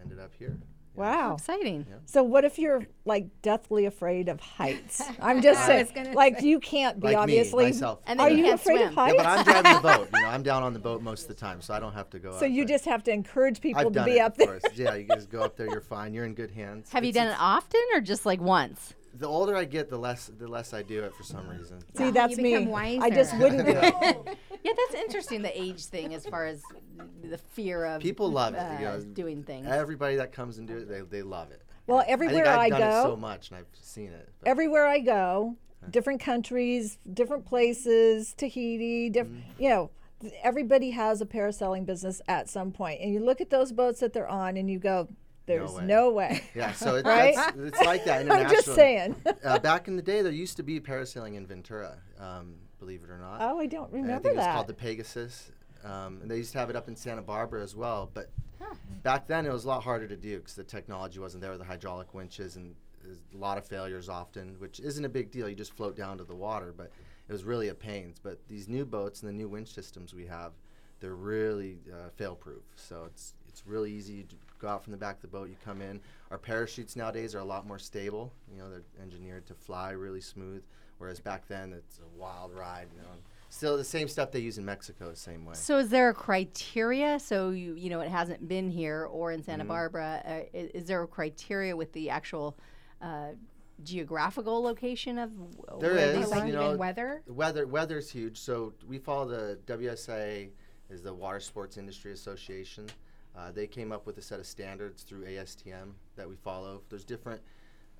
ended 0.00 0.18
up 0.18 0.32
here. 0.38 0.58
Wow. 0.94 1.34
Exciting. 1.34 1.86
So 2.04 2.22
what 2.22 2.44
if 2.44 2.58
you're 2.58 2.86
like 3.04 3.26
deathly 3.42 3.86
afraid 3.86 4.28
of 4.28 4.40
heights? 4.40 5.00
I'm 5.22 5.40
just 5.40 5.64
saying, 5.64 5.88
like 6.14 6.40
say. 6.40 6.46
you 6.48 6.60
can't 6.60 6.98
be 7.00 7.06
Like 7.06 7.12
me, 7.16 7.20
obviously. 7.22 7.64
myself. 7.66 8.00
And 8.06 8.18
then 8.20 8.26
Are 8.26 8.30
you 8.30 8.38
you 8.38 8.44
can't 8.44 8.60
afraid 8.60 8.76
swim. 8.78 8.88
of 8.88 8.94
heights? 8.94 9.14
Yeah, 9.16 9.22
but 9.22 9.26
I'm 9.26 9.44
driving 9.62 9.74
the 9.74 9.80
boat. 9.98 10.08
You 10.14 10.20
know, 10.20 10.28
I'm 10.28 10.42
down 10.42 10.62
on 10.62 10.72
the 10.72 10.78
boat 10.80 11.00
most 11.02 11.22
of 11.22 11.28
the 11.28 11.34
time, 11.34 11.60
so 11.62 11.72
I 11.74 11.80
don't 11.80 11.92
have 11.94 12.10
to 12.10 12.18
go. 12.18 12.32
so 12.38 12.46
up, 12.46 12.50
you 12.52 12.64
but 12.64 12.68
just 12.68 12.84
have 12.86 13.02
to 13.04 13.12
encourage 13.12 13.60
people 13.60 13.80
I've 13.82 13.88
to 13.88 13.92
done 13.92 14.04
be 14.06 14.16
it, 14.18 14.20
up 14.20 14.32
of 14.32 14.38
there. 14.38 14.46
course. 14.60 14.62
Yeah, 14.74 14.94
you 14.96 15.06
just 15.14 15.30
go 15.30 15.42
up 15.42 15.56
there. 15.56 15.68
You're 15.68 15.80
fine. 15.80 16.12
You're 16.12 16.24
in 16.26 16.34
good 16.34 16.50
hands. 16.50 16.90
Have 16.92 17.04
you 17.04 17.12
done 17.12 17.28
it 17.28 17.36
often 17.38 17.80
or 17.94 18.00
just 18.00 18.26
like 18.26 18.40
once? 18.40 18.94
The 19.14 19.26
older 19.26 19.56
I 19.56 19.64
get, 19.64 19.88
the 19.90 19.98
less 19.98 20.30
the 20.38 20.46
less 20.46 20.72
I 20.72 20.82
do 20.82 21.02
it 21.02 21.14
for 21.14 21.24
some 21.24 21.48
reason. 21.48 21.78
See, 21.96 22.10
that's 22.10 22.36
you 22.36 22.42
me. 22.42 22.58
become 22.58 22.74
I 22.74 23.10
just 23.10 23.36
wouldn't 23.38 23.66
do 23.66 23.72
it. 23.74 24.38
Yeah, 24.62 24.72
that's 24.76 25.02
interesting. 25.02 25.42
The 25.42 25.60
age 25.60 25.84
thing, 25.86 26.14
as 26.14 26.26
far 26.26 26.46
as 26.46 26.62
the 27.22 27.38
fear 27.38 27.84
of 27.84 28.02
People 28.02 28.30
love 28.30 28.54
it. 28.54 28.58
uh, 28.58 28.72
you 28.78 28.84
know, 28.84 29.00
doing 29.00 29.42
things. 29.42 29.66
Everybody 29.66 30.16
that 30.16 30.32
comes 30.32 30.58
and 30.58 30.68
do 30.68 30.78
it, 30.78 30.88
they, 30.88 31.00
they 31.00 31.22
love 31.22 31.50
it. 31.50 31.62
Well, 31.86 31.98
I 31.98 32.02
think 32.02 32.12
everywhere 32.12 32.46
I've 32.46 32.58
I, 32.72 32.78
done 32.78 32.82
it 32.82 33.02
so 33.02 33.16
much, 33.16 33.50
and 33.50 33.58
I've 33.58 33.66
seen 33.80 34.10
it. 34.10 34.28
but- 34.40 34.48
everywhere 34.48 34.86
I 34.86 35.00
go, 35.00 35.56
different 35.90 36.20
countries, 36.20 36.98
different 37.12 37.46
places, 37.46 38.34
Tahiti, 38.36 39.08
different, 39.10 39.38
Mm. 39.38 39.60
you 39.62 39.68
know, 39.70 39.90
everybody 40.42 40.90
has 40.90 41.20
a 41.22 41.26
parasailing 41.26 41.86
business 41.86 42.20
at 42.28 42.48
some. 42.48 42.74
And 42.78 43.12
you 43.12 43.20
look 43.20 43.40
at 43.40 43.48
those 43.50 43.72
boats 43.72 44.00
that 44.00 44.12
they're 44.12 44.28
on 44.28 44.56
and 44.58 44.70
you 44.70 44.78
go, 44.78 45.08
there's 45.46 45.72
way. 45.72 45.86
no 45.86 46.10
way. 46.12 46.42
Yeah, 46.54 46.72
so 46.72 46.94
it, 46.96 47.06
Right? 47.06 47.34
that's, 47.34 47.56
it's 47.58 47.80
like 47.80 48.04
that 48.04 48.30
I'm 48.30 48.50
just 48.50 48.74
saying. 48.74 49.16
uh, 49.42 49.58
back 49.58 49.88
in 49.88 49.96
the 49.96 50.02
day, 50.02 50.20
there 50.22 50.30
used 50.30 50.58
to 50.58 50.62
be 50.62 50.78
parasailing 50.80 51.34
in 51.34 51.46
Ventura, 51.46 51.96
um, 52.18 52.54
believe 52.80 53.02
it 53.04 53.10
or 53.10 53.18
not. 53.18 53.38
oh, 53.40 53.58
I 53.60 53.66
don't 53.66 53.92
And 53.92 53.98
I 53.98 54.02
remember 54.02 54.22
think 54.30 54.34
it 54.34 54.38
was 54.38 54.46
called 54.46 54.66
the 54.66 54.74
Pegasus. 54.74 55.52
Um, 55.84 56.18
and 56.22 56.30
they 56.30 56.36
used 56.36 56.52
to 56.52 56.58
have 56.58 56.68
it 56.70 56.76
up 56.76 56.88
in 56.88 56.96
Santa 56.96 57.22
Barbara 57.22 57.62
as 57.62 57.74
well. 57.76 58.10
But 58.12 58.30
back 59.02 59.26
then, 59.26 59.46
it 59.46 59.52
was 59.52 59.64
a 59.64 59.68
lot 59.68 59.82
harder 59.82 60.06
to 60.08 60.16
do 60.16 60.38
because 60.38 60.54
the 60.54 60.64
technology 60.64 61.18
wasn't 61.18 61.40
there 61.42 61.50
with 61.50 61.60
the 61.60 61.66
hydraulic 61.66 62.12
winches 62.12 62.56
and 62.56 62.74
a 63.34 63.36
lot 63.36 63.56
of 63.58 63.66
failures 63.66 64.08
often, 64.08 64.56
which 64.58 64.80
isn't 64.80 65.04
a 65.04 65.08
big 65.08 65.30
deal. 65.30 65.48
You 65.48 65.54
just 65.54 65.72
float 65.72 65.96
down 65.96 66.18
to 66.18 66.24
the 66.24 66.34
water, 66.34 66.74
but 66.76 66.90
it 67.28 67.32
was 67.32 67.44
really 67.44 67.68
a 67.68 67.74
pain. 67.74 68.14
But 68.22 68.38
these 68.48 68.68
new 68.68 68.84
boats 68.84 69.22
and 69.22 69.28
the 69.28 69.32
new 69.32 69.48
winch 69.48 69.72
systems 69.72 70.12
we 70.12 70.26
have, 70.26 70.52
they're 71.00 71.14
really 71.14 71.78
uh, 71.90 72.10
fail-proof. 72.16 72.62
So 72.76 73.04
it's 73.06 73.34
it's 73.48 73.66
really 73.66 73.90
easy. 73.90 74.12
You 74.12 74.24
go 74.60 74.68
out 74.68 74.84
from 74.84 74.92
the 74.92 74.98
back 74.98 75.16
of 75.16 75.22
the 75.22 75.28
boat, 75.28 75.48
you 75.48 75.56
come 75.64 75.80
in. 75.80 76.00
Our 76.30 76.38
parachutes 76.38 76.94
nowadays 76.94 77.34
are 77.34 77.38
a 77.38 77.44
lot 77.44 77.66
more 77.66 77.78
stable. 77.78 78.32
You 78.52 78.58
know, 78.58 78.70
they're 78.70 78.84
engineered 79.02 79.46
to 79.46 79.54
fly 79.54 79.90
really 79.92 80.20
smooth, 80.20 80.62
whereas 81.00 81.18
back 81.18 81.48
then 81.48 81.72
it's 81.72 81.98
a 81.98 82.18
wild 82.20 82.54
ride. 82.54 82.86
You 82.94 83.00
know, 83.02 83.08
still 83.48 83.76
the 83.76 83.82
same 83.84 84.06
stuff 84.06 84.30
they 84.30 84.38
use 84.40 84.58
in 84.58 84.64
Mexico, 84.64 85.10
the 85.10 85.16
same 85.16 85.44
way. 85.44 85.54
So 85.54 85.78
is 85.78 85.88
there 85.88 86.10
a 86.10 86.14
criteria? 86.14 87.18
So 87.18 87.50
you 87.50 87.74
you 87.74 87.90
know 87.90 88.00
it 88.00 88.10
hasn't 88.10 88.46
been 88.46 88.70
here 88.70 89.06
or 89.10 89.32
in 89.32 89.40
Mm-hmm. 89.40 89.46
Santa 89.50 89.64
Barbara. 89.64 90.22
Uh, 90.24 90.56
is, 90.58 90.70
is 90.82 90.84
there 90.86 91.02
a 91.02 91.08
criteria 91.08 91.74
with 91.74 91.92
the 91.92 92.10
actual 92.10 92.56
uh, 93.02 93.28
geographical 93.82 94.62
location 94.62 95.18
of 95.18 95.30
w- 95.36 95.80
There 95.80 95.94
where 95.94 96.20
is, 96.20 96.46
you 96.46 96.52
know, 96.52 96.76
weather. 96.76 97.22
The 97.26 97.32
weather 97.32 97.66
weather's 97.66 98.10
huge. 98.10 98.38
So 98.38 98.74
we 98.86 98.98
follow 98.98 99.26
the 99.26 99.58
WSIA, 99.66 100.50
is 100.90 101.02
the 101.02 101.14
Water 101.14 101.40
Sports 101.40 101.78
Industry 101.78 102.12
Association. 102.12 102.86
Uh, 103.36 103.50
they 103.52 103.66
came 103.66 103.90
up 103.92 104.06
with 104.06 104.18
a 104.18 104.22
set 104.22 104.38
of 104.40 104.46
standards 104.46 105.02
through 105.04 105.24
ASTM 105.24 105.92
that 106.16 106.28
we 106.28 106.34
follow. 106.36 106.82
There's 106.90 107.04
different 107.04 107.40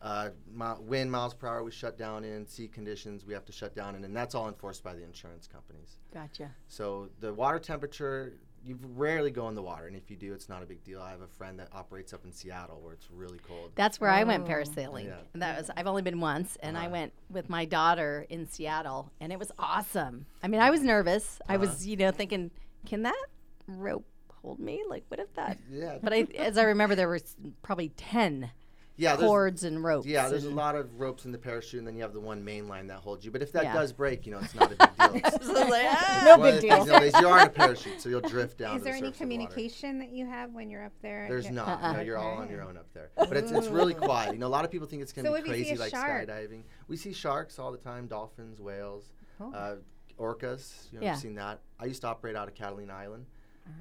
uh, 0.02 0.30
mi- 0.52 0.80
wind 0.80 1.10
miles 1.12 1.34
per 1.34 1.46
hour 1.46 1.62
we 1.62 1.70
shut 1.70 1.98
down 1.98 2.24
in, 2.24 2.46
sea 2.46 2.68
conditions 2.68 3.24
we 3.26 3.34
have 3.34 3.44
to 3.44 3.52
shut 3.52 3.74
down 3.74 3.94
in, 3.94 4.04
and 4.04 4.16
that's 4.16 4.34
all 4.34 4.48
enforced 4.48 4.82
by 4.82 4.94
the 4.94 5.02
insurance 5.04 5.46
companies. 5.46 5.96
Gotcha. 6.12 6.50
So 6.68 7.10
the 7.20 7.34
water 7.34 7.58
temperature, 7.58 8.32
you 8.64 8.78
rarely 8.94 9.30
go 9.30 9.48
in 9.48 9.54
the 9.54 9.62
water, 9.62 9.86
and 9.86 9.96
if 9.96 10.10
you 10.10 10.16
do, 10.16 10.32
it's 10.32 10.48
not 10.48 10.62
a 10.62 10.66
big 10.66 10.82
deal. 10.84 11.00
I 11.02 11.10
have 11.10 11.20
a 11.22 11.26
friend 11.26 11.58
that 11.58 11.68
operates 11.72 12.12
up 12.14 12.24
in 12.24 12.32
Seattle 12.32 12.80
where 12.82 12.92
it's 12.94 13.10
really 13.10 13.38
cold. 13.46 13.72
That's 13.74 14.00
where 14.00 14.10
I 14.10 14.24
went 14.24 14.44
Oh. 14.44 14.48
parasailing. 14.50 15.06
Yeah. 15.06 15.16
And 15.34 15.42
that 15.42 15.58
was 15.58 15.70
I've 15.76 15.86
only 15.86 16.02
been 16.02 16.20
once, 16.20 16.56
and 16.62 16.76
I 16.78 16.82
Uh-huh. 16.82 16.90
went 16.92 17.12
with 17.30 17.48
my 17.50 17.64
daughter 17.66 18.26
in 18.30 18.46
Seattle, 18.46 19.10
and 19.20 19.32
it 19.32 19.38
was 19.38 19.52
awesome. 19.58 20.26
I 20.42 20.48
mean, 20.48 20.60
I 20.62 20.70
was 20.70 20.82
nervous. 20.82 21.40
I 21.48 21.54
Uh-huh. 21.56 21.66
was, 21.66 21.86
you 21.86 21.96
know, 21.96 22.10
thinking, 22.10 22.50
can 22.86 23.02
that 23.02 23.26
rope 23.66 24.06
hold 24.42 24.58
me? 24.58 24.82
Like, 24.88 25.04
what 25.08 25.20
if 25.20 25.32
that? 25.34 25.58
yeah, 25.70 25.98
But 26.02 26.12
I, 26.14 26.26
as 26.36 26.56
I 26.56 26.62
remember, 26.64 26.94
there 26.94 27.08
was 27.08 27.36
probably 27.62 27.90
ten 27.90 28.50
yeah, 29.00 29.16
cords 29.16 29.64
and 29.64 29.82
ropes. 29.82 30.06
Yeah, 30.06 30.28
there's 30.28 30.44
a 30.44 30.50
lot 30.50 30.76
of 30.76 31.00
ropes 31.00 31.24
in 31.24 31.32
the 31.32 31.38
parachute, 31.38 31.78
and 31.78 31.86
then 31.86 31.96
you 31.96 32.02
have 32.02 32.12
the 32.12 32.20
one 32.20 32.44
main 32.44 32.68
line 32.68 32.86
that 32.88 32.98
holds 32.98 33.24
you. 33.24 33.30
But 33.30 33.40
if 33.42 33.50
that 33.52 33.64
Yeah. 33.64 33.72
does 33.72 33.92
break, 33.92 34.26
you 34.26 34.32
know, 34.32 34.40
it's 34.40 34.54
not 34.54 34.66
a 34.72 34.76
big 34.76 34.78
deal. 34.78 35.10
It's 35.14 35.46
So 35.46 35.56
I 35.56 35.60
was 35.62 35.70
like, 35.70 35.86
ah. 35.88 36.22
No 36.36 36.42
big 36.42 36.60
deal. 36.60 36.76
things 36.76 36.86
nowadays, 36.86 37.14
you 37.18 37.26
are 37.28 37.40
in 37.40 37.46
a 37.46 37.50
parachute, 37.50 38.00
so 38.00 38.08
you'll 38.08 38.20
drift 38.20 38.58
down. 38.58 38.76
Is 38.76 38.82
there 38.82 38.92
the 38.92 38.98
any 38.98 39.06
surface 39.06 39.14
of 39.14 39.18
the 39.18 39.24
communication 39.24 39.98
that 40.00 40.10
you 40.10 40.26
have 40.26 40.52
when 40.52 40.68
you're 40.70 40.84
up 40.84 40.92
there? 41.00 41.26
There's 41.28 41.46
Yeah. 41.46 41.50
not. 41.52 41.82
Uh-uh. 41.82 41.92
No, 41.94 42.00
you're 42.00 42.18
all 42.18 42.36
on 42.38 42.50
your 42.50 42.62
own 42.62 42.76
up 42.76 42.92
there. 42.92 43.10
But 43.16 43.36
it's, 43.36 43.50
it's 43.50 43.68
really 43.68 43.94
quiet. 44.08 44.32
You 44.34 44.38
know, 44.38 44.46
a 44.46 44.48
lot 44.48 44.64
of 44.64 44.70
people 44.70 44.86
think 44.86 45.00
it's 45.02 45.12
going 45.12 45.24
to 45.24 45.30
So 45.30 45.34
be 45.34 45.40
if 45.40 45.46
you 45.46 45.64
see 45.64 45.68
crazy 45.70 45.80
like 45.80 45.90
shark? 45.92 46.28
skydiving. 46.28 46.62
We 46.88 46.96
see 46.96 47.12
sharks 47.12 47.58
all 47.58 47.72
the 47.72 47.78
time, 47.78 48.06
dolphins, 48.06 48.60
whales, 48.60 49.12
Cool. 49.38 49.52
uh, 49.54 49.76
orcas. 50.18 50.92
You 50.92 50.98
know, 51.00 51.06
Yeah. 51.06 51.12
I've 51.12 51.18
seen 51.18 51.34
that. 51.36 51.60
I 51.78 51.86
used 51.86 52.02
to 52.02 52.08
operate 52.08 52.36
out 52.36 52.48
of 52.48 52.54
Catalina 52.54 52.92
Island. 52.92 53.26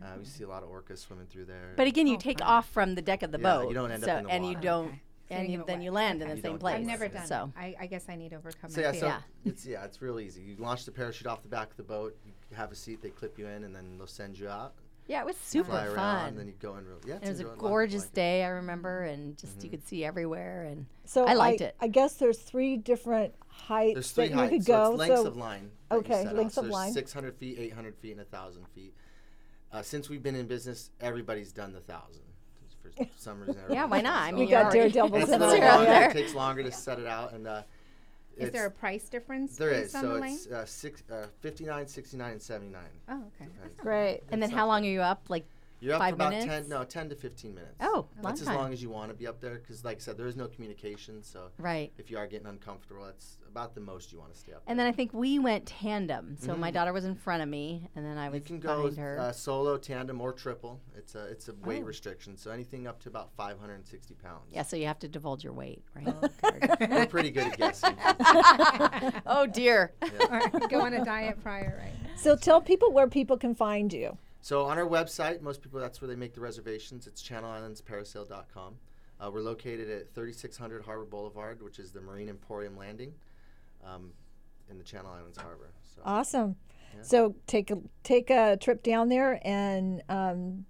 Uh, 0.03 0.05
we 0.19 0.25
see 0.25 0.43
a 0.43 0.47
lot 0.47 0.61
of 0.61 0.69
orcas 0.69 0.99
swimming 0.99 1.25
through 1.25 1.45
there. 1.45 1.73
But 1.75 1.87
again, 1.87 2.05
you 2.05 2.15
Oh, 2.15 2.19
take 2.19 2.39
fun. 2.39 2.47
off 2.47 2.69
from 2.69 2.93
the 2.93 3.01
deck 3.01 3.23
of 3.23 3.31
the 3.31 3.39
Yeah, 3.39 3.57
boat. 3.57 3.69
you 3.69 3.73
don't 3.73 3.91
end 3.91 4.03
up 4.03 4.19
in 4.19 4.25
the 4.25 4.29
and 4.29 4.45
you 4.45 4.53
don't, 4.55 4.87
Okay. 4.89 4.95
So 4.97 5.08
and 5.29 5.47
you 5.51 5.59
you, 5.59 5.63
then 5.65 5.81
you 5.81 5.91
land 5.91 6.21
in 6.21 6.29
the 6.29 6.35
You 6.35 6.41
same 6.41 6.57
place. 6.57 6.75
I've 6.75 6.85
never 6.85 7.07
done 7.07 7.25
So 7.27 7.51
it. 7.55 7.59
I, 7.59 7.75
I 7.81 7.85
guess 7.87 8.05
I 8.09 8.15
need 8.15 8.29
to 8.29 8.37
overcome 8.37 8.69
So 8.69 8.81
my 8.81 8.87
yeah, 8.87 8.91
fear. 8.91 8.99
so 9.01 9.07
Yeah. 9.07 9.19
it's 9.45 9.65
yeah, 9.65 9.83
it's 9.85 10.01
real 10.01 10.19
easy. 10.19 10.41
You 10.41 10.55
launch 10.57 10.85
the 10.85 10.91
parachute 10.91 11.27
off 11.27 11.41
the 11.43 11.49
back 11.49 11.71
of 11.71 11.77
the 11.77 11.83
boat. 11.83 12.17
You 12.25 12.33
have 12.55 12.71
a 12.71 12.75
seat. 12.75 13.01
They 13.01 13.09
clip 13.09 13.37
you 13.37 13.47
in, 13.47 13.63
and 13.63 13.75
then 13.75 13.97
they'll 13.97 14.07
send 14.07 14.37
you 14.39 14.49
out. 14.49 14.73
yeah, 15.07 15.21
it 15.21 15.25
was 15.25 15.37
super 15.37 15.69
fly 15.71 15.85
around, 15.85 15.95
fun. 15.95 16.27
and 16.29 16.39
then 16.39 16.47
you 16.47 16.53
go 16.59 16.75
in 16.77 16.85
real. 16.85 16.99
Yeah, 17.05 17.15
it 17.15 17.21
was 17.21 17.29
a 17.29 17.31
enjoy- 17.31 17.43
lot 17.45 17.49
of 17.51 17.55
people 17.57 17.69
gorgeous 17.69 18.01
like 18.03 18.09
it. 18.11 18.15
day, 18.15 18.43
I 18.43 18.47
remember, 18.49 19.03
and 19.03 19.37
just 19.37 19.53
Mm-hmm. 19.57 19.65
you 19.65 19.69
could 19.71 19.87
see 19.87 20.05
everywhere. 20.05 20.63
And 20.63 20.85
So 21.05 21.25
I 21.25 21.33
liked 21.33 21.61
it. 21.61 21.75
I 21.79 21.87
guess 21.87 22.13
there's 22.15 22.37
three 22.39 22.77
different 22.77 23.33
heights 23.47 23.93
There's 23.95 24.11
three 24.11 24.25
that 24.25 24.29
you 24.31 24.37
heights. 24.37 24.51
could 24.53 24.65
so 24.65 24.73
go. 24.73 24.89
it's 24.91 24.99
lengths 24.99 25.21
so 25.21 25.27
of 25.27 25.37
line. 25.37 25.71
okay, 25.91 26.31
lengths 26.31 26.55
So 26.55 26.61
of 26.61 26.67
line. 26.69 26.93
600 26.93 27.35
feet, 27.35 27.57
800 27.59 27.95
feet, 27.97 28.11
and 28.11 28.19
1,000 28.19 28.67
feet. 28.75 28.93
Uh, 29.71 29.81
since 29.83 30.09
we've 30.09 30.23
been 30.23 30.35
in 30.35 30.47
business, 30.47 30.89
everybody's 31.01 31.51
done 31.51 31.73
the 31.73 31.79
thousand. 31.79 32.23
For 32.97 33.07
some 33.17 33.41
reason, 33.41 33.57
yeah, 33.69 33.85
why 33.85 34.01
not? 34.01 34.21
I 34.23 34.31
mean, 34.31 34.41
We 34.45 34.51
you're 34.51 34.63
got 34.63 34.73
already- 34.75 34.91
daredevils 34.91 35.23
It's 35.23 35.31
a 35.31 35.37
little 35.37 35.59
longer. 35.59 35.85
there. 35.85 36.09
It 36.09 36.13
takes 36.13 36.33
longer 36.33 36.63
to 36.63 36.71
set 36.71 36.99
it 36.99 37.07
out, 37.07 37.33
and 37.33 37.47
uh, 37.47 37.63
Is 38.37 38.51
there 38.51 38.65
a 38.65 38.71
price 38.71 39.09
difference? 39.09 39.57
there 39.57 39.71
based 39.71 39.87
is. 39.89 39.95
on 39.95 40.01
So 40.03 40.13
the 40.19 40.23
it's 40.23 40.47
uh, 40.47 40.65
six, 40.65 41.03
uh, 41.11 41.27
59, 41.41 41.87
69, 41.87 42.31
and 42.31 42.41
79. 42.41 42.81
Oh, 43.09 43.13
okay. 43.13 43.49
Depends. 43.53 43.75
Great. 43.77 44.21
And 44.31 44.41
then 44.41 44.49
how 44.49 44.65
long 44.67 44.85
are 44.85 44.89
you 44.89 45.01
up? 45.01 45.23
Like 45.29 45.45
You're 45.81 45.93
up 45.93 45.99
Five 45.99 46.09
for 46.11 46.15
about 46.15 46.29
minutes? 46.31 46.45
10, 46.67 46.69
no, 46.69 46.83
10 46.83 47.09
to 47.09 47.15
15 47.15 47.55
minutes. 47.55 47.75
Oh, 47.79 47.93
long 47.93 48.07
that's 48.21 48.41
as 48.41 48.47
time. 48.47 48.55
long 48.57 48.73
as 48.73 48.81
you 48.81 48.89
want 48.89 49.11
to 49.11 49.15
be 49.17 49.27
up 49.27 49.39
there, 49.39 49.55
because 49.55 49.85
like 49.85 49.97
I 49.97 49.99
said, 50.01 50.17
there 50.17 50.27
is 50.27 50.35
no 50.35 50.47
communication. 50.47 51.23
So 51.23 51.51
right. 51.57 51.91
if 51.97 52.11
you 52.11 52.17
are 52.17 52.27
getting 52.27 52.47
uncomfortable, 52.47 53.05
that's 53.05 53.37
about 53.47 53.75
the 53.75 53.81
most 53.81 54.11
you 54.11 54.19
want 54.19 54.33
to 54.33 54.37
stay 54.39 54.51
up. 54.51 54.61
And 54.67 54.77
then 54.77 54.87
I 54.87 54.91
think 54.91 55.13
we 55.13 55.39
went 55.39 55.65
tandem. 55.65 56.35
So 56.37 56.55
my 56.55 56.69
Mhm. 56.69 56.73
daughter 56.73 56.93
was 56.93 57.05
in 57.05 57.15
front 57.15 57.41
of 57.43 57.47
me, 57.49 57.87
and 57.95 58.05
then 58.05 58.17
I 58.17 58.27
was 58.29 58.39
you 58.41 58.45
can 58.45 58.59
go 58.59 58.91
her. 58.91 59.19
uh, 59.19 59.31
solo, 59.31 59.77
tandem, 59.77 60.19
or 60.19 60.33
triple. 60.33 60.81
It's 60.97 61.15
a 61.15 61.25
it's 61.27 61.47
a 61.47 61.53
weight 61.63 61.83
Oh. 61.83 61.85
restriction, 61.85 62.35
so 62.35 62.51
anything 62.51 62.85
up 62.85 62.99
to 63.01 63.09
about 63.09 63.31
560 63.37 64.15
pounds. 64.15 64.51
yeah, 64.51 64.63
so 64.63 64.75
you 64.75 64.85
have 64.85 64.99
to 64.99 65.07
divulge 65.07 65.43
your 65.45 65.53
weight, 65.53 65.81
right? 65.95 66.07
We're 66.89 67.05
pretty 67.07 67.31
good 67.31 67.47
at 67.47 67.57
guessing. 67.57 67.95
oh 69.25 69.45
dear. 69.51 69.93
or 70.29 70.41
go 70.69 70.81
on 70.81 70.93
a 70.93 71.05
diet 71.05 71.41
prior, 71.41 71.79
right? 71.81 72.17
So 72.19 72.35
tell 72.35 72.59
people 72.61 72.91
where 72.91 73.07
people 73.07 73.37
can 73.37 73.55
find 73.55 73.91
you. 73.93 74.17
So 74.41 74.65
on 74.65 74.77
our 74.77 74.85
website, 74.87 75.41
most 75.41 75.61
people 75.61 75.79
that's 75.79 76.01
where 76.01 76.07
they 76.07 76.15
make 76.15 76.33
the 76.33 76.41
reservations. 76.41 77.07
It's 77.07 77.21
ChannelIslandsParasail.com. 77.21 78.75
Uh, 79.21 79.29
we're 79.31 79.41
located 79.41 79.89
at 79.89 80.13
3600 80.13 80.83
Harbor 80.83 81.03
Boulevard, 81.05 81.61
which 81.61 81.77
is 81.79 81.91
the 81.91 81.99
Marine 82.01 82.29
Emporium 82.29 82.77
Landing, 82.77 83.13
um, 83.85 84.11
in 84.69 84.77
the 84.77 84.83
Channel 84.83 85.11
Islands 85.11 85.37
Harbor. 85.37 85.71
So 85.93 86.01
Awesome. 86.05 86.55
Yeah. 86.95 87.01
So 87.03 87.35
take 87.45 87.69
a 87.69 87.77
take 88.03 88.29
a 88.29 88.55
trip 88.57 88.81
down 88.81 89.09
there, 89.09 89.39
and 89.43 90.01
um, 90.09 90.65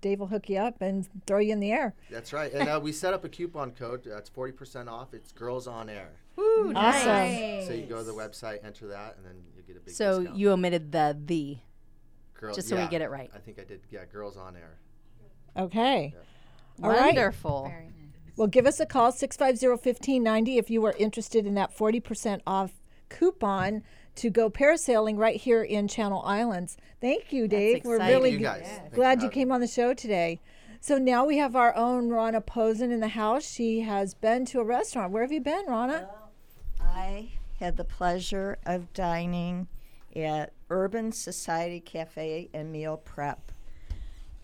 Dave 0.00 0.20
will 0.20 0.28
hook 0.28 0.48
you 0.48 0.58
up 0.58 0.80
and 0.80 1.06
throw 1.26 1.38
you 1.40 1.52
in 1.52 1.58
the 1.60 1.72
air. 1.72 1.94
that's 2.10 2.32
right. 2.32 2.52
And 2.52 2.68
uh, 2.68 2.78
we 2.80 2.92
set 2.92 3.12
up 3.14 3.24
a 3.24 3.28
coupon 3.28 3.72
code. 3.72 4.04
That's 4.04 4.30
40% 4.30 4.88
off. 4.88 5.12
It's 5.12 5.32
Girls 5.32 5.66
on 5.66 5.88
Air. 5.90 6.10
Ooh, 6.38 6.72
Awesome. 6.74 7.06
nice. 7.08 7.66
So 7.66 7.72
you 7.74 7.84
go 7.86 7.98
to 7.98 8.04
the 8.04 8.12
website, 8.14 8.64
enter 8.64 8.86
that, 8.86 9.16
and 9.16 9.26
then 9.26 9.34
you 9.56 9.62
get 9.62 9.76
a 9.76 9.80
big 9.80 9.92
So 9.92 10.20
discount. 10.20 10.38
you 10.38 10.52
omitted 10.52 10.92
the 10.92 11.18
the. 11.26 11.58
Girl- 12.38 12.54
just 12.54 12.68
so 12.68 12.76
we 12.76 12.86
get 12.88 13.02
it 13.02 13.10
right. 13.10 13.30
I 13.34 13.38
think 13.38 13.58
I 13.58 13.64
did. 13.64 13.80
Yeah, 13.90 14.04
Girls 14.10 14.36
on 14.36 14.56
Air. 14.56 14.78
Okay. 15.56 16.14
All 16.82 16.88
right. 16.88 17.06
Wonderful. 17.14 17.66
Very 17.68 17.84
nice. 17.86 17.92
Well, 18.36 18.46
give 18.46 18.66
us 18.66 18.78
a 18.80 18.86
call 18.86 19.10
650-1590 19.12 20.56
if 20.58 20.70
you 20.70 20.84
are 20.86 20.94
interested 20.98 21.46
in 21.46 21.54
that 21.54 21.76
40% 21.76 22.40
off 22.46 22.70
coupon 23.08 23.82
to 24.14 24.30
go 24.30 24.48
parasailing 24.50 25.18
right 25.18 25.36
here 25.40 25.62
in 25.62 25.88
Channel 25.88 26.22
Islands. 26.24 26.76
Thank 27.00 27.32
you, 27.32 27.48
Dave. 27.48 27.84
We're 27.84 27.98
really 27.98 28.30
Thank 28.30 28.32
you 28.32 28.38
g- 28.38 28.44
guys. 28.44 28.62
Thanks 28.66 28.94
glad 28.94 29.22
you 29.22 29.28
came 29.28 29.50
on 29.50 29.60
the 29.60 29.66
show 29.66 29.92
today. 29.94 30.40
So 30.80 30.98
now 30.98 31.24
we 31.24 31.38
have 31.38 31.56
our 31.56 31.74
own 31.74 32.08
Rana 32.10 32.40
Posen 32.40 32.92
in 32.92 33.00
the 33.00 33.08
house. 33.08 33.44
She 33.50 33.80
has 33.80 34.14
been 34.14 34.44
to 34.46 34.60
a 34.60 34.64
restaurant. 34.64 35.12
Where 35.12 35.22
have 35.22 35.32
you 35.32 35.40
been, 35.40 35.64
Rana? 35.66 36.08
I 36.80 37.30
had 37.58 37.76
the 37.76 37.84
pleasure 37.84 38.58
of 38.64 38.92
dining 38.92 39.66
at 40.24 40.52
Urban 40.70 41.12
Society 41.12 41.80
Cafe 41.80 42.48
and 42.54 42.72
Meal 42.72 42.96
Prep. 42.96 43.52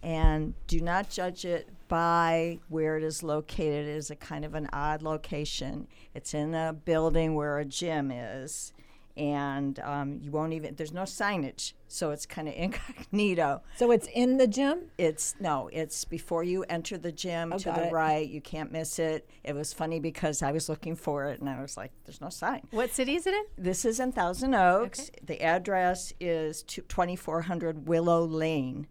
And 0.03 0.53
do 0.67 0.81
not 0.81 1.09
judge 1.09 1.47
it 1.47 1.71
by 1.89 2.59
where 2.69 2.99
it 2.99 3.03
is 3.03 3.23
located. 3.23 3.87
It 3.87 3.97
is 3.97 4.11
a 4.11 4.17
kind 4.17 4.45
of 4.45 4.55
an 4.55 4.69
odd 4.71 5.01
location. 5.01 5.89
It's 6.15 6.35
in 6.35 6.55
a 6.55 6.75
building 6.75 7.35
where 7.35 7.59
a 7.59 7.65
gym 7.65 8.11
is, 8.11 8.74
and 9.17 9.79
um, 9.81 10.19
you 10.21 10.31
won't 10.31 10.53
even. 10.53 10.75
There's 10.75 10.93
no 10.93 11.03
signage, 11.03 11.73
so 11.89 12.11
it's 12.11 12.27
kind 12.27 12.49
of 12.49 12.55
incognito. 12.57 13.63
So 13.77 13.91
it's 13.91 14.09
in 14.15 14.39
the 14.39 14.47
gym. 14.47 14.91
It's 14.99 15.35
no, 15.41 15.69
it's 15.73 16.05
before 16.05 16.43
you 16.45 16.65
enter 16.65 16.99
the 16.99 17.13
gym 17.13 17.53
Oh, 17.53 17.59
to 17.59 17.71
the 17.71 17.87
it. 17.89 17.93
right. 17.93 18.29
You 18.29 18.41
can't 18.41 18.73
miss 18.73 18.99
it. 18.99 19.29
It 19.45 19.55
was 19.55 19.73
funny 19.73 20.01
because 20.01 20.43
I 20.43 20.53
was 20.53 20.69
looking 20.69 20.97
for 20.97 21.27
it, 21.27 21.41
and 21.41 21.49
I 21.49 21.61
was 21.63 21.77
like, 21.77 21.93
"There's 22.05 22.21
no 22.21 22.29
sign." 22.31 22.67
What 22.71 22.91
city 22.91 23.15
is 23.15 23.27
it 23.27 23.35
in? 23.35 23.45
This 23.57 23.85
is 23.85 24.01
in 24.01 24.13
Thousand 24.13 24.55
Oaks. 24.55 25.11
The 25.23 25.41
address 25.43 26.13
is 26.21 26.63
2400 26.65 27.87
Willow 27.89 28.25
Lane. 28.25 28.87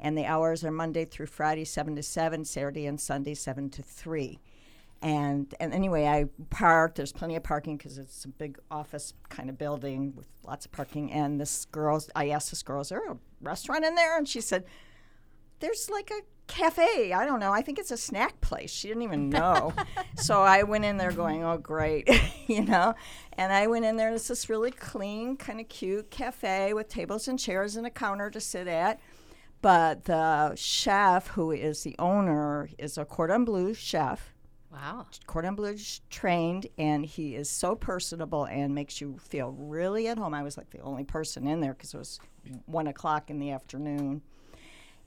And 0.00 0.18
the 0.18 0.26
hours 0.26 0.64
are 0.64 0.70
Monday 0.70 1.06
through 1.06 1.26
Friday, 1.26 1.64
7 1.64 1.96
to 1.96 2.02
7, 2.02 2.44
Saturday 2.44 2.84
and 2.84 3.00
Sunday, 3.00 3.32
7 3.32 3.70
to 3.70 3.82
3. 3.82 4.38
And, 5.04 5.54
and 5.60 5.74
anyway, 5.74 6.06
I 6.06 6.24
parked. 6.48 6.96
There's 6.96 7.12
plenty 7.12 7.36
of 7.36 7.42
parking 7.42 7.76
because 7.76 7.98
it's 7.98 8.24
a 8.24 8.28
big 8.28 8.58
office 8.70 9.12
kind 9.28 9.50
of 9.50 9.58
building 9.58 10.14
with 10.16 10.26
lots 10.46 10.64
of 10.64 10.72
parking. 10.72 11.12
And 11.12 11.38
this 11.38 11.66
girl, 11.66 12.02
I 12.16 12.30
asked 12.30 12.48
this 12.48 12.62
girl, 12.62 12.80
is 12.80 12.88
there 12.88 13.06
a 13.10 13.18
restaurant 13.42 13.84
in 13.84 13.96
there? 13.96 14.16
And 14.16 14.26
she 14.26 14.40
said, 14.40 14.64
there's 15.60 15.90
like 15.90 16.10
a 16.10 16.22
cafe. 16.46 17.12
I 17.12 17.26
don't 17.26 17.38
know. 17.38 17.52
I 17.52 17.60
think 17.60 17.78
it's 17.78 17.90
a 17.90 17.98
snack 17.98 18.40
place. 18.40 18.72
She 18.72 18.88
didn't 18.88 19.02
even 19.02 19.28
know. 19.28 19.74
so 20.16 20.40
I 20.40 20.62
went 20.62 20.86
in 20.86 20.96
there 20.96 21.12
going, 21.12 21.44
oh, 21.44 21.58
great, 21.58 22.08
you 22.46 22.64
know. 22.64 22.94
And 23.34 23.52
I 23.52 23.66
went 23.66 23.84
in 23.84 23.98
there. 23.98 24.08
and 24.08 24.16
It's 24.16 24.28
this 24.28 24.48
really 24.48 24.70
clean, 24.70 25.36
kind 25.36 25.60
of 25.60 25.68
cute 25.68 26.10
cafe 26.10 26.72
with 26.72 26.88
tables 26.88 27.28
and 27.28 27.38
chairs 27.38 27.76
and 27.76 27.86
a 27.86 27.90
counter 27.90 28.30
to 28.30 28.40
sit 28.40 28.68
at. 28.68 29.00
But 29.60 30.04
the 30.04 30.54
chef, 30.56 31.28
who 31.28 31.50
is 31.50 31.82
the 31.82 31.94
owner, 31.98 32.70
is 32.78 32.96
a 32.96 33.04
cordon 33.04 33.44
bleu 33.44 33.74
chef. 33.74 34.33
Wow. 34.74 35.06
Cordon 35.28 35.54
bleu 35.54 35.76
trained, 36.10 36.66
and 36.76 37.06
he 37.06 37.36
is 37.36 37.48
so 37.48 37.76
personable 37.76 38.44
and 38.46 38.74
makes 38.74 39.00
you 39.00 39.16
feel 39.18 39.52
really 39.52 40.08
at 40.08 40.18
home. 40.18 40.34
I 40.34 40.42
was 40.42 40.56
like 40.56 40.70
the 40.70 40.80
only 40.80 41.04
person 41.04 41.46
in 41.46 41.60
there 41.60 41.74
because 41.74 41.94
it 41.94 41.98
was 41.98 42.18
one 42.66 42.88
o'clock 42.88 43.30
in 43.30 43.38
the 43.38 43.52
afternoon 43.52 44.22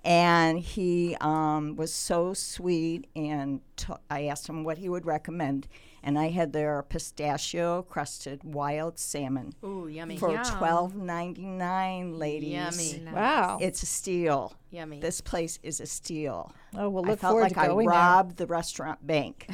and 0.07 0.59
he 0.59 1.18
um, 1.20 1.76
was 1.76 1.93
so 1.93 2.34
sweet 2.34 3.07
and 3.15 3.59
t- 3.76 3.93
i 4.09 4.26
asked 4.26 4.47
him 4.47 4.63
what 4.63 4.78
he 4.78 4.88
would 4.88 5.05
recommend 5.05 5.68
and 6.03 6.17
i 6.19 6.29
had 6.29 6.53
their 6.53 6.83
pistachio 6.83 7.81
crusted 7.83 8.41
wild 8.43 8.97
salmon 8.99 9.53
Ooh, 9.63 9.87
yummy. 9.87 10.17
for 10.17 10.31
Yum. 10.31 10.43
twelve 10.43 10.95
ninety 10.95 11.45
nine 11.45 12.17
ladies 12.17 12.53
Yummy. 12.53 13.11
Wow. 13.13 13.57
it's 13.61 13.83
a 13.83 13.85
steal 13.85 14.53
Yummy. 14.71 14.99
this 14.99 15.21
place 15.21 15.59
is 15.63 15.79
a 15.81 15.85
steal 15.85 16.51
Oh, 16.77 16.89
we'll 16.89 17.05
I 17.05 17.09
look 17.11 17.19
felt 17.21 17.31
forward 17.31 17.43
like 17.43 17.53
to 17.53 17.59
I 17.61 17.67
going 17.67 17.87
there. 17.87 17.97
robbed 17.97 18.37
the 18.37 18.45
restaurant 18.45 19.05
bank. 19.07 19.45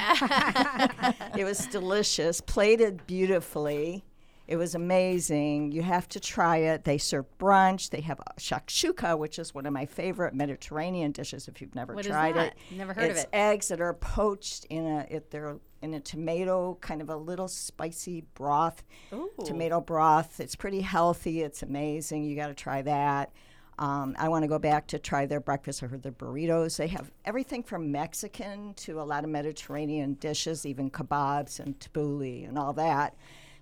it 1.38 1.44
was 1.46 1.68
delicious, 1.68 2.42
plated 2.42 3.06
beautifully. 3.08 4.04
It 4.46 4.58
was 4.58 4.76
amazing. 4.76 5.72
You 5.72 5.84
have 5.84 6.08
to 6.10 6.20
try 6.20 6.58
it. 6.58 6.84
They 6.84 6.98
serve 6.98 7.26
brunch. 7.40 7.90
They 7.92 8.02
have 8.02 8.20
a 8.20 8.34
shakshuka, 8.40 9.18
which 9.18 9.40
is 9.40 9.54
one 9.56 9.66
of 9.66 9.72
my 9.72 9.86
favorite 9.86 10.34
Mediterranean 10.34 11.12
dishes. 11.12 11.48
If 11.48 11.62
you've 11.62 11.76
never 11.76 11.96
What 11.96 12.06
is 12.06 12.12
tried 12.12 12.36
it, 12.36 12.54
Never 12.72 12.94
heard 12.94 13.06
of 13.06 13.12
it's 13.12 13.24
it. 13.24 13.30
eggs 13.32 13.70
that 13.70 13.80
are 13.80 13.94
poached 13.94 14.66
in 14.66 14.86
a 14.86 15.08
it, 15.10 15.32
they're 15.32 15.58
in 15.82 15.94
a 15.94 16.00
tomato 16.00 16.78
kind 16.82 17.02
of 17.02 17.10
a 17.10 17.16
little 17.16 17.48
spicy 17.48 18.26
broth. 18.34 18.84
Ooh. 19.14 19.32
Tomato 19.46 19.80
broth. 19.80 20.40
It's 20.42 20.56
pretty 20.56 20.82
healthy. 20.82 21.42
It's 21.42 21.64
amazing. 21.64 22.24
You 22.26 22.36
got 22.36 22.48
to 22.48 22.54
try 22.54 22.82
that. 22.82 23.32
Um, 23.80 24.16
I 24.20 24.30
want 24.30 24.44
to 24.44 24.48
go 24.48 24.60
back 24.60 24.88
to 24.88 25.00
try 25.00 25.26
their 25.26 25.40
breakfast 25.40 25.82
I 25.82 25.88
heard 25.88 26.04
their 26.04 26.12
burritos. 26.12 26.78
They 26.78 26.88
have 26.88 27.12
everything 27.26 27.64
from 27.64 27.92
Mexican 27.92 28.74
to 28.76 29.02
a 29.02 29.04
lot 29.04 29.24
of 29.24 29.30
Mediterranean 29.32 30.14
dishes, 30.16 30.66
even 30.66 30.92
kebabs 30.92 31.60
and 31.60 31.80
tabbouleh 31.80 32.48
and 32.48 32.58
all 32.60 32.74
that. 32.74 33.16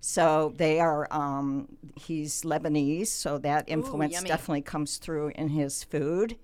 So 0.03 0.53
they 0.57 0.79
are. 0.79 1.07
Um, 1.11 1.67
he's 1.95 2.41
Lebanese, 2.41 3.07
so 3.07 3.37
that 3.39 3.65
influence 3.67 4.13
yummy. 4.13 4.27
definitely 4.29 4.61
comes 4.63 4.97
through 4.97 5.31
in 5.35 5.49
his 5.49 5.83
food, 5.83 6.37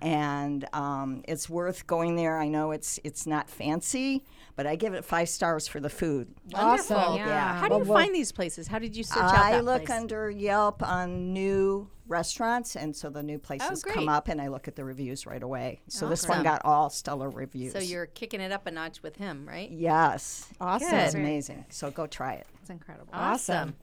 and 0.00 0.64
um, 0.72 1.22
it's 1.26 1.50
worth 1.50 1.86
going 1.88 2.14
there. 2.16 2.38
I 2.38 2.48
know 2.48 2.70
it's 2.70 3.00
it's 3.02 3.26
not 3.26 3.50
fancy, 3.50 4.24
but 4.54 4.64
I 4.66 4.76
give 4.76 4.94
it 4.94 5.04
five 5.04 5.28
stars 5.28 5.66
for 5.66 5.80
the 5.80 5.90
food. 5.90 6.28
Wonderful. 6.52 6.96
Awesome. 6.96 7.16
Yeah. 7.16 7.56
How 7.58 7.68
do 7.68 7.74
you 7.74 7.80
Well, 7.80 7.88
well- 7.88 7.98
find 7.98 8.14
these 8.14 8.30
places? 8.32 8.68
How 8.68 8.78
did 8.78 8.96
you 8.96 9.02
search 9.02 9.18
out 9.22 9.34
I 9.34 9.52
that 9.52 9.64
look 9.64 9.86
place? 9.86 9.98
under 9.98 10.30
Yelp 10.30 10.80
on 10.82 11.32
new 11.32 11.88
restaurants, 12.06 12.76
and 12.76 12.94
so 12.94 13.08
the 13.10 13.22
new 13.22 13.38
places 13.38 13.82
great. 13.82 13.94
come 13.94 14.08
up, 14.08 14.26
and 14.28 14.40
I 14.40 14.48
look 14.48 14.66
at 14.68 14.74
the 14.76 14.84
reviews 14.84 15.26
right 15.26 15.42
away. 15.42 15.80
So 15.88 16.08
this 16.08 16.26
one 16.28 16.42
got 16.42 16.60
all 16.64 16.90
stellar 16.90 17.28
reviews. 17.30 17.72
So 17.72 17.78
you're 17.78 18.06
kicking 18.06 18.40
it 18.40 18.50
up 18.50 18.66
a 18.66 18.70
notch 18.72 19.00
with 19.02 19.16
him, 19.16 19.46
right? 19.48 19.70
yes, 19.70 20.48
Awesome. 20.60 20.92
it's 20.94 21.14
amazing. 21.14 21.64
So 21.70 21.90
go 21.92 22.06
try 22.08 22.34
it. 22.34 22.46
Incredible. 22.70 23.10
Awesome. 23.12 23.74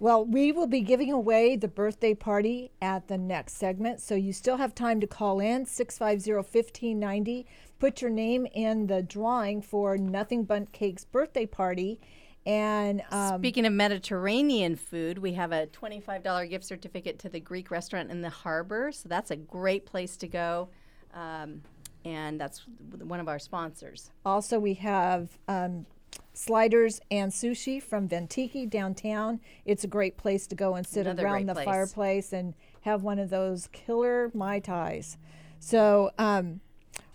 Well, 0.00 0.24
we 0.24 0.52
will 0.52 0.66
be 0.66 0.80
giving 0.80 1.12
away 1.12 1.56
the 1.56 1.68
birthday 1.68 2.14
party 2.14 2.70
at 2.82 3.08
the 3.08 3.18
next 3.18 3.54
segment. 3.54 4.00
So 4.00 4.14
you 4.14 4.32
still 4.32 4.56
have 4.56 4.74
time 4.74 5.00
to 5.00 5.06
call 5.06 5.40
in 5.40 5.66
650 5.66 6.32
1590. 6.32 7.46
Put 7.78 8.00
your 8.00 8.10
name 8.10 8.46
in 8.52 8.86
the 8.86 9.02
drawing 9.02 9.62
for 9.62 9.96
Nothing 9.96 10.44
Bundt 10.44 10.72
Cake's 10.72 11.04
birthday 11.04 11.46
party. 11.46 12.00
And 12.46 13.02
um, 13.10 13.38
Speaking 13.38 13.64
of 13.66 13.72
Mediterranean 13.72 14.76
food, 14.76 15.18
we 15.18 15.32
have 15.32 15.52
a 15.52 15.66
$25 15.68 16.50
gift 16.50 16.64
certificate 16.64 17.18
to 17.20 17.28
the 17.28 17.40
Greek 17.40 17.70
restaurant 17.70 18.10
in 18.10 18.20
the 18.20 18.30
harbor. 18.30 18.92
So 18.92 19.08
that's 19.08 19.30
a 19.30 19.36
great 19.36 19.86
place 19.86 20.16
to 20.18 20.28
go. 20.28 20.68
Um, 21.14 21.62
and 22.04 22.38
that's 22.38 22.66
one 23.00 23.20
of 23.20 23.28
our 23.28 23.38
sponsors. 23.38 24.10
also, 24.26 24.58
we 24.58 24.74
have 24.74 25.38
um, 25.48 25.86
sliders 26.34 27.00
and 27.10 27.32
sushi 27.32 27.82
from 27.82 28.08
Ventiki 28.08 28.68
downtown. 28.68 29.40
It's 29.64 29.84
a 29.84 29.86
great 29.86 30.18
place 30.18 30.46
to 30.48 30.54
go 30.54 30.74
and 30.74 30.86
sit 30.86 31.06
Another 31.06 31.24
around 31.24 31.46
the 31.48 31.54
place. 31.54 31.64
fireplace 31.64 32.32
and 32.32 32.54
have 32.82 33.02
one 33.02 33.18
of 33.18 33.30
those 33.30 33.68
killer 33.72 34.30
Mai 34.34 34.58
Tais. 34.58 35.16
So, 35.60 36.10
um, 36.18 36.60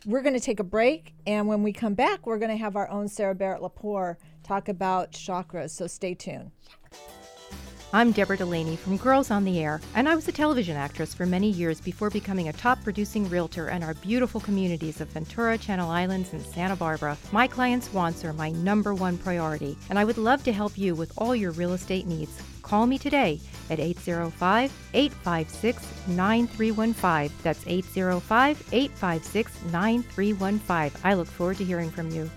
we're 0.06 0.22
going 0.22 0.34
to 0.34 0.40
take 0.40 0.60
a 0.60 0.64
break, 0.64 1.14
and 1.28 1.48
when 1.48 1.62
we 1.62 1.74
come 1.74 1.94
back, 1.94 2.26
we're 2.26 2.40
going 2.40 2.52
to 2.52 2.58
have 2.58 2.76
our 2.78 2.90
own 2.90 3.10
Sarah 3.10 3.36
Barrett 3.36 3.62
Lepore 3.62 4.16
talk 4.44 4.70
about 4.70 5.12
chakras. 5.12 5.72
So, 5.72 5.88
stay 5.88 6.14
tuned. 6.16 6.52
I'm 7.92 8.12
Deborah 8.12 8.38
Delaney 8.38 8.76
from 8.76 8.98
Girls 8.98 9.32
on 9.32 9.44
the 9.44 9.58
Air, 9.60 9.82
and 9.96 10.08
I 10.08 10.14
was 10.14 10.28
a 10.28 10.32
television 10.32 10.78
actress 10.78 11.16
for 11.16 11.26
many 11.26 11.50
years 11.50 11.82
before 11.82 12.12
becoming 12.12 12.48
a 12.48 12.54
top 12.54 12.84
producing 12.84 13.28
realtor 13.30 13.70
in 13.70 13.82
our 13.82 13.96
beautiful 13.96 14.40
communities 14.40 15.02
of 15.02 15.08
Ventura, 15.08 15.58
Channel 15.58 15.90
Islands, 15.90 16.34
and 16.34 16.44
Santa 16.44 16.76
Barbara. 16.76 17.18
My 17.32 17.48
clients' 17.48 17.92
wants 17.92 18.24
are 18.24 18.32
my 18.32 18.52
number 18.52 18.94
one 18.94 19.18
priority, 19.18 19.76
and 19.90 19.98
I 19.98 20.06
would 20.06 20.20
love 20.20 20.44
to 20.44 20.54
help 20.54 20.78
you 20.78 20.94
with 20.94 21.12
all 21.18 21.36
your 21.36 21.50
real 21.54 21.74
estate 21.74 22.06
needs. 22.06 22.40
Call 22.62 22.86
me 22.86 23.00
today 23.00 23.40
at 23.72 23.80
805 23.80 24.72
856 24.94 26.08
9315. 26.10 27.36
That's 27.42 27.66
805 27.66 28.70
856 28.72 29.64
9315. 29.72 31.02
I 31.04 31.14
look 31.16 31.28
forward 31.28 31.58
to 31.58 31.66
hearing 31.66 31.90
from 31.90 32.12
you. 32.12 32.30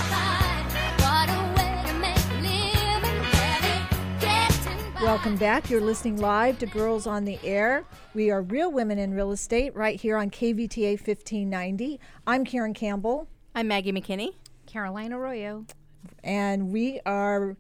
five. 0.08 0.45
Welcome 5.02 5.36
back. 5.36 5.68
You're 5.68 5.82
listening 5.82 6.16
live 6.16 6.58
to 6.60 6.66
Girls 6.66 7.06
on 7.06 7.24
the 7.26 7.38
Air. 7.44 7.84
We 8.14 8.30
are 8.30 8.40
Real 8.40 8.72
Women 8.72 8.98
in 8.98 9.12
Real 9.12 9.30
Estate 9.30 9.74
right 9.76 10.00
here 10.00 10.16
on 10.16 10.30
KVTA 10.30 10.92
1590. 10.92 12.00
I'm 12.26 12.44
Karen 12.44 12.72
Campbell, 12.72 13.28
I'm 13.54 13.68
Maggie 13.68 13.92
McKinney. 13.92 14.30
Caroline 14.66 15.12
Arroyo. 15.12 15.66
and 16.24 16.70
we 16.72 17.00
are 17.04 17.56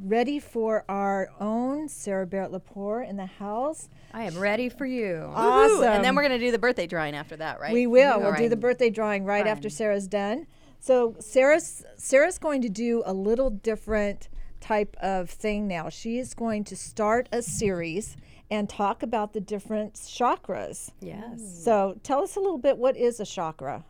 ready 0.00 0.38
for 0.38 0.84
our 0.88 1.28
own 1.40 1.88
Sarah 1.88 2.26
Barrett 2.26 2.52
Lepore 2.52 3.08
in 3.08 3.16
the 3.16 3.26
house. 3.26 3.88
I 4.14 4.22
am 4.24 4.38
ready 4.38 4.68
for 4.68 4.86
you. 4.86 5.28
Awesome. 5.34 5.82
And 5.84 6.04
then 6.04 6.14
we're 6.14 6.22
going 6.22 6.38
to 6.38 6.44
do 6.44 6.52
the 6.52 6.58
birthday 6.58 6.86
drawing 6.86 7.16
after 7.16 7.36
that, 7.36 7.58
right? 7.58 7.72
We 7.72 7.86
will. 7.86 8.20
We'll 8.20 8.28
All 8.28 8.36
do 8.36 8.48
the 8.48 8.56
birthday 8.56 8.90
drawing 8.90 9.24
right 9.24 9.46
after 9.46 9.68
Sarah's 9.68 10.06
done. 10.06 10.46
So 10.78 11.16
Sarah's 11.18 11.84
Sarah's 11.96 12.38
going 12.38 12.62
to 12.62 12.68
do 12.68 13.02
a 13.04 13.12
little 13.12 13.50
different 13.50 14.28
type 14.60 14.96
of 15.00 15.30
thing 15.30 15.66
now. 15.68 15.88
She 15.88 16.18
is 16.18 16.34
going 16.34 16.64
to 16.64 16.76
start 16.76 17.28
a 17.32 17.42
series 17.42 18.16
and 18.50 18.68
talk 18.68 19.02
about 19.02 19.32
the 19.32 19.40
different 19.40 19.94
chakras. 19.94 20.90
Yes. 21.00 21.40
So 21.64 21.98
tell 22.02 22.22
us 22.22 22.36
a 22.36 22.40
little 22.40 22.58
bit 22.58 22.78
what 22.78 22.96
is 22.96 23.20
a 23.20 23.26
chakra? 23.26 23.84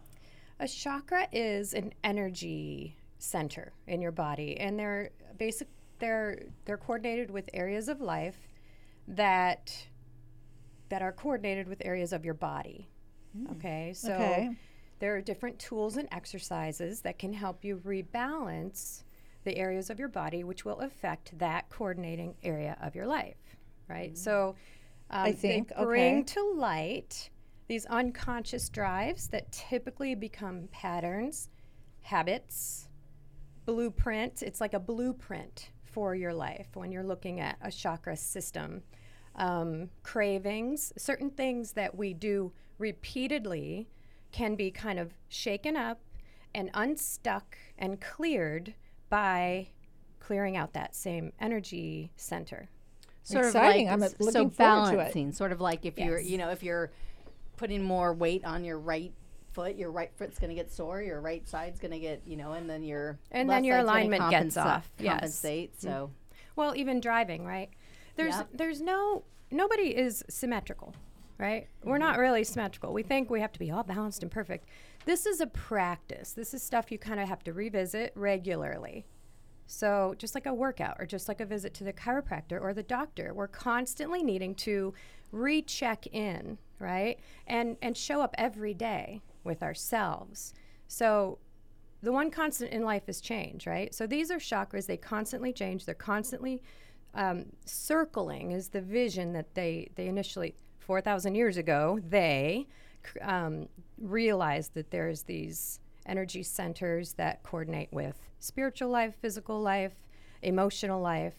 A 0.59 0.67
chakra 0.69 1.29
is 1.33 1.75
an 1.75 1.93
energy 2.03 2.97
center 3.19 3.73
in 3.87 4.01
your 4.01 4.13
body, 4.13 4.59
and 4.59 4.79
they're 4.79 5.11
basic. 5.39 5.69
They're 5.99 6.45
they're 6.65 6.79
coordinated 6.79 7.31
with 7.31 7.49
areas 7.55 7.89
of 7.89 8.01
life 8.01 8.37
that 9.09 9.87
that 10.89 11.03
are 11.03 11.13
coordinated 11.13 11.69
with 11.69 11.83
areas 11.85 12.13
of 12.13 12.25
your 12.25 12.35
body. 12.35 12.89
Mm. 13.37 13.57
Okay, 13.57 13.93
so 13.95 14.13
Okay. 14.15 14.51
there 14.99 15.15
are 15.17 15.21
different 15.21 15.59
tools 15.59 15.97
and 15.97 16.09
exercises 16.13 17.01
that 17.03 17.19
can 17.19 17.33
help 17.33 17.65
you 17.65 17.77
rebalance 17.85 19.03
the 19.47 19.57
areas 19.57 19.89
of 19.89 19.99
your 19.99 20.09
body, 20.09 20.45
which 20.45 20.67
will 20.67 20.81
affect 20.81 21.39
that 21.39 21.71
coordinating 21.71 22.35
area 22.43 22.77
of 22.83 22.95
your 22.95 23.07
life. 23.07 23.37
Right. 23.89 24.19
So 24.19 24.57
um, 25.09 25.23
I 25.23 25.33
think, 25.33 25.69
they 25.69 25.85
bring 25.85 26.15
okay. 26.19 26.23
to 26.35 26.53
light 26.55 27.31
these 27.69 27.87
unconscious 27.87 28.69
drives 28.69 29.29
that 29.29 29.51
typically 29.53 30.15
become 30.15 30.69
patterns, 30.73 31.49
habits, 32.01 32.89
blueprint. 33.65 34.43
It's 34.43 34.61
like 34.61 34.75
a 34.75 34.81
blueprint 34.81 35.71
for 35.85 36.15
your 36.15 36.35
life 36.35 36.69
when 36.75 36.93
you're 36.93 37.05
looking 37.05 37.41
at 37.41 37.57
a 37.63 37.71
chakra 37.71 38.17
system. 38.17 38.83
Um, 39.37 39.91
cravings, 40.03 40.93
certain 40.97 41.31
things 41.31 41.73
that 41.73 41.95
we 41.95 42.15
do 42.15 42.53
repeatedly 42.79 43.89
can 44.33 44.57
be 44.57 44.71
kind 44.71 44.99
of 44.99 45.15
shaken 45.29 45.77
up 45.77 46.01
and 46.55 46.71
unstuck 46.75 47.57
and 47.79 48.01
cleared 48.01 48.75
by 49.09 49.69
clearing 50.21 50.57
out 50.57 50.73
that 50.73 50.95
same 50.95 51.33
energy 51.41 52.11
center. 52.17 52.69
Sort 53.23 53.47
Exciting. 53.47 53.89
of 53.89 53.95
I'm, 53.95 54.01
like 54.01 54.11
s- 54.13 54.17
looking 54.21 54.33
so 54.33 54.51
forward 54.51 54.87
to 54.87 54.93
it. 54.93 54.97
balancing, 54.97 55.33
sort 55.33 55.53
of 55.53 55.61
like 55.61 55.85
if 55.85 55.99
you're, 55.99 56.21
you 56.21 56.39
know, 56.39 56.51
if 56.51 56.63
you're 56.63 56.91
putting 57.57 57.83
more 57.83 58.13
weight 58.13 58.45
on 58.45 58.65
your 58.65 58.79
right 58.79 59.13
foot, 59.53 59.77
your 59.77 59.91
right 59.91 60.11
foot's 60.17 60.39
going 60.39 60.51
to 60.51 60.55
get 60.55 60.71
sore, 60.71 61.03
your 61.03 61.21
right 61.21 61.47
side's 61.49 61.81
going 61.81 61.91
to 61.93 61.99
get, 61.99 62.23
you 62.27 62.37
know, 62.37 62.53
and 62.53 62.69
then 62.69 62.83
your 62.85 63.19
And 63.33 63.49
then 63.51 63.65
your 63.65 63.79
side's 63.79 63.87
gonna 63.87 63.99
alignment 63.99 64.31
gets 64.31 64.57
compensa- 64.57 64.65
off, 64.65 64.93
yes. 64.99 65.13
Compensate. 65.15 65.73
Mm-hmm. 65.79 65.89
So 65.89 66.11
Well, 66.55 66.77
even 66.77 67.01
driving, 67.01 67.45
right? 67.45 67.71
There's 68.17 68.35
Yep. 68.37 68.49
there's 68.55 68.81
no 68.81 69.25
nobody 69.51 69.97
is 69.97 70.25
symmetrical, 70.29 70.95
right? 71.39 71.67
We're 71.85 71.99
not 71.99 72.13
mm-hmm. 72.13 72.21
really 72.23 72.45
symmetrical. 72.45 72.93
We 72.93 73.03
think 73.03 73.29
we 73.29 73.41
have 73.41 73.53
to 73.53 73.59
be 73.59 73.71
all 73.71 73.83
balanced 73.83 74.23
and 74.23 74.31
perfect. 74.31 74.67
This 75.07 75.25
is 75.25 75.41
a 75.41 75.47
practice. 75.47 76.33
This 76.33 76.53
is 76.53 76.63
stuff 76.63 76.91
you 76.91 76.99
kind 76.99 77.21
of 77.21 77.29
have 77.29 77.43
to 77.45 77.53
revisit 77.53 78.13
regularly. 78.17 79.07
So, 79.69 80.15
just 80.19 80.35
like 80.35 80.47
a 80.47 80.55
workout 80.55 80.97
or 80.99 81.07
just 81.07 81.29
like 81.29 81.41
a 81.41 81.47
visit 81.47 81.75
to 81.75 81.85
the 81.85 81.93
chiropractor 81.93 82.61
or 82.61 82.75
the 82.75 82.83
doctor, 82.83 83.33
we're 83.33 83.49
constantly 83.49 84.23
needing 84.23 84.55
to 84.57 84.95
recheck 85.33 86.07
in, 86.09 86.59
right? 86.79 87.19
And 87.47 87.77
and 87.83 87.97
show 87.97 88.21
up 88.21 88.35
every 88.37 88.75
day 88.75 89.23
with 89.45 89.63
ourselves. 89.63 90.53
So, 90.89 91.39
the 92.03 92.13
one 92.13 92.31
constant 92.31 92.73
in 92.73 92.83
life 92.83 93.09
is 93.09 93.21
change, 93.21 93.67
right? 93.67 93.95
So 93.95 94.07
these 94.07 94.31
are 94.31 94.39
chakras, 94.39 94.87
they 94.87 94.97
constantly 94.97 95.53
change, 95.53 95.87
they're 95.87 95.95
constantly 95.95 96.63
um, 97.15 97.47
circling 97.65 98.53
is 98.53 98.69
the 98.69 98.81
vision 98.81 99.33
that 99.33 99.55
they, 99.55 99.91
they 99.95 100.07
initially, 100.07 100.55
4,000 100.81 101.35
years 101.35 101.57
ago, 101.57 101.99
they 102.07 102.69
um, 103.23 103.69
realized 103.99 104.75
that 104.75 104.91
there's 104.91 105.23
these 105.23 105.81
energy 106.07 106.43
centers 106.43 107.15
that 107.15 107.43
coordinate 107.43 107.93
with 107.93 108.19
spiritual 108.39 108.89
life, 108.89 109.15
physical 109.21 109.61
life, 109.61 109.93
emotional 110.43 111.01
life. 111.01 111.35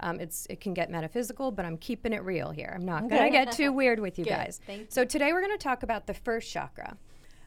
Um, 0.00 0.20
it's 0.20 0.46
it 0.50 0.60
can 0.60 0.74
get 0.74 0.90
metaphysical, 0.90 1.50
but 1.50 1.64
I'm 1.64 1.78
keeping 1.78 2.12
it 2.12 2.22
real 2.22 2.50
here. 2.50 2.72
I'm 2.74 2.84
not 2.84 3.08
going 3.08 3.22
to 3.22 3.30
get 3.30 3.52
too 3.52 3.72
weird 3.80 4.00
with 4.00 4.18
you 4.18 4.24
Good. 4.24 4.30
guys. 4.30 4.60
Thank. 4.66 4.90
So 4.90 5.04
today 5.04 5.32
we're 5.32 5.40
going 5.40 5.56
to 5.56 5.62
talk 5.62 5.82
about 5.82 6.06
the 6.06 6.14
first 6.14 6.50
chakra. 6.50 6.96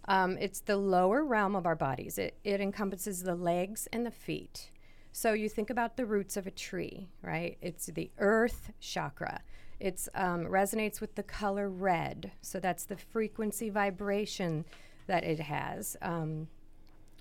Um, 0.08 0.38
it's 0.40 0.62
the 0.62 0.78
lower 0.78 1.26
realm 1.26 1.56
of 1.56 1.66
our 1.66 1.76
bodies. 1.76 2.18
It, 2.18 2.38
it 2.46 2.62
encompasses 2.62 3.24
the 3.24 3.36
legs 3.36 3.88
and 3.92 4.06
the 4.06 4.12
feet. 4.12 4.72
So 5.12 5.34
you 5.34 5.50
think 5.50 5.70
about 5.70 5.98
the 5.98 6.06
roots 6.06 6.38
of 6.38 6.48
a 6.48 6.52
tree, 6.52 7.10
right? 7.22 7.58
It's 7.62 7.88
the 7.88 8.10
earth 8.20 8.72
chakra. 8.80 9.42
It 9.80 10.08
um, 10.16 10.46
resonates 10.46 11.00
with 11.00 11.16
the 11.16 11.24
color 11.24 11.70
red. 11.70 12.32
So 12.42 12.60
that's 12.60 12.86
the 12.86 12.98
frequency 12.98 13.70
vibration 13.70 14.66
that 15.08 15.24
it 15.24 15.40
has. 15.40 15.96
Um, 16.02 16.48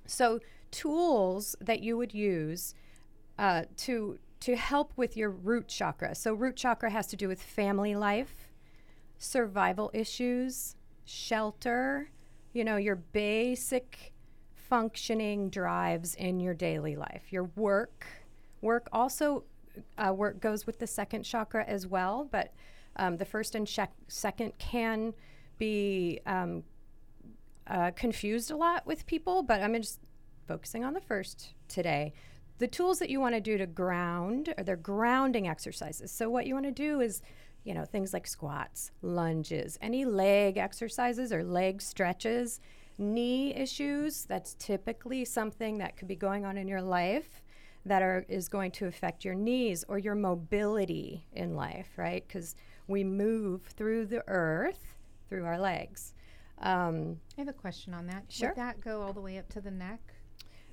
so 0.06 0.40
tools 0.70 1.56
that 1.60 1.80
you 1.80 1.96
would 1.96 2.14
use 2.14 2.74
uh, 3.38 3.64
to 3.78 4.18
to 4.38 4.54
help 4.54 4.92
with 4.96 5.16
your 5.16 5.30
root 5.30 5.66
chakra. 5.66 6.14
So 6.14 6.34
root 6.34 6.56
chakra 6.56 6.90
has 6.90 7.06
to 7.08 7.16
do 7.16 7.26
with 7.26 7.42
family 7.42 7.94
life, 7.94 8.50
survival 9.18 9.90
issues, 9.94 10.76
shelter, 11.04 12.10
you 12.52 12.62
know, 12.62 12.76
your 12.76 12.96
basic 12.96 14.12
functioning 14.54 15.48
drives 15.48 16.14
in 16.14 16.40
your 16.40 16.54
daily 16.54 16.96
life. 16.96 17.24
Your 17.30 17.44
work, 17.56 18.06
work 18.60 18.88
also 18.92 19.44
uh, 19.98 20.12
work 20.12 20.40
goes 20.40 20.66
with 20.66 20.78
the 20.78 20.86
second 20.86 21.24
chakra 21.24 21.64
as 21.64 21.86
well, 21.86 22.28
but 22.30 22.52
um, 22.96 23.16
the 23.16 23.24
first 23.24 23.54
and 23.54 23.66
shec- 23.66 23.88
second 24.08 24.52
can 24.58 25.14
be 25.58 26.20
um, 26.26 26.62
uh, 27.66 27.90
confused 27.92 28.50
a 28.50 28.56
lot 28.56 28.86
with 28.86 29.06
people, 29.06 29.42
but 29.42 29.62
I'm 29.62 29.74
just 29.74 30.00
focusing 30.46 30.84
on 30.84 30.94
the 30.94 31.00
first 31.00 31.54
today. 31.68 32.12
The 32.58 32.68
tools 32.68 32.98
that 33.00 33.10
you 33.10 33.20
want 33.20 33.34
to 33.34 33.40
do 33.40 33.58
to 33.58 33.66
ground 33.66 34.54
are 34.56 34.64
they're 34.64 34.76
grounding 34.76 35.46
exercises. 35.48 36.10
So 36.10 36.30
what 36.30 36.46
you 36.46 36.54
want 36.54 36.66
to 36.66 36.72
do 36.72 37.00
is, 37.00 37.22
you 37.64 37.74
know, 37.74 37.84
things 37.84 38.12
like 38.12 38.26
squats, 38.26 38.92
lunges, 39.02 39.78
any 39.82 40.04
leg 40.04 40.56
exercises 40.56 41.32
or 41.32 41.44
leg 41.44 41.82
stretches, 41.82 42.60
knee 42.96 43.54
issues. 43.54 44.24
That's 44.24 44.54
typically 44.54 45.24
something 45.26 45.78
that 45.78 45.96
could 45.96 46.08
be 46.08 46.16
going 46.16 46.46
on 46.46 46.56
in 46.56 46.66
your 46.66 46.82
life 46.82 47.42
that 47.86 48.02
are 48.02 48.24
is 48.28 48.48
going 48.48 48.70
to 48.72 48.86
affect 48.86 49.24
your 49.24 49.34
knees 49.34 49.84
or 49.88 49.98
your 49.98 50.14
mobility 50.14 51.26
in 51.32 51.54
life, 51.54 51.88
right? 51.96 52.22
Because 52.26 52.54
we 52.86 53.02
move 53.04 53.62
through 53.62 54.06
the 54.06 54.22
earth 54.28 54.94
through 55.28 55.44
our 55.44 55.58
legs. 55.58 56.12
Um, 56.58 57.20
I 57.36 57.40
have 57.42 57.48
a 57.48 57.52
question 57.52 57.94
on 57.94 58.06
that. 58.08 58.24
Sure. 58.28 58.48
Would 58.50 58.56
that 58.58 58.80
go 58.80 59.02
all 59.02 59.12
the 59.12 59.20
way 59.20 59.38
up 59.38 59.48
to 59.50 59.60
the 59.60 59.70
neck? 59.70 60.00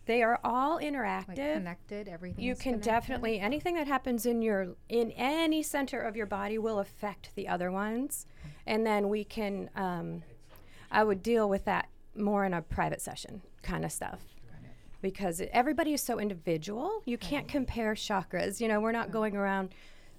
they 0.06 0.22
are 0.22 0.38
all 0.44 0.76
Like 0.76 0.86
interactive. 0.86 1.54
connected, 1.54 2.10
everything. 2.10 2.44
you 2.44 2.56
can 2.56 2.80
definitely 2.80 3.40
anything 3.40 3.76
that 3.76 3.88
happens 3.88 4.26
in 4.26 4.42
your 4.42 4.76
in 4.90 5.12
any 5.12 5.64
center 5.64 6.02
of 6.02 6.18
your 6.18 6.26
body 6.26 6.58
will 6.58 6.80
affect 6.80 7.34
the 7.36 7.48
other 7.48 7.72
ones, 7.72 8.26
and 8.68 8.86
then 8.86 9.08
we 9.08 9.24
can. 9.24 9.70
Um, 9.76 10.24
I 10.92 11.04
would 11.06 11.24
deal 11.24 11.48
with 11.50 11.64
that 11.66 11.88
more 12.16 12.44
in 12.46 12.54
a 12.54 12.62
private 12.62 13.02
session 13.02 13.42
kind 13.62 13.86
of 13.86 13.92
stuff. 13.94 14.20
Because 15.04 15.42
everybody 15.52 15.94
is 15.94 16.02
so 16.02 16.18
individual, 16.18 17.04
you 17.06 17.18
can't 17.18 17.48
compare 17.48 17.94
chakras. 17.94 18.62
You 18.62 18.70
know, 18.70 18.80
we're 18.80 18.94
not 18.94 19.12
going 19.12 19.36
around. 19.36 19.76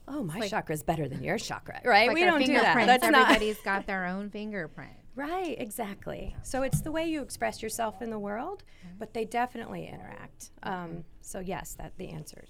Oh, 0.07 0.22
my 0.22 0.39
like- 0.41 0.51
chakra 0.51 0.74
is 0.74 0.82
better 0.82 1.09
than 1.09 1.24
your 1.24 1.39
chakra, 1.39 1.80
right? 1.87 2.09
Like 2.09 2.14
we 2.14 2.24
don't 2.24 2.45
do 2.45 2.53
that. 2.53 2.87
That's 2.87 3.03
not 3.03 3.30
Everybody's 3.30 3.59
got 3.62 3.87
their 3.87 4.05
own 4.07 4.30
fingerprint. 4.30 4.93
Right, 5.16 5.55
exactly. 5.61 6.35
So 6.43 6.62
it's 6.62 6.80
the 6.80 6.91
way 6.91 7.07
you 7.07 7.22
express 7.22 7.62
yourself 7.62 8.03
in 8.03 8.11
the 8.11 8.18
world, 8.18 8.64
but 8.99 9.14
they 9.14 9.24
definitely 9.24 9.87
interact. 9.87 10.51
Um, 10.64 11.05
so 11.20 11.39
yes, 11.39 11.76
that 11.78 11.93
the 11.99 12.09
answer 12.09 12.45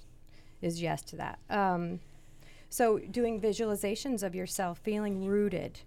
is 0.62 0.80
yes 0.80 1.02
to 1.02 1.16
that. 1.16 1.38
Um, 1.50 2.00
so 2.70 2.98
doing 2.98 3.38
visualizations 3.38 4.22
of 4.22 4.34
yourself 4.34 4.78
feeling 4.78 5.26
rooted, 5.26 5.80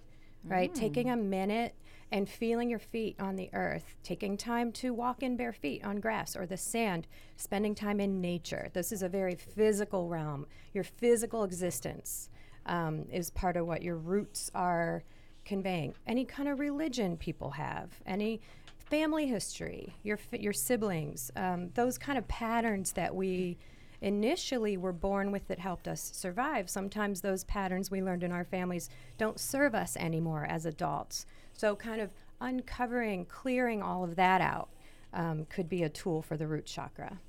right? 0.43 0.72
Taking 0.76 1.10
a 1.10 1.18
minute 1.18 1.74
and 2.12 2.30
feeling 2.30 2.70
your 2.70 2.80
feet 2.80 3.16
on 3.20 3.36
the 3.36 3.49
earth, 3.53 3.95
taking 4.03 4.38
time 4.38 4.72
to 4.72 4.93
walk 4.93 5.22
in 5.22 5.36
bare 5.36 5.53
feet 5.53 5.84
on 5.84 5.99
grass 5.99 6.36
or 6.36 6.45
the 6.45 6.58
sand, 6.58 7.08
spending 7.36 7.76
time 7.76 7.99
in 7.99 8.22
nature. 8.22 8.70
This 8.74 8.91
is 8.91 9.03
a 9.03 9.10
very 9.10 9.36
physical 9.36 10.08
realm. 10.08 10.45
Your 10.74 10.86
physical 10.86 11.43
existence 11.43 12.30
um, 12.66 13.05
is 13.12 13.30
part 13.30 13.58
of 13.58 13.68
what 13.68 13.82
your 13.82 13.97
roots 13.97 14.49
are 14.55 15.03
conveying. 15.45 15.93
Any 16.05 16.26
kind 16.26 16.47
of 16.49 16.60
religion 16.60 17.18
people 17.18 17.51
have, 17.51 17.91
any 18.05 18.41
family 18.78 19.28
history, 19.28 19.93
your 20.03 20.20
your 20.32 20.53
siblings, 20.53 21.32
um, 21.36 21.70
those 21.74 21.97
kind 21.97 22.18
of 22.18 22.28
patterns 22.28 22.93
that 22.93 23.14
we 23.14 23.58
initially 24.01 24.78
were 24.78 24.93
born 24.93 25.32
with 25.32 25.47
that 25.47 25.60
helped 25.60 25.88
us 25.88 26.12
survive. 26.14 26.70
Sometimes 26.70 27.22
those 27.22 27.43
patterns 27.45 27.89
we 27.89 28.01
learned 28.01 28.24
in 28.24 28.32
our 28.32 28.45
families 28.45 28.89
don't 29.18 29.39
serve 29.39 29.74
us 29.74 29.97
anymore 29.97 30.45
as 30.47 30.66
adults. 30.66 31.26
So, 31.58 31.76
kind 31.76 31.99
of 31.99 32.12
uncovering, 32.39 33.26
clearing 33.26 33.82
all 33.82 34.03
of 34.03 34.16
that 34.16 34.41
out 34.41 34.70
um, 35.14 35.45
could 35.49 35.68
be 35.68 35.84
a 35.84 35.89
tool 35.89 36.22
for 36.22 36.38
the 36.38 36.47
root 36.47 36.66
chakra. 36.66 37.20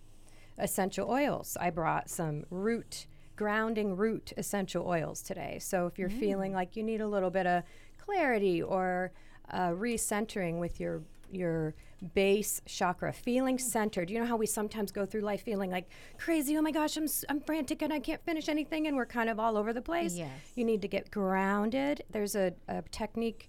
Essential 0.59 1.11
oils. 1.11 1.57
I 1.61 1.71
brought 1.71 2.11
some 2.11 2.45
root, 2.51 3.07
grounding 3.37 3.97
root 3.97 4.33
essential 4.37 4.87
oils 4.87 5.23
today. 5.23 5.59
So, 5.61 5.87
if 5.87 5.99
you're 5.99 6.11
feeling 6.11 6.53
like 6.53 6.77
you 6.77 6.83
need 6.83 7.01
a 7.01 7.09
little 7.09 7.31
bit 7.31 7.47
of 7.47 7.65
clarity 7.97 8.63
or 8.63 9.13
uh, 9.51 9.71
recentering 9.71 10.59
with 10.59 10.79
your 10.79 11.03
your 11.31 11.75
base 12.15 12.63
chakra, 12.67 13.13
feeling 13.13 13.59
centered. 13.59 14.09
You 14.09 14.21
know 14.21 14.27
how 14.27 14.37
we 14.37 14.47
sometimes 14.47 14.93
go 14.93 15.05
through 15.05 15.23
life 15.23 15.43
feeling 15.43 15.71
like 15.71 15.89
crazy. 16.17 16.57
Oh 16.57 16.63
my 16.63 16.71
gosh, 16.71 16.97
I'm 16.97 17.07
I'm 17.29 17.41
frantic 17.41 17.83
and 17.83 17.93
I 17.93 18.01
can't 18.01 18.23
finish 18.25 18.49
anything, 18.49 18.87
and 18.87 18.97
we're 18.97 19.07
kind 19.07 19.29
of 19.29 19.39
all 19.41 19.57
over 19.57 19.73
the 19.73 19.83
place. 19.83 20.17
Yes. 20.17 20.31
You 20.55 20.65
need 20.65 20.83
to 20.83 20.89
get 20.89 21.11
grounded. 21.11 22.03
There's 22.11 22.35
a, 22.35 22.53
a 22.69 22.83
technique. 22.91 23.49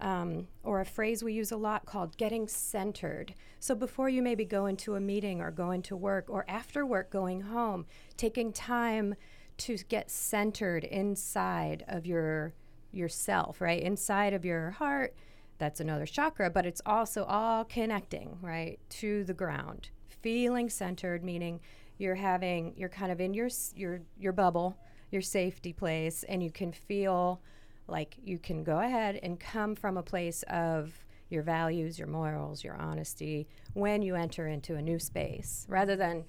Um, 0.00 0.46
or 0.62 0.80
a 0.80 0.84
phrase 0.84 1.24
we 1.24 1.32
use 1.32 1.50
a 1.50 1.56
lot 1.56 1.84
called 1.84 2.16
getting 2.16 2.46
centered. 2.46 3.34
So 3.58 3.74
before 3.74 4.08
you 4.08 4.22
maybe 4.22 4.44
go 4.44 4.66
into 4.66 4.94
a 4.94 5.00
meeting 5.00 5.40
or 5.40 5.50
go 5.50 5.72
into 5.72 5.96
work 5.96 6.26
or 6.28 6.44
after 6.48 6.86
work 6.86 7.10
going 7.10 7.40
home, 7.40 7.84
taking 8.16 8.52
time 8.52 9.16
to 9.58 9.76
get 9.88 10.10
centered 10.10 10.84
inside 10.84 11.84
of 11.88 12.06
your 12.06 12.54
yourself, 12.92 13.60
right? 13.60 13.82
Inside 13.82 14.32
of 14.32 14.44
your 14.44 14.70
heart, 14.70 15.14
that's 15.58 15.80
another 15.80 16.06
chakra, 16.06 16.48
but 16.48 16.64
it's 16.64 16.80
also 16.86 17.24
all 17.24 17.64
connecting, 17.64 18.38
right, 18.40 18.78
to 18.90 19.24
the 19.24 19.34
ground. 19.34 19.90
Feeling 20.22 20.70
centered 20.70 21.24
meaning 21.24 21.60
you're 21.98 22.14
having 22.14 22.74
you're 22.76 22.88
kind 22.88 23.10
of 23.10 23.20
in 23.20 23.34
your 23.34 23.48
your 23.74 24.00
your 24.18 24.32
bubble, 24.32 24.78
your 25.10 25.22
safety 25.22 25.72
place 25.72 26.24
and 26.28 26.42
you 26.42 26.50
can 26.50 26.72
feel 26.72 27.40
like 27.88 28.16
you 28.22 28.38
can 28.38 28.62
go 28.62 28.78
ahead 28.78 29.18
and 29.22 29.40
come 29.40 29.74
from 29.74 29.96
a 29.96 30.02
place 30.02 30.44
of 30.48 31.04
your 31.30 31.42
values, 31.42 31.98
your 31.98 32.08
morals, 32.08 32.64
your 32.64 32.74
honesty 32.74 33.46
when 33.74 34.02
you 34.02 34.14
enter 34.14 34.46
into 34.46 34.76
a 34.76 34.82
new 34.82 34.98
space 34.98 35.66
rather 35.68 35.96
than 35.96 36.24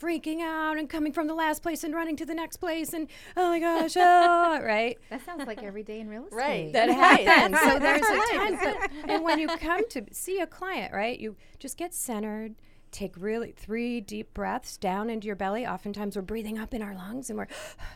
freaking 0.00 0.40
out 0.42 0.78
and 0.78 0.90
coming 0.90 1.12
from 1.12 1.26
the 1.26 1.34
last 1.34 1.62
place 1.62 1.82
and 1.82 1.94
running 1.94 2.16
to 2.16 2.26
the 2.26 2.34
next 2.34 2.58
place 2.58 2.92
and 2.92 3.08
oh 3.36 3.48
my 3.48 3.58
gosh, 3.58 3.96
oh, 3.96 4.60
right? 4.62 4.98
That 5.10 5.24
sounds 5.24 5.46
like 5.46 5.62
every 5.62 5.82
day 5.82 6.00
in 6.00 6.08
real 6.08 6.24
estate. 6.24 6.36
Right. 6.36 6.72
That 6.72 6.90
happens. 6.90 7.58
so 7.60 7.78
there's 7.78 8.02
a 8.02 8.14
right. 8.14 8.58
time, 8.58 8.58
but, 8.62 9.10
and 9.10 9.24
when 9.24 9.38
you 9.38 9.48
come 9.56 9.88
to 9.90 10.04
see 10.12 10.40
a 10.40 10.46
client, 10.46 10.92
right, 10.92 11.18
you 11.18 11.36
just 11.58 11.76
get 11.76 11.94
centered. 11.94 12.54
Take 12.96 13.12
really 13.18 13.52
three 13.52 14.00
deep 14.00 14.32
breaths 14.32 14.78
down 14.78 15.10
into 15.10 15.26
your 15.26 15.36
belly. 15.36 15.66
Oftentimes 15.66 16.16
we're 16.16 16.22
breathing 16.22 16.58
up 16.58 16.72
in 16.72 16.80
our 16.80 16.94
lungs 16.94 17.28
and 17.28 17.38
we're 17.38 17.46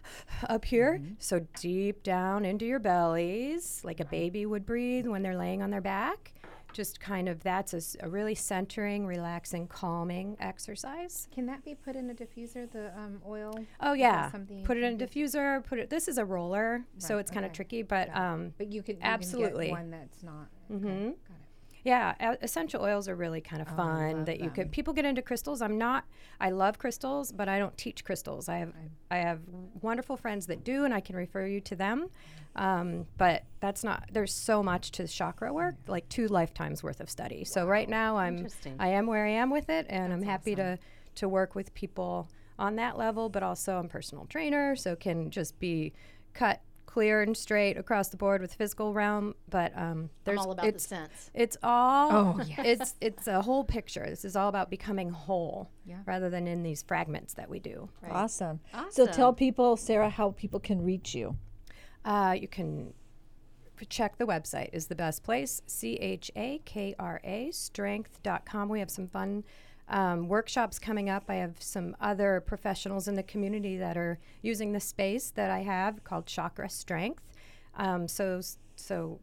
up 0.51 0.67
here. 0.67 1.01
So 1.19 1.47
deep 1.59 2.03
down 2.03 2.45
into 2.45 2.67
your 2.67 2.81
bellies, 2.81 3.81
like 3.83 4.01
a 4.01 4.05
baby 4.05 4.45
would 4.45 4.67
breathe 4.67 5.07
when 5.07 5.23
they're 5.23 5.39
laying 5.39 5.63
on 5.63 5.71
their 5.71 5.81
back. 5.81 6.35
Just 6.75 7.01
kind 7.01 7.31
of 7.31 7.43
that's 7.43 7.97
a 7.99 8.11
really 8.11 8.35
centering, 8.35 9.07
relaxing, 9.07 9.69
calming 9.69 10.37
exercise. 10.39 11.29
Can 11.33 11.47
that 11.47 11.65
be 11.65 11.75
put 11.75 11.97
in 11.97 12.11
a 12.11 12.15
diffuser, 12.15 12.71
the 12.71 12.93
um, 12.95 13.23
oil? 13.27 13.55
Oh 13.81 13.95
yeah, 13.95 14.31
something 14.31 14.63
put 14.65 14.77
it 14.77 14.83
in 14.85 15.01
a 15.01 15.07
diffuser. 15.07 15.65
Put 15.65 15.79
it. 15.79 15.89
This 15.89 16.09
is 16.09 16.19
a 16.19 16.27
roller, 16.27 16.85
so 16.99 17.15
Right, 17.15 17.21
it's 17.23 17.31
kind 17.31 17.47
of 17.47 17.55
tricky, 17.55 17.83
but 17.83 18.09
Got 18.09 18.17
um, 18.19 18.53
But 18.59 18.71
you 18.71 18.83
could 18.83 18.97
you 18.97 19.03
absolutely. 19.03 19.69
can 19.69 19.75
get 19.77 19.81
one 19.81 19.91
that's 19.93 20.23
not. 20.23 20.49
Mhm. 20.71 20.77
Okay, 20.77 21.05
got 21.27 21.37
it. 21.39 21.50
Yeah, 21.85 22.35
essential 22.43 22.83
oils 22.83 23.09
are 23.09 23.15
really 23.15 23.41
kind 23.41 23.63
of 23.63 23.69
Oh, 23.73 23.77
fun 23.77 24.25
that 24.27 24.39
you 24.39 24.47
them. 24.47 24.55
could. 24.55 24.73
People 24.73 24.93
get 24.93 25.05
into 25.05 25.23
crystals. 25.23 25.63
I'm 25.63 25.79
not. 25.79 26.05
I 26.41 26.51
love 26.51 26.79
crystals, 26.79 27.33
but 27.33 27.49
I 27.49 27.59
don't 27.59 27.77
teach 27.79 28.05
crystals. 28.05 28.49
I 28.49 28.59
have 28.59 28.73
I 29.11 29.17
have 29.19 29.41
wonderful 29.81 30.17
friends 30.17 30.47
that 30.47 30.63
do, 30.65 30.85
and 30.85 30.93
I 30.93 31.01
can 31.01 31.17
refer 31.17 31.47
you 31.47 31.61
to 31.63 31.77
them. 31.77 32.09
Um, 32.57 33.07
but 33.17 33.45
that's 33.61 33.83
not. 33.85 34.09
There's 34.13 34.35
so 34.35 34.63
much 34.63 34.91
to 34.93 35.07
chakra 35.07 35.53
work, 35.53 35.77
like 35.87 36.09
two 36.09 36.27
lifetimes 36.29 36.83
worth 36.83 37.01
of 37.01 37.09
study. 37.09 37.45
So 37.45 37.67
right 37.67 37.89
now 37.89 38.17
I'm 38.19 38.47
I 38.79 38.89
am 38.89 39.07
where 39.07 39.25
I 39.25 39.31
am 39.31 39.51
with 39.51 39.71
it, 39.71 39.87
and 39.89 40.13
I'm 40.13 40.23
happy 40.23 40.55
to 40.57 40.79
to 41.17 41.29
work 41.29 41.55
with 41.55 41.73
people 41.75 42.29
on 42.59 42.77
that 42.77 42.99
level. 42.99 43.29
But 43.31 43.43
also 43.43 43.79
I'm 43.79 43.89
personal 43.89 44.27
trainer, 44.27 44.77
so 44.77 44.97
can 44.97 45.31
just 45.31 45.59
be 45.59 45.93
cut 46.35 46.61
clear 46.93 47.23
and 47.23 47.37
straight 47.37 47.77
across 47.77 48.09
the 48.09 48.17
board 48.17 48.41
with 48.41 48.55
physical 48.55 48.93
realm. 48.93 49.35
But 49.49 49.73
um, 49.77 50.11
there's 50.25 50.39
all 50.39 50.53
about 50.53 50.63
the 50.63 50.69
it's, 50.69 50.87
sense. 50.87 51.31
It's 51.35 51.57
all. 51.63 52.11
Oh, 52.13 52.43
yes. 52.47 52.59
It's 52.67 52.95
it's 53.01 53.27
a 53.27 53.43
whole 53.43 53.65
picture. 53.65 54.07
This 54.09 54.25
is 54.25 54.37
all 54.37 54.49
about 54.49 54.71
becoming 54.71 55.11
whole, 55.11 55.71
Yeah. 55.85 55.99
rather 56.07 56.31
than 56.31 56.47
in 56.47 56.63
these 56.63 56.83
fragments 56.83 57.35
that 57.35 57.49
we 57.49 57.59
do. 57.59 57.89
Awesome. 58.11 58.61
So 58.91 59.07
tell 59.07 59.33
people, 59.33 59.77
Sarah, 59.77 60.11
how 60.11 60.33
people 60.33 60.61
can 60.61 60.83
reach 60.83 61.15
you. 61.15 61.37
Uh, 62.05 62.37
you 62.39 62.49
can 62.49 62.95
check 63.89 64.19
the 64.19 64.27
website 64.27 64.69
is 64.75 64.89
the 64.89 64.95
best 64.95 65.23
place 65.23 65.63
c-h-a-k-r-a 65.67 67.51
strength.com 67.51 68.69
we 68.69 68.79
have 68.79 68.91
some 68.91 69.09
fun 69.09 69.43
um, 69.91 70.29
workshops 70.29 70.79
coming 70.79 71.09
up 71.11 71.25
i 71.29 71.35
have 71.35 71.55
some 71.61 71.95
other 72.01 72.41
professionals 72.41 73.07
in 73.09 73.17
the 73.17 73.23
community 73.23 73.77
that 73.77 73.97
are 73.97 74.19
using 74.43 74.73
the 74.73 74.81
space 74.81 75.31
that 75.31 75.51
i 75.51 75.61
have 75.61 76.03
called 76.05 76.27
chakra 76.27 76.69
strength 76.71 77.23
um, 77.77 78.07
so 78.09 78.41
so 78.77 79.21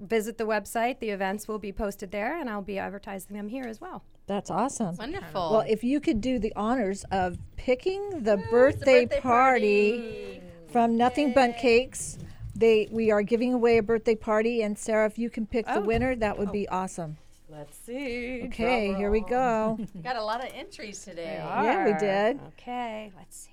visit 0.00 0.36
the 0.38 0.44
website 0.44 0.98
the 0.98 1.10
events 1.10 1.48
will 1.48 1.58
be 1.58 1.72
posted 1.72 2.10
there 2.10 2.38
and 2.38 2.50
i'll 2.50 2.60
be 2.62 2.78
advertising 2.78 3.34
them 3.36 3.48
here 3.48 3.64
as 3.64 3.80
well 3.80 4.02
That's 4.26 4.50
awesome. 4.50 4.96
Wonderful. 4.96 5.50
Well, 5.52 5.64
if 5.68 5.84
you 5.84 6.00
could 6.00 6.20
do 6.20 6.40
the 6.40 6.52
honors 6.56 7.04
of 7.12 7.38
picking 7.56 8.24
the 8.24 8.36
birthday, 8.50 9.04
birthday 9.06 9.20
party, 9.20 9.92
party. 9.92 10.42
from 10.72 10.96
Nothing 10.96 11.32
Bundt 11.32 11.56
Cakes, 11.58 12.18
they 12.56 12.88
we 12.90 13.12
are 13.12 13.22
giving 13.22 13.54
away 13.54 13.78
a 13.78 13.84
birthday 13.84 14.16
party, 14.16 14.62
and 14.62 14.76
Sarah, 14.76 15.06
if 15.06 15.16
you 15.16 15.30
can 15.30 15.46
pick 15.46 15.64
the 15.66 15.78
Oh. 15.78 15.86
winner, 15.92 16.16
that 16.16 16.36
would 16.40 16.50
be 16.50 16.66
awesome. 16.68 17.18
Let's 17.56 17.76
see 17.78 18.42
Okay, 18.46 18.94
here 18.94 19.10
we 19.10 19.20
go. 19.20 19.78
Got 20.02 20.16
a 20.16 20.22
lot 20.22 20.44
of 20.44 20.52
entries 20.54 21.02
today. 21.04 21.36
Yeah, 21.38 21.84
we 21.86 21.92
did. 21.98 22.40
okay 22.58 23.12
let's 23.16 23.36
see 23.36 23.50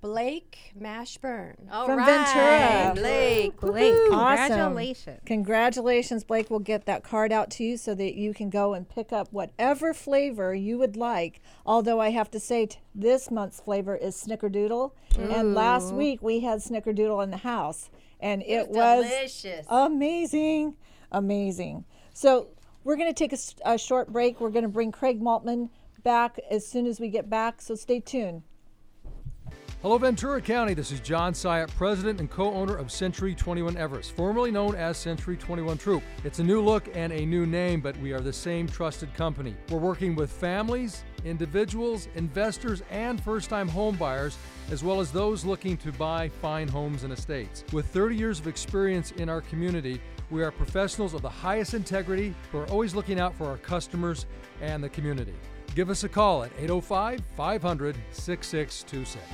blake 0.00 0.58
mashburn 0.78 1.54
All 1.72 1.86
From 1.86 1.96
right, 1.98 2.06
Ventura. 2.06 2.92
Blake. 2.94 3.58
Blake, 3.58 3.94
Awesome. 4.12 4.48
congratulations. 4.48 5.20
Congratulations, 5.24 6.24
Blake. 6.24 6.50
We'll 6.50 6.58
get 6.60 6.84
that 6.84 7.02
card 7.02 7.32
out 7.32 7.50
to 7.52 7.64
you 7.64 7.78
so 7.78 7.94
that 7.94 8.14
you 8.14 8.34
can 8.34 8.50
go 8.50 8.74
and 8.74 8.86
pick 8.86 9.14
up 9.14 9.28
whatever 9.32 9.94
flavor 9.94 10.54
you 10.54 10.76
would 10.76 10.94
like. 10.96 11.40
Although 11.64 12.00
I 12.02 12.10
have 12.10 12.30
to 12.32 12.40
say, 12.40 12.66
t- 12.66 12.78
this 12.94 13.30
month's 13.30 13.60
flavor 13.60 13.96
is 13.96 14.14
Snickerdoodle. 14.14 14.90
And 15.16 15.54
last 15.54 15.94
week 15.94 16.22
we 16.22 16.40
had 16.40 16.58
Snickerdoodle 16.58 17.24
in 17.24 17.30
the 17.30 17.38
house, 17.38 17.88
and 18.20 18.42
it, 18.42 18.68
was 18.68 19.06
delicious. 19.06 19.64
amazing. 19.70 20.74
Amazing. 21.12 21.86
So 22.14 22.46
we're 22.84 22.96
going 22.96 23.12
to 23.12 23.28
take 23.28 23.36
a 23.64 23.76
short 23.76 24.12
break. 24.12 24.40
We're 24.40 24.50
going 24.50 24.62
to 24.62 24.68
bring 24.68 24.92
Craig 24.92 25.20
Maltman 25.20 25.68
back 26.04 26.38
as 26.48 26.64
soon 26.64 26.86
as 26.86 27.00
we 27.00 27.08
get 27.08 27.28
back. 27.28 27.60
So 27.60 27.74
stay 27.74 27.98
tuned. 27.98 28.42
Hello, 29.82 29.98
Ventura 29.98 30.40
County. 30.40 30.74
This 30.74 30.92
is 30.92 31.00
John 31.00 31.34
Syatt, 31.34 31.68
president 31.76 32.20
and 32.20 32.30
co 32.30 32.54
owner 32.54 32.76
of 32.76 32.90
Century 32.90 33.34
21 33.34 33.76
Everest, 33.76 34.12
formerly 34.12 34.50
known 34.50 34.76
as 34.76 34.96
Century 34.96 35.36
21 35.36 35.76
Troop. 35.76 36.02
It's 36.22 36.38
a 36.38 36.44
new 36.44 36.62
look 36.62 36.88
and 36.94 37.12
a 37.12 37.26
new 37.26 37.44
name, 37.46 37.80
but 37.82 37.94
we 37.98 38.12
are 38.12 38.20
the 38.20 38.32
same 38.32 38.66
trusted 38.66 39.12
company. 39.12 39.54
We're 39.68 39.78
working 39.78 40.14
with 40.14 40.30
families, 40.30 41.04
individuals, 41.24 42.08
investors, 42.14 42.82
and 42.90 43.22
first 43.22 43.50
time 43.50 43.68
home 43.68 43.96
buyers, 43.96 44.38
as 44.70 44.82
well 44.82 45.00
as 45.00 45.10
those 45.10 45.44
looking 45.44 45.76
to 45.78 45.92
buy 45.92 46.30
fine 46.40 46.68
homes 46.68 47.04
and 47.04 47.12
estates. 47.12 47.64
With 47.72 47.86
30 47.86 48.16
years 48.16 48.40
of 48.40 48.46
experience 48.46 49.10
in 49.12 49.28
our 49.28 49.42
community, 49.42 50.00
we 50.30 50.42
are 50.42 50.50
professionals 50.50 51.14
of 51.14 51.22
the 51.22 51.28
highest 51.28 51.74
integrity 51.74 52.34
who 52.50 52.58
are 52.58 52.66
always 52.68 52.94
looking 52.94 53.20
out 53.20 53.34
for 53.34 53.46
our 53.46 53.58
customers 53.58 54.26
and 54.60 54.82
the 54.82 54.88
community. 54.88 55.34
Give 55.74 55.90
us 55.90 56.04
a 56.04 56.08
call 56.08 56.44
at 56.44 56.52
805 56.58 57.20
500 57.36 57.96
6626. 58.12 59.24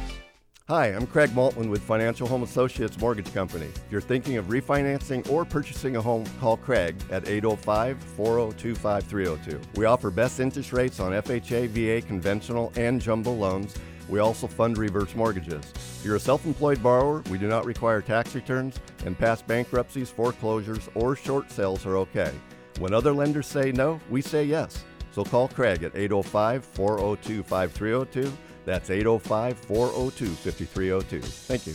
Hi, 0.68 0.86
I'm 0.86 1.04
Craig 1.04 1.30
Maltman 1.30 1.68
with 1.68 1.82
Financial 1.82 2.28
Home 2.28 2.44
Associates 2.44 2.96
Mortgage 3.00 3.34
Company. 3.34 3.66
If 3.66 3.82
you're 3.90 4.00
thinking 4.00 4.36
of 4.36 4.46
refinancing 4.46 5.28
or 5.28 5.44
purchasing 5.44 5.96
a 5.96 6.00
home, 6.00 6.24
call 6.38 6.56
Craig 6.56 6.94
at 7.10 7.28
805 7.28 7.98
402 8.00 8.76
5302. 8.76 9.60
We 9.74 9.84
offer 9.86 10.12
best 10.12 10.38
interest 10.38 10.72
rates 10.72 11.00
on 11.00 11.10
FHA, 11.10 11.70
VA, 11.70 12.06
conventional, 12.06 12.72
and 12.76 13.00
jumbo 13.00 13.32
loans. 13.32 13.74
We 14.10 14.18
also 14.18 14.48
fund 14.48 14.76
reverse 14.76 15.14
mortgages. 15.14 15.64
If 15.74 16.02
you're 16.04 16.16
a 16.16 16.20
self 16.20 16.44
employed 16.44 16.82
borrower, 16.82 17.22
we 17.30 17.38
do 17.38 17.46
not 17.46 17.64
require 17.64 18.02
tax 18.02 18.34
returns, 18.34 18.78
and 19.06 19.16
past 19.16 19.46
bankruptcies, 19.46 20.10
foreclosures, 20.10 20.88
or 20.94 21.14
short 21.14 21.50
sales 21.50 21.86
are 21.86 21.96
okay. 21.98 22.32
When 22.80 22.92
other 22.92 23.12
lenders 23.12 23.46
say 23.46 23.70
no, 23.72 24.00
we 24.10 24.20
say 24.20 24.44
yes. 24.44 24.84
So 25.12 25.24
call 25.24 25.48
Craig 25.48 25.84
at 25.84 25.96
805 25.96 26.64
402 26.64 27.42
5302. 27.42 28.32
That's 28.64 28.90
805 28.90 29.58
402 29.58 30.26
5302. 30.26 31.20
Thank 31.20 31.66
you. 31.66 31.74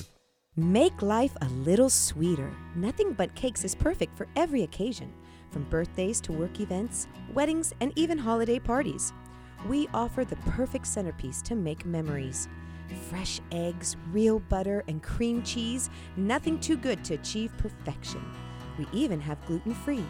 Make 0.58 1.02
life 1.02 1.36
a 1.42 1.50
little 1.50 1.90
sweeter. 1.90 2.52
Nothing 2.76 3.14
Bundt 3.14 3.36
Cakes 3.36 3.66
is 3.66 3.76
perfect 3.76 4.18
for 4.18 4.28
every 4.36 4.64
occasion, 4.64 5.12
from 5.52 5.64
birthdays 5.66 6.22
to 6.22 6.32
work 6.32 6.60
events, 6.60 7.08
weddings, 7.34 7.74
and 7.82 7.92
even 7.98 8.18
holiday 8.18 8.60
parties. 8.60 9.12
We 9.68 9.88
offer 9.96 10.24
the 10.24 10.36
perfect 10.36 10.86
centerpiece 10.86 11.42
to 11.44 11.56
make 11.56 11.86
memories. 11.86 12.48
Fresh 13.10 13.42
eggs, 13.52 13.98
real 14.12 14.38
butter, 14.38 14.84
and 14.88 15.02
cream 15.02 15.42
cheese, 15.42 15.90
nothing 16.18 16.60
too 16.60 16.78
good 16.78 17.04
to 17.06 17.16
achieve 17.16 17.52
perfection. 17.58 18.24
We 18.78 18.86
even 18.94 19.20
have 19.22 19.44
gluten 19.48 19.74
free. 19.74 20.06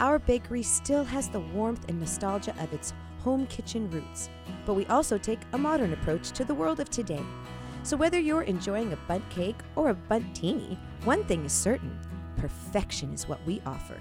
Our 0.00 0.18
bakery 0.18 0.62
still 0.62 1.04
has 1.04 1.28
the 1.28 1.40
warmth 1.40 1.84
and 1.88 2.00
nostalgia 2.00 2.54
of 2.58 2.72
its 2.72 2.94
home 3.18 3.46
kitchen 3.48 3.90
roots, 3.90 4.30
but 4.64 4.74
we 4.74 4.86
also 4.86 5.18
take 5.18 5.40
a 5.52 5.58
modern 5.58 5.92
approach 5.92 6.30
to 6.30 6.44
the 6.44 6.54
world 6.54 6.80
of 6.80 6.88
today. 6.88 7.22
So 7.82 7.98
whether 7.98 8.18
you're 8.18 8.42
enjoying 8.42 8.94
a 8.94 8.98
bundt 9.08 9.28
cake 9.28 9.60
or 9.74 9.90
a 9.90 9.94
Bundtini, 9.94 10.78
one 11.04 11.24
thing 11.24 11.44
is 11.44 11.52
certain 11.52 11.98
perfection 12.36 13.12
is 13.12 13.28
what 13.28 13.44
we 13.46 13.60
offer. 13.66 13.98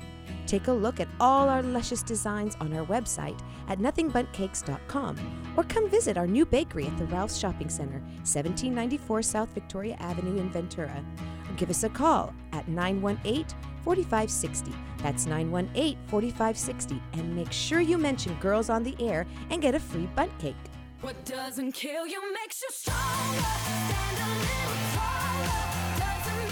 Take 0.48 0.68
a 0.68 0.72
look 0.72 1.00
at 1.00 1.08
all 1.20 1.50
our 1.50 1.64
luscious 1.64 2.04
designs 2.04 2.56
on 2.60 2.74
our 2.74 2.86
website 2.86 3.40
at 3.68 3.80
nothingbundtcakes.com 3.80 5.54
or 5.58 5.64
come 5.64 5.90
visit 5.90 6.18
our 6.18 6.28
new 6.28 6.46
bakery 6.46 6.88
at 6.88 6.98
the 6.98 7.06
Ralph's 7.06 7.38
Shopping 7.38 7.70
Center, 7.70 8.00
1794 8.24 9.22
South 9.24 9.50
Victoria 9.50 9.96
Avenue 10.00 10.40
in 10.40 10.50
Ventura. 10.50 11.04
Or 11.50 11.54
give 11.56 11.70
us 11.70 11.84
a 11.84 11.90
call 11.90 12.34
at 12.54 12.68
918 12.68 13.46
4560. 13.84 14.72
That's 15.00 15.26
918 15.26 15.98
4560. 16.08 17.02
And 17.14 17.36
make 17.36 17.52
sure 17.52 17.80
you 17.80 17.98
mention 17.98 18.36
Girls 18.40 18.70
on 18.70 18.84
the 18.84 18.96
Air 19.00 19.26
and 19.50 19.62
get 19.62 19.76
a 19.76 19.80
free 19.80 20.08
bundt 20.16 20.38
cake. 20.40 20.56
What 21.02 21.24
doesn't 21.26 21.74
kill 21.74 22.08
you 22.08 22.22
makes 22.34 22.62
you 22.62 22.70
stronger. 22.72 23.06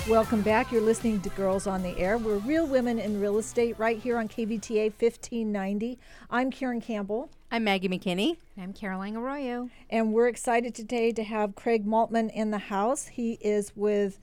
Welcome 0.09 0.41
back. 0.41 0.69
You're 0.69 0.81
listening 0.81 1.21
to 1.21 1.29
Girls 1.29 1.65
on 1.65 1.81
the 1.81 1.97
Air. 1.97 2.17
We're 2.17 2.39
Real 2.39 2.67
Women 2.67 2.99
in 2.99 3.21
Real 3.21 3.37
Estate 3.37 3.79
right 3.79 3.97
here 3.97 4.17
on 4.17 4.27
KVTA 4.27 4.91
1590. 4.99 5.97
I'm 6.29 6.51
Karen 6.51 6.81
Campbell. 6.81 7.29
I'm 7.49 7.63
Maggie 7.63 7.87
McKinney. 7.87 8.35
And 8.57 8.65
I'm 8.65 8.73
Caroline 8.73 9.15
Arroyo. 9.15 9.69
And 9.89 10.11
we're 10.11 10.27
excited 10.27 10.75
today 10.75 11.13
to 11.13 11.23
have 11.23 11.55
Craig 11.55 11.85
Maltman 11.85 12.33
in 12.33 12.51
the 12.51 12.57
house. 12.57 13.07
He 13.07 13.37
is 13.39 13.71
with 13.77 14.19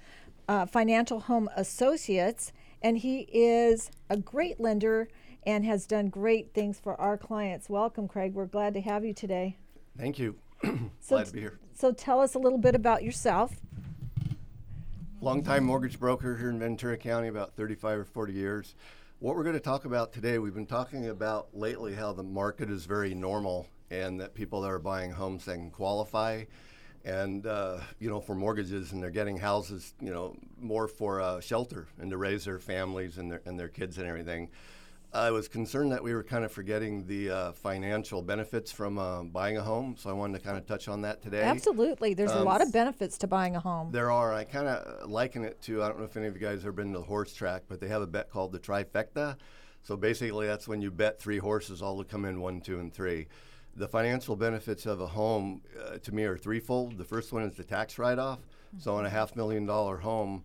uh, 0.48 0.66
Financial 0.66 1.18
Home 1.20 1.48
Associates, 1.56 2.52
and 2.82 2.98
he 2.98 3.20
is 3.32 3.90
a 4.10 4.18
great 4.18 4.60
lender 4.60 5.08
and 5.46 5.64
has 5.64 5.86
done 5.86 6.10
great 6.10 6.52
things 6.52 6.78
for 6.78 7.00
our 7.00 7.16
clients. 7.16 7.70
Welcome, 7.70 8.06
Craig. 8.06 8.34
We're 8.34 8.44
glad 8.44 8.74
to 8.74 8.82
have 8.82 9.02
you 9.02 9.14
today. 9.14 9.56
Thank 9.96 10.18
you. 10.18 10.36
So 11.00 11.16
Glad 11.16 11.26
to 11.26 11.32
be 11.32 11.40
here. 11.40 11.58
So 11.72 11.92
tell 11.92 12.20
us 12.20 12.34
a 12.34 12.38
little 12.38 12.58
bit 12.58 12.74
about 12.74 13.02
yourself. 13.02 13.56
Longtime 15.22 15.64
mortgage 15.64 16.00
broker 16.00 16.34
here 16.34 16.48
in 16.48 16.58
Ventura 16.58 16.96
County, 16.96 17.28
about 17.28 17.52
35 17.54 17.98
or 17.98 18.04
40 18.06 18.32
years. 18.32 18.74
What 19.18 19.36
we're 19.36 19.42
going 19.42 19.54
to 19.54 19.60
talk 19.60 19.84
about 19.84 20.14
today, 20.14 20.38
we've 20.38 20.54
been 20.54 20.64
talking 20.64 21.10
about 21.10 21.48
lately 21.52 21.94
how 21.94 22.14
the 22.14 22.22
market 22.22 22.70
is 22.70 22.86
very 22.86 23.14
normal 23.14 23.68
and 23.90 24.18
that 24.18 24.32
people 24.32 24.62
that 24.62 24.68
are 24.68 24.78
buying 24.78 25.10
homes 25.10 25.44
that 25.44 25.56
can 25.56 25.70
qualify 25.70 26.44
and, 27.04 27.46
uh, 27.46 27.80
you 27.98 28.08
know, 28.08 28.18
for 28.18 28.34
mortgages 28.34 28.92
and 28.92 29.02
they're 29.02 29.10
getting 29.10 29.36
houses, 29.36 29.92
you 30.00 30.10
know, 30.10 30.34
more 30.58 30.88
for 30.88 31.20
uh, 31.20 31.38
shelter 31.38 31.86
and 32.00 32.10
to 32.10 32.16
raise 32.16 32.46
their 32.46 32.58
families 32.58 33.18
and 33.18 33.30
their, 33.30 33.42
and 33.44 33.60
their 33.60 33.68
kids 33.68 33.98
and 33.98 34.06
everything. 34.06 34.48
I 35.12 35.32
was 35.32 35.48
concerned 35.48 35.90
that 35.90 36.04
we 36.04 36.14
were 36.14 36.22
kind 36.22 36.44
of 36.44 36.52
forgetting 36.52 37.04
the 37.06 37.30
uh, 37.30 37.52
financial 37.52 38.22
benefits 38.22 38.70
from 38.70 38.96
uh, 38.96 39.24
buying 39.24 39.56
a 39.56 39.62
home, 39.62 39.96
so 39.98 40.08
I 40.08 40.12
wanted 40.12 40.38
to 40.38 40.44
kind 40.44 40.56
of 40.56 40.66
touch 40.66 40.86
on 40.86 41.02
that 41.02 41.20
today. 41.20 41.42
Absolutely. 41.42 42.14
There's 42.14 42.30
a 42.30 42.38
Um, 42.38 42.44
lot 42.44 42.62
of 42.62 42.72
benefits 42.72 43.18
to 43.18 43.26
buying 43.26 43.56
a 43.56 43.60
home. 43.60 43.90
There 43.90 44.12
are. 44.12 44.32
I 44.32 44.44
kind 44.44 44.68
of 44.68 45.10
liken 45.10 45.44
it 45.44 45.60
to 45.62 45.82
I 45.82 45.88
don't 45.88 45.98
know 45.98 46.04
if 46.04 46.16
any 46.16 46.28
of 46.28 46.34
you 46.34 46.40
guys 46.40 46.58
have 46.58 46.66
ever 46.66 46.72
been 46.72 46.92
to 46.92 47.00
the 47.00 47.04
horse 47.04 47.32
track, 47.32 47.64
but 47.68 47.80
they 47.80 47.88
have 47.88 48.02
a 48.02 48.06
bet 48.06 48.30
called 48.30 48.52
the 48.52 48.60
trifecta. 48.60 49.36
So 49.82 49.96
basically, 49.96 50.46
that's 50.46 50.68
when 50.68 50.80
you 50.80 50.92
bet 50.92 51.18
three 51.20 51.38
horses 51.38 51.82
all 51.82 51.98
to 51.98 52.04
come 52.04 52.24
in 52.24 52.40
one, 52.40 52.60
two, 52.60 52.78
and 52.78 52.92
three. 52.92 53.26
The 53.74 53.88
financial 53.88 54.36
benefits 54.36 54.86
of 54.86 55.00
a 55.00 55.06
home, 55.08 55.62
uh, 55.86 55.98
to 55.98 56.14
me, 56.14 56.22
are 56.24 56.36
threefold. 56.36 56.98
The 56.98 57.04
first 57.04 57.32
one 57.32 57.42
is 57.42 57.54
the 57.54 57.64
tax 57.64 57.98
write-off. 57.98 58.40
So 58.78 58.94
on 58.94 59.06
a 59.06 59.10
half 59.10 59.34
million 59.34 59.66
dollar 59.66 59.96
home, 59.96 60.44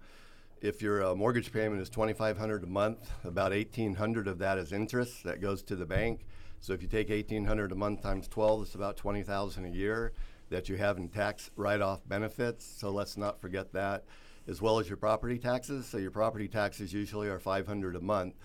if 0.62 0.82
your 0.82 1.06
uh, 1.06 1.16
mortgage 1.16 1.52
payment 1.52 1.82
is 1.82 1.90
2500 1.90 2.64
a 2.64 2.68
month, 2.68 3.12
about 3.24 3.52
1800 3.52 4.28
of 4.28 4.40
that 4.40 4.58
is 4.58 4.72
interest 4.72 5.24
that 5.24 5.42
goes 5.42 5.62
to 5.64 5.76
the 5.76 5.86
bank. 5.86 6.26
So 6.60 6.74
if 6.74 6.82
you 6.82 6.88
take 6.88 7.10
1800 7.10 7.72
a 7.72 7.76
month 7.76 8.02
times 8.02 8.28
12, 8.28 8.64
it's 8.64 8.76
about 8.76 8.98
20,000 8.98 9.66
a 9.66 9.70
year 9.70 10.14
that 10.50 10.70
you 10.70 10.78
have 10.78 10.98
in 10.98 11.10
tax 11.10 11.52
write-off 11.56 12.02
benefits. 12.08 12.66
So 12.66 12.90
let's 12.90 13.18
not 13.18 13.40
forget 13.40 13.74
that, 13.74 14.06
as 14.48 14.62
well 14.62 14.80
as 14.80 14.88
your 14.88 14.98
property 14.98 15.38
taxes. 15.38 15.86
So 15.86 15.98
your 15.98 16.12
property 16.12 16.48
taxes 16.48 16.94
usually 16.94 17.28
are 17.28 17.40
500 17.40 17.96
a 17.96 18.02
month. 18.02 18.36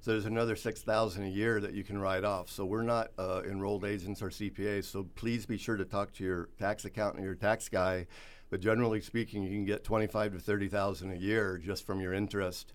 So 0.00 0.10
there's 0.10 0.26
another 0.26 0.56
6,000 0.56 1.22
a 1.22 1.28
year 1.28 1.60
that 1.60 1.74
you 1.74 1.84
can 1.84 1.96
write 1.96 2.24
off. 2.24 2.50
So 2.50 2.64
we're 2.64 2.82
not 2.82 3.12
uh, 3.16 3.42
enrolled 3.48 3.84
agents 3.84 4.20
or 4.20 4.30
CPAs. 4.30 4.84
So 4.84 5.04
please 5.14 5.46
be 5.46 5.56
sure 5.56 5.76
to 5.76 5.84
talk 5.84 6.12
to 6.14 6.24
your 6.24 6.48
tax 6.58 6.84
accountant 6.84 7.22
or 7.22 7.26
your 7.26 7.34
tax 7.36 7.68
guy. 7.68 8.08
But 8.52 8.60
generally 8.60 9.00
speaking, 9.00 9.44
you 9.44 9.48
can 9.48 9.64
get 9.64 9.82
25 9.82 10.34
to 10.34 10.38
30,000 10.38 11.10
a 11.10 11.16
year 11.16 11.56
just 11.56 11.86
from 11.86 12.02
your 12.02 12.12
interest 12.12 12.74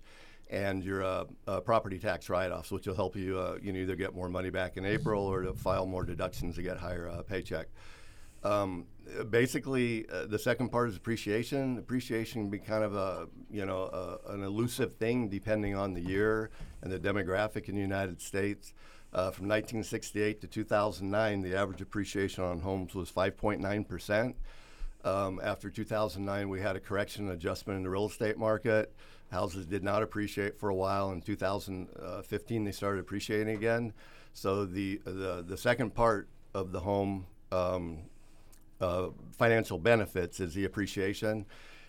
and 0.50 0.82
your 0.82 1.04
uh, 1.04 1.24
uh, 1.46 1.60
property 1.60 2.00
tax 2.00 2.28
write-offs, 2.28 2.72
which 2.72 2.88
will 2.88 2.96
help 2.96 3.14
you, 3.14 3.38
uh, 3.38 3.58
you 3.62 3.72
know, 3.72 3.78
either 3.78 3.94
get 3.94 4.12
more 4.12 4.28
money 4.28 4.50
back 4.50 4.76
in 4.76 4.84
April 4.84 5.24
or 5.24 5.42
to 5.42 5.54
file 5.54 5.86
more 5.86 6.02
deductions 6.02 6.56
to 6.56 6.62
get 6.62 6.78
higher 6.78 7.08
uh, 7.08 7.22
paycheck. 7.22 7.68
Um, 8.42 8.86
basically, 9.30 10.04
uh, 10.10 10.26
the 10.26 10.38
second 10.40 10.70
part 10.70 10.88
is 10.88 10.96
appreciation. 10.96 11.78
Appreciation 11.78 12.42
can 12.42 12.50
be 12.50 12.58
kind 12.58 12.82
of 12.82 12.96
a, 12.96 13.28
you 13.48 13.64
know, 13.64 13.84
a, 13.84 14.32
an 14.32 14.42
elusive 14.42 14.96
thing 14.96 15.28
depending 15.28 15.76
on 15.76 15.94
the 15.94 16.00
year 16.00 16.50
and 16.82 16.90
the 16.90 16.98
demographic 16.98 17.68
in 17.68 17.76
the 17.76 17.80
United 17.80 18.20
States. 18.20 18.74
Uh, 19.12 19.30
from 19.30 19.46
1968 19.46 20.40
to 20.40 20.48
2009, 20.48 21.40
the 21.40 21.54
average 21.56 21.80
appreciation 21.80 22.42
on 22.42 22.58
homes 22.58 22.96
was 22.96 23.12
5.9 23.12 23.86
percent. 23.86 24.34
Um, 25.04 25.40
after 25.42 25.70
2009, 25.70 26.48
we 26.48 26.60
had 26.60 26.76
a 26.76 26.80
correction 26.80 27.28
and 27.28 27.34
adjustment 27.34 27.76
in 27.76 27.82
the 27.82 27.90
real 27.90 28.06
estate 28.06 28.36
market. 28.36 28.92
Houses 29.30 29.66
did 29.66 29.84
not 29.84 30.02
appreciate 30.02 30.58
for 30.58 30.70
a 30.70 30.74
while. 30.74 31.12
In 31.12 31.20
2015, 31.20 32.64
they 32.64 32.72
started 32.72 33.00
appreciating 33.00 33.54
again. 33.54 33.92
So 34.32 34.64
the 34.64 35.00
the, 35.04 35.44
the 35.46 35.56
second 35.56 35.94
part 35.94 36.28
of 36.54 36.72
the 36.72 36.80
home 36.80 37.26
um, 37.52 37.98
uh, 38.80 39.08
financial 39.36 39.78
benefits 39.78 40.40
is 40.40 40.54
the 40.54 40.64
appreciation. 40.64 41.46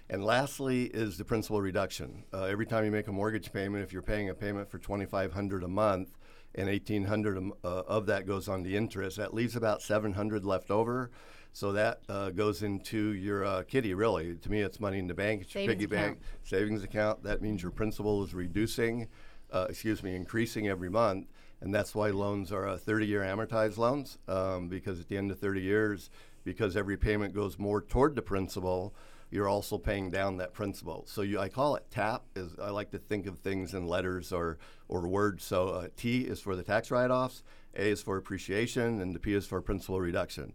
And 0.09 0.23
lastly 0.23 0.85
is 0.85 1.17
the 1.17 1.25
principal 1.25 1.61
reduction. 1.61 2.23
Uh, 2.33 2.45
every 2.45 2.65
time 2.65 2.83
you 2.83 2.91
make 2.91 3.07
a 3.07 3.11
mortgage 3.11 3.53
payment, 3.53 3.83
if 3.83 3.93
you're 3.93 4.01
paying 4.01 4.29
a 4.29 4.33
payment 4.33 4.69
for 4.69 4.79
2500 4.79 5.63
a 5.63 5.67
month 5.67 6.17
and 6.55 6.67
1800 6.67 7.37
uh, 7.37 7.67
of 7.67 8.07
that 8.07 8.25
goes 8.25 8.49
on 8.49 8.63
the 8.63 8.75
interest, 8.75 9.17
that 9.17 9.35
leaves 9.35 9.55
about 9.55 9.83
700 9.83 10.43
left 10.43 10.71
over. 10.71 11.11
So 11.51 11.71
that 11.73 12.01
uh, 12.07 12.29
goes 12.29 12.63
into 12.63 13.13
your 13.13 13.43
uh, 13.43 13.63
kitty, 13.63 13.93
really. 13.93 14.35
To 14.35 14.51
me, 14.51 14.61
it's 14.61 14.79
money 14.79 14.99
in 14.99 15.07
the 15.07 15.13
bank. 15.13 15.41
It's 15.41 15.53
your 15.53 15.63
Savings 15.63 15.83
piggy 15.83 15.95
account. 15.95 16.19
bank, 16.19 16.21
savings 16.43 16.83
account. 16.83 17.23
That 17.23 17.41
means 17.41 17.61
your 17.61 17.71
principal 17.71 18.23
is 18.23 18.33
reducing, 18.33 19.07
uh, 19.51 19.67
excuse 19.69 20.03
me, 20.03 20.15
increasing 20.15 20.67
every 20.67 20.89
month. 20.89 21.27
And 21.61 21.73
that's 21.75 21.93
why 21.93 22.11
loans 22.11 22.51
are 22.51 22.67
uh, 22.67 22.77
30 22.77 23.05
year 23.07 23.21
amortized 23.21 23.77
loans, 23.77 24.17
um, 24.27 24.69
because 24.69 24.99
at 24.99 25.09
the 25.09 25.17
end 25.17 25.31
of 25.31 25.39
30 25.39 25.61
years, 25.61 26.09
because 26.45 26.77
every 26.77 26.95
payment 26.95 27.33
goes 27.33 27.59
more 27.59 27.81
toward 27.81 28.15
the 28.15 28.21
principal, 28.21 28.93
you're 29.31 29.47
also 29.47 29.77
paying 29.77 30.09
down 30.09 30.37
that 30.37 30.53
principal. 30.53 31.03
So 31.07 31.21
you, 31.21 31.39
I 31.39 31.49
call 31.49 31.75
it 31.75 31.85
TAP. 31.91 32.23
Is 32.35 32.55
I 32.61 32.69
like 32.69 32.91
to 32.91 32.97
think 32.97 33.25
of 33.27 33.39
things 33.39 33.73
in 33.73 33.85
letters 33.87 34.31
or 34.31 34.57
or 34.87 35.07
words. 35.07 35.43
So 35.43 35.69
uh, 35.69 35.87
T 35.97 36.21
is 36.21 36.39
for 36.39 36.55
the 36.55 36.63
tax 36.63 36.89
write-offs, 36.89 37.43
A 37.75 37.89
is 37.91 38.01
for 38.01 38.17
appreciation, 38.17 39.01
and 39.01 39.13
the 39.15 39.19
P 39.19 39.33
is 39.33 39.45
for 39.45 39.61
principal 39.61 39.99
reduction. 40.01 40.53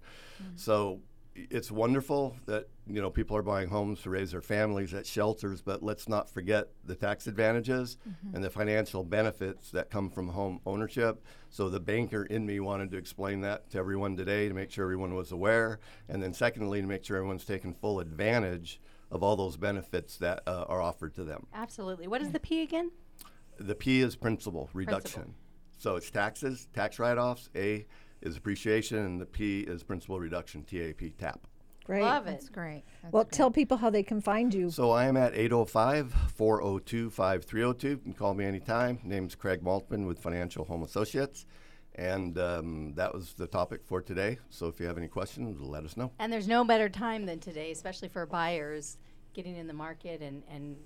So 0.57 1.01
it's 1.37 1.71
wonderful 1.71 2.37
that 2.47 2.69
you 2.87 3.01
know 3.03 3.11
people 3.11 3.37
are 3.37 3.43
buying 3.43 3.69
homes 3.69 4.01
to 4.03 4.11
raise 4.11 4.31
their 4.31 4.41
families 4.41 4.95
at 4.95 5.05
shelters, 5.07 5.63
but 5.63 5.83
let's 5.83 6.09
not 6.09 6.31
forget 6.31 6.69
the 6.85 6.95
tax 6.95 7.27
advantages 7.27 7.97
Mhm. 8.09 8.35
and 8.35 8.45
the 8.45 8.51
financial 8.51 9.03
benefits 9.03 9.71
that 9.73 9.91
come 9.91 10.11
from 10.11 10.29
home 10.29 10.61
ownership. 10.65 11.25
So 11.51 11.69
the 11.69 11.81
banker 11.81 12.25
in 12.25 12.47
me 12.47 12.61
wanted 12.61 12.91
to 12.93 12.99
explain 12.99 13.41
that 13.41 13.69
to 13.71 13.79
everyone 13.79 14.17
today 14.17 14.49
to 14.49 14.55
make 14.55 14.71
sure 14.71 14.85
everyone 14.85 15.15
was 15.15 15.33
aware, 15.33 15.81
and 16.09 16.23
then 16.23 16.33
secondly 16.35 16.81
to 16.81 16.87
make 16.87 17.05
sure 17.05 17.17
everyone's 17.17 17.45
taking 17.45 17.75
full 17.75 17.99
advantage 17.99 18.81
of 19.11 19.23
all 19.23 19.35
those 19.37 19.57
benefits 19.57 20.17
that 20.19 20.43
uh, 20.47 20.65
are 20.69 20.81
offered 20.81 21.15
to 21.15 21.25
them. 21.25 21.47
Absolutely. 21.53 22.07
What 22.07 22.23
is 22.23 22.31
the 22.33 22.41
P 22.41 22.63
again? 22.63 22.91
The 23.59 23.75
P 23.75 24.01
is 24.01 24.15
principal 24.17 24.69
reduction. 24.73 25.35
So 25.79 25.97
it's 25.97 26.11
taxes, 26.11 26.69
tax 26.73 26.99
write-offs. 26.99 27.51
A 27.55 27.87
is 28.23 28.37
appreciation, 28.37 28.99
and 28.99 29.21
the 29.21 29.27
P 29.27 29.61
is 29.61 29.83
principal 29.83 30.19
reduction. 30.19 30.63
TAP 30.65 31.19
TAP. 31.19 31.47
Great. 31.85 32.03
Love 32.03 32.27
it. 32.27 32.31
That's 32.31 32.49
great. 32.49 32.85
That's 33.03 33.13
well, 33.13 33.25
great. 33.25 33.33
tell 33.33 33.51
people 33.51 33.77
how 33.77 33.91
they 33.91 34.03
can 34.03 34.21
find 34.23 34.55
you. 34.55 34.71
So 34.71 34.91
I 34.91 35.05
am 35.05 35.19
at 35.19 35.35
805 35.35 36.15
402 36.35 37.11
5302. 37.11 37.89
You 37.89 37.97
can 37.99 38.13
call 38.15 38.33
me 38.33 38.47
anytime. 38.47 38.99
Name's 39.05 39.35
Craig 39.35 39.63
Maltman 39.63 40.07
with 40.07 40.19
Financial 40.19 40.65
Home 40.65 40.83
Associates. 40.83 41.45
And 41.97 42.39
um, 42.39 42.95
that 42.95 43.15
was 43.15 43.35
the 43.35 43.47
topic 43.47 43.83
for 43.85 44.01
today. 44.01 44.39
So 44.49 44.67
if 44.67 44.81
you 44.81 44.87
have 44.87 44.97
any 44.97 45.09
questions, 45.09 45.61
let 45.61 45.85
us 45.85 45.97
know. 45.97 46.11
And 46.19 46.33
there's 46.33 46.49
no 46.49 46.65
better 46.65 46.89
time 46.89 47.27
than 47.27 47.39
today, 47.39 47.71
especially 47.71 48.09
for 48.09 48.25
buyers 48.27 48.97
getting 49.35 49.57
in 49.57 49.67
the 49.67 49.75
market 49.75 50.23
and, 50.23 50.43
and 50.51 50.77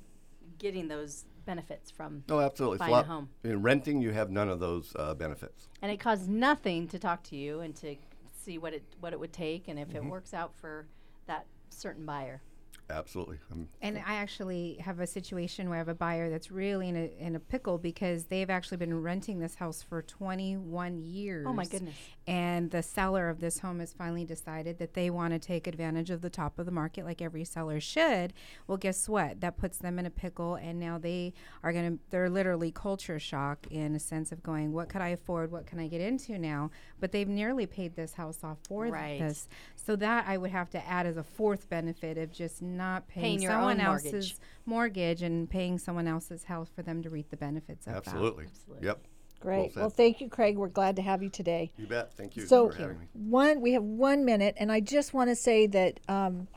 getting 0.58 0.88
those 0.88 1.24
benefits 1.52 1.90
from 1.90 2.22
Oh, 2.28 2.40
absolutely. 2.40 2.76
buying 2.76 2.90
Flop- 2.90 3.04
a 3.06 3.08
home. 3.08 3.28
In 3.42 3.62
renting, 3.62 4.02
you 4.02 4.12
have 4.12 4.30
none 4.30 4.50
of 4.50 4.60
those 4.60 4.92
uh, 4.96 5.14
benefits. 5.14 5.68
And 5.80 5.90
it 5.90 5.96
costs 5.98 6.26
nothing 6.28 6.86
to 6.88 6.98
talk 6.98 7.22
to 7.24 7.36
you 7.36 7.60
and 7.60 7.74
to 7.76 7.96
see 8.44 8.58
what 8.58 8.74
it 8.74 8.82
what 9.00 9.14
it 9.14 9.18
would 9.20 9.32
take 9.32 9.66
and 9.66 9.78
if 9.78 9.94
it 9.94 10.02
Mhm. 10.02 10.10
works 10.10 10.34
out 10.34 10.54
for 10.54 10.86
that 11.26 11.46
certain 11.70 12.04
buyer. 12.04 12.42
Absolutely. 12.90 13.38
I'm 13.52 13.68
And 13.82 13.98
I 13.98 14.14
actually 14.14 14.78
have 14.80 14.98
a 15.00 15.06
situation 15.06 15.68
where 15.68 15.76
I 15.76 15.78
have 15.78 15.88
a 15.88 15.94
buyer 15.94 16.30
that's 16.30 16.50
really 16.50 16.88
in 16.88 16.96
a, 16.96 17.10
in 17.18 17.36
a 17.36 17.40
pickle 17.40 17.76
because 17.76 18.24
they've 18.24 18.48
actually 18.48 18.78
been 18.78 19.02
renting 19.02 19.40
this 19.40 19.56
house 19.56 19.82
for 19.82 20.00
21 20.00 20.98
years. 20.98 21.46
Oh, 21.48 21.52
my 21.52 21.66
goodness. 21.66 21.94
And 22.26 22.70
the 22.70 22.82
seller 22.82 23.28
of 23.28 23.40
this 23.40 23.58
home 23.58 23.80
has 23.80 23.92
finally 23.92 24.24
decided 24.24 24.78
that 24.78 24.94
they 24.94 25.10
want 25.10 25.32
to 25.34 25.38
take 25.38 25.66
advantage 25.66 26.10
of 26.10 26.22
the 26.22 26.30
top 26.30 26.58
of 26.58 26.66
the 26.66 26.72
market 26.72 27.04
like 27.04 27.20
every 27.20 27.44
seller 27.44 27.80
should. 27.80 28.32
Well, 28.66 28.78
guess 28.78 29.08
what? 29.08 29.40
That 29.40 29.56
puts 29.58 29.78
them 29.78 29.98
in 29.98 30.06
a 30.06 30.10
pickle 30.10 30.54
and 30.54 30.78
now 30.78 30.98
they 30.98 31.34
are 31.62 31.72
going 31.72 31.96
to 31.96 31.98
they're 32.10 32.30
literally 32.30 32.70
culture 32.70 33.18
shock 33.18 33.66
in 33.70 33.94
a 33.94 34.00
sense 34.00 34.32
of 34.32 34.42
going, 34.42 34.72
what 34.72 34.88
could 34.88 35.00
I 35.02 35.08
afford? 35.08 35.50
What 35.50 35.66
can 35.66 35.78
I 35.78 35.88
get 35.88 36.00
into 36.00 36.38
now? 36.38 36.70
But 37.00 37.12
they've 37.12 37.28
nearly 37.28 37.66
paid 37.66 37.96
this 37.96 38.14
house 38.14 38.42
off 38.42 38.58
for 38.66 38.86
Right. 38.86 39.18
this. 39.20 39.48
So 39.76 39.96
that 39.96 40.24
I 40.26 40.36
would 40.38 40.50
have 40.50 40.70
to 40.70 40.86
add 40.88 41.06
as 41.06 41.16
a 41.16 41.22
fourth 41.22 41.68
benefit 41.68 42.16
of 42.18 42.32
just 42.32 42.62
not 42.78 43.06
paying, 43.08 43.22
Paying 43.24 43.42
your 43.42 43.52
someone 43.52 43.80
own 43.80 43.86
else's 43.86 44.12
mortgage. 44.12 44.36
mortgage 44.64 45.22
and 45.22 45.50
paying 45.50 45.78
someone 45.78 46.06
else's 46.06 46.44
house 46.44 46.70
for 46.74 46.82
them 46.82 47.02
to 47.02 47.10
reap 47.10 47.28
the 47.30 47.36
benefits 47.36 47.86
of 47.86 47.94
Absolutely. 47.96 48.46
that. 48.70 48.82
Yep. 48.82 49.00
Great. 49.40 49.72
said. 49.74 49.80
Well, 49.80 49.90
thank 49.90 50.20
you, 50.20 50.28
Craig. 50.28 50.56
We're 50.56 50.68
glad 50.68 50.96
to 50.96 51.02
have 51.02 51.22
you 51.22 51.28
today. 51.28 51.70
You 51.76 51.86
bet. 51.86 52.12
Thank 52.14 52.36
you 52.36 52.46
So 52.46 52.70
for 52.70 52.78
having 52.78 52.98
me. 53.00 53.06
one, 53.12 53.60
we 53.60 53.72
have 53.72 53.82
one 53.84 54.24
minute, 54.24 54.54
and 54.58 54.72
I 54.72 54.80
just 54.80 55.12
want 55.14 55.28
to 55.30 55.36
say 55.36 55.66
that 55.68 56.00
um, 56.08 56.48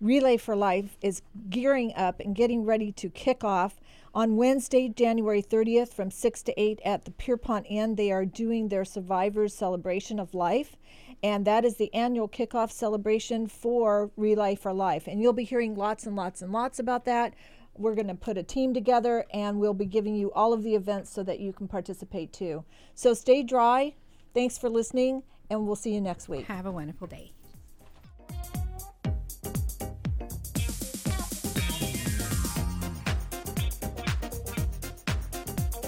Relay 0.00 0.36
for 0.36 0.54
Life 0.56 0.98
is 1.00 1.22
gearing 1.48 1.94
up 1.96 2.20
and 2.20 2.34
getting 2.34 2.64
ready 2.66 2.92
to 2.92 3.08
kick 3.08 3.42
off 3.44 3.80
on 4.14 4.36
Wednesday, 4.36 4.88
January 4.88 5.42
30th, 5.42 5.94
from 5.94 6.10
six 6.10 6.42
to 6.42 6.60
eight 6.60 6.78
at 6.84 7.04
the 7.06 7.10
Pierpont 7.12 7.66
Inn. 7.70 7.94
They 7.94 8.12
are 8.12 8.24
doing 8.26 8.68
their 8.68 8.84
Survivors 8.84 9.54
Celebration 9.54 10.18
of 10.20 10.34
Life, 10.34 10.76
and 11.22 11.44
that 11.46 11.64
is 11.64 11.76
the 11.76 11.92
annual 11.94 12.28
kickoff 12.28 12.70
celebration 12.70 13.46
for 13.46 14.10
Relay 14.16 14.54
for 14.54 14.72
Life. 14.72 15.06
And 15.06 15.20
you'll 15.20 15.32
be 15.32 15.44
hearing 15.44 15.74
lots 15.74 16.06
and 16.06 16.16
lots 16.16 16.42
and 16.42 16.52
lots 16.52 16.78
about 16.78 17.04
that. 17.06 17.34
We're 17.74 17.94
going 17.94 18.08
to 18.08 18.14
put 18.14 18.38
a 18.38 18.42
team 18.42 18.72
together 18.72 19.26
and 19.32 19.58
we'll 19.58 19.74
be 19.74 19.86
giving 19.86 20.14
you 20.14 20.32
all 20.32 20.52
of 20.52 20.62
the 20.62 20.74
events 20.74 21.10
so 21.10 21.22
that 21.24 21.40
you 21.40 21.52
can 21.52 21.68
participate 21.68 22.32
too. 22.32 22.64
So 22.94 23.14
stay 23.14 23.42
dry. 23.42 23.94
Thanks 24.34 24.58
for 24.58 24.68
listening, 24.68 25.22
and 25.48 25.66
we'll 25.66 25.76
see 25.76 25.94
you 25.94 26.00
next 26.00 26.28
week. 26.28 26.46
Have 26.46 26.66
a 26.66 26.70
wonderful 26.70 27.06
day. 27.06 27.32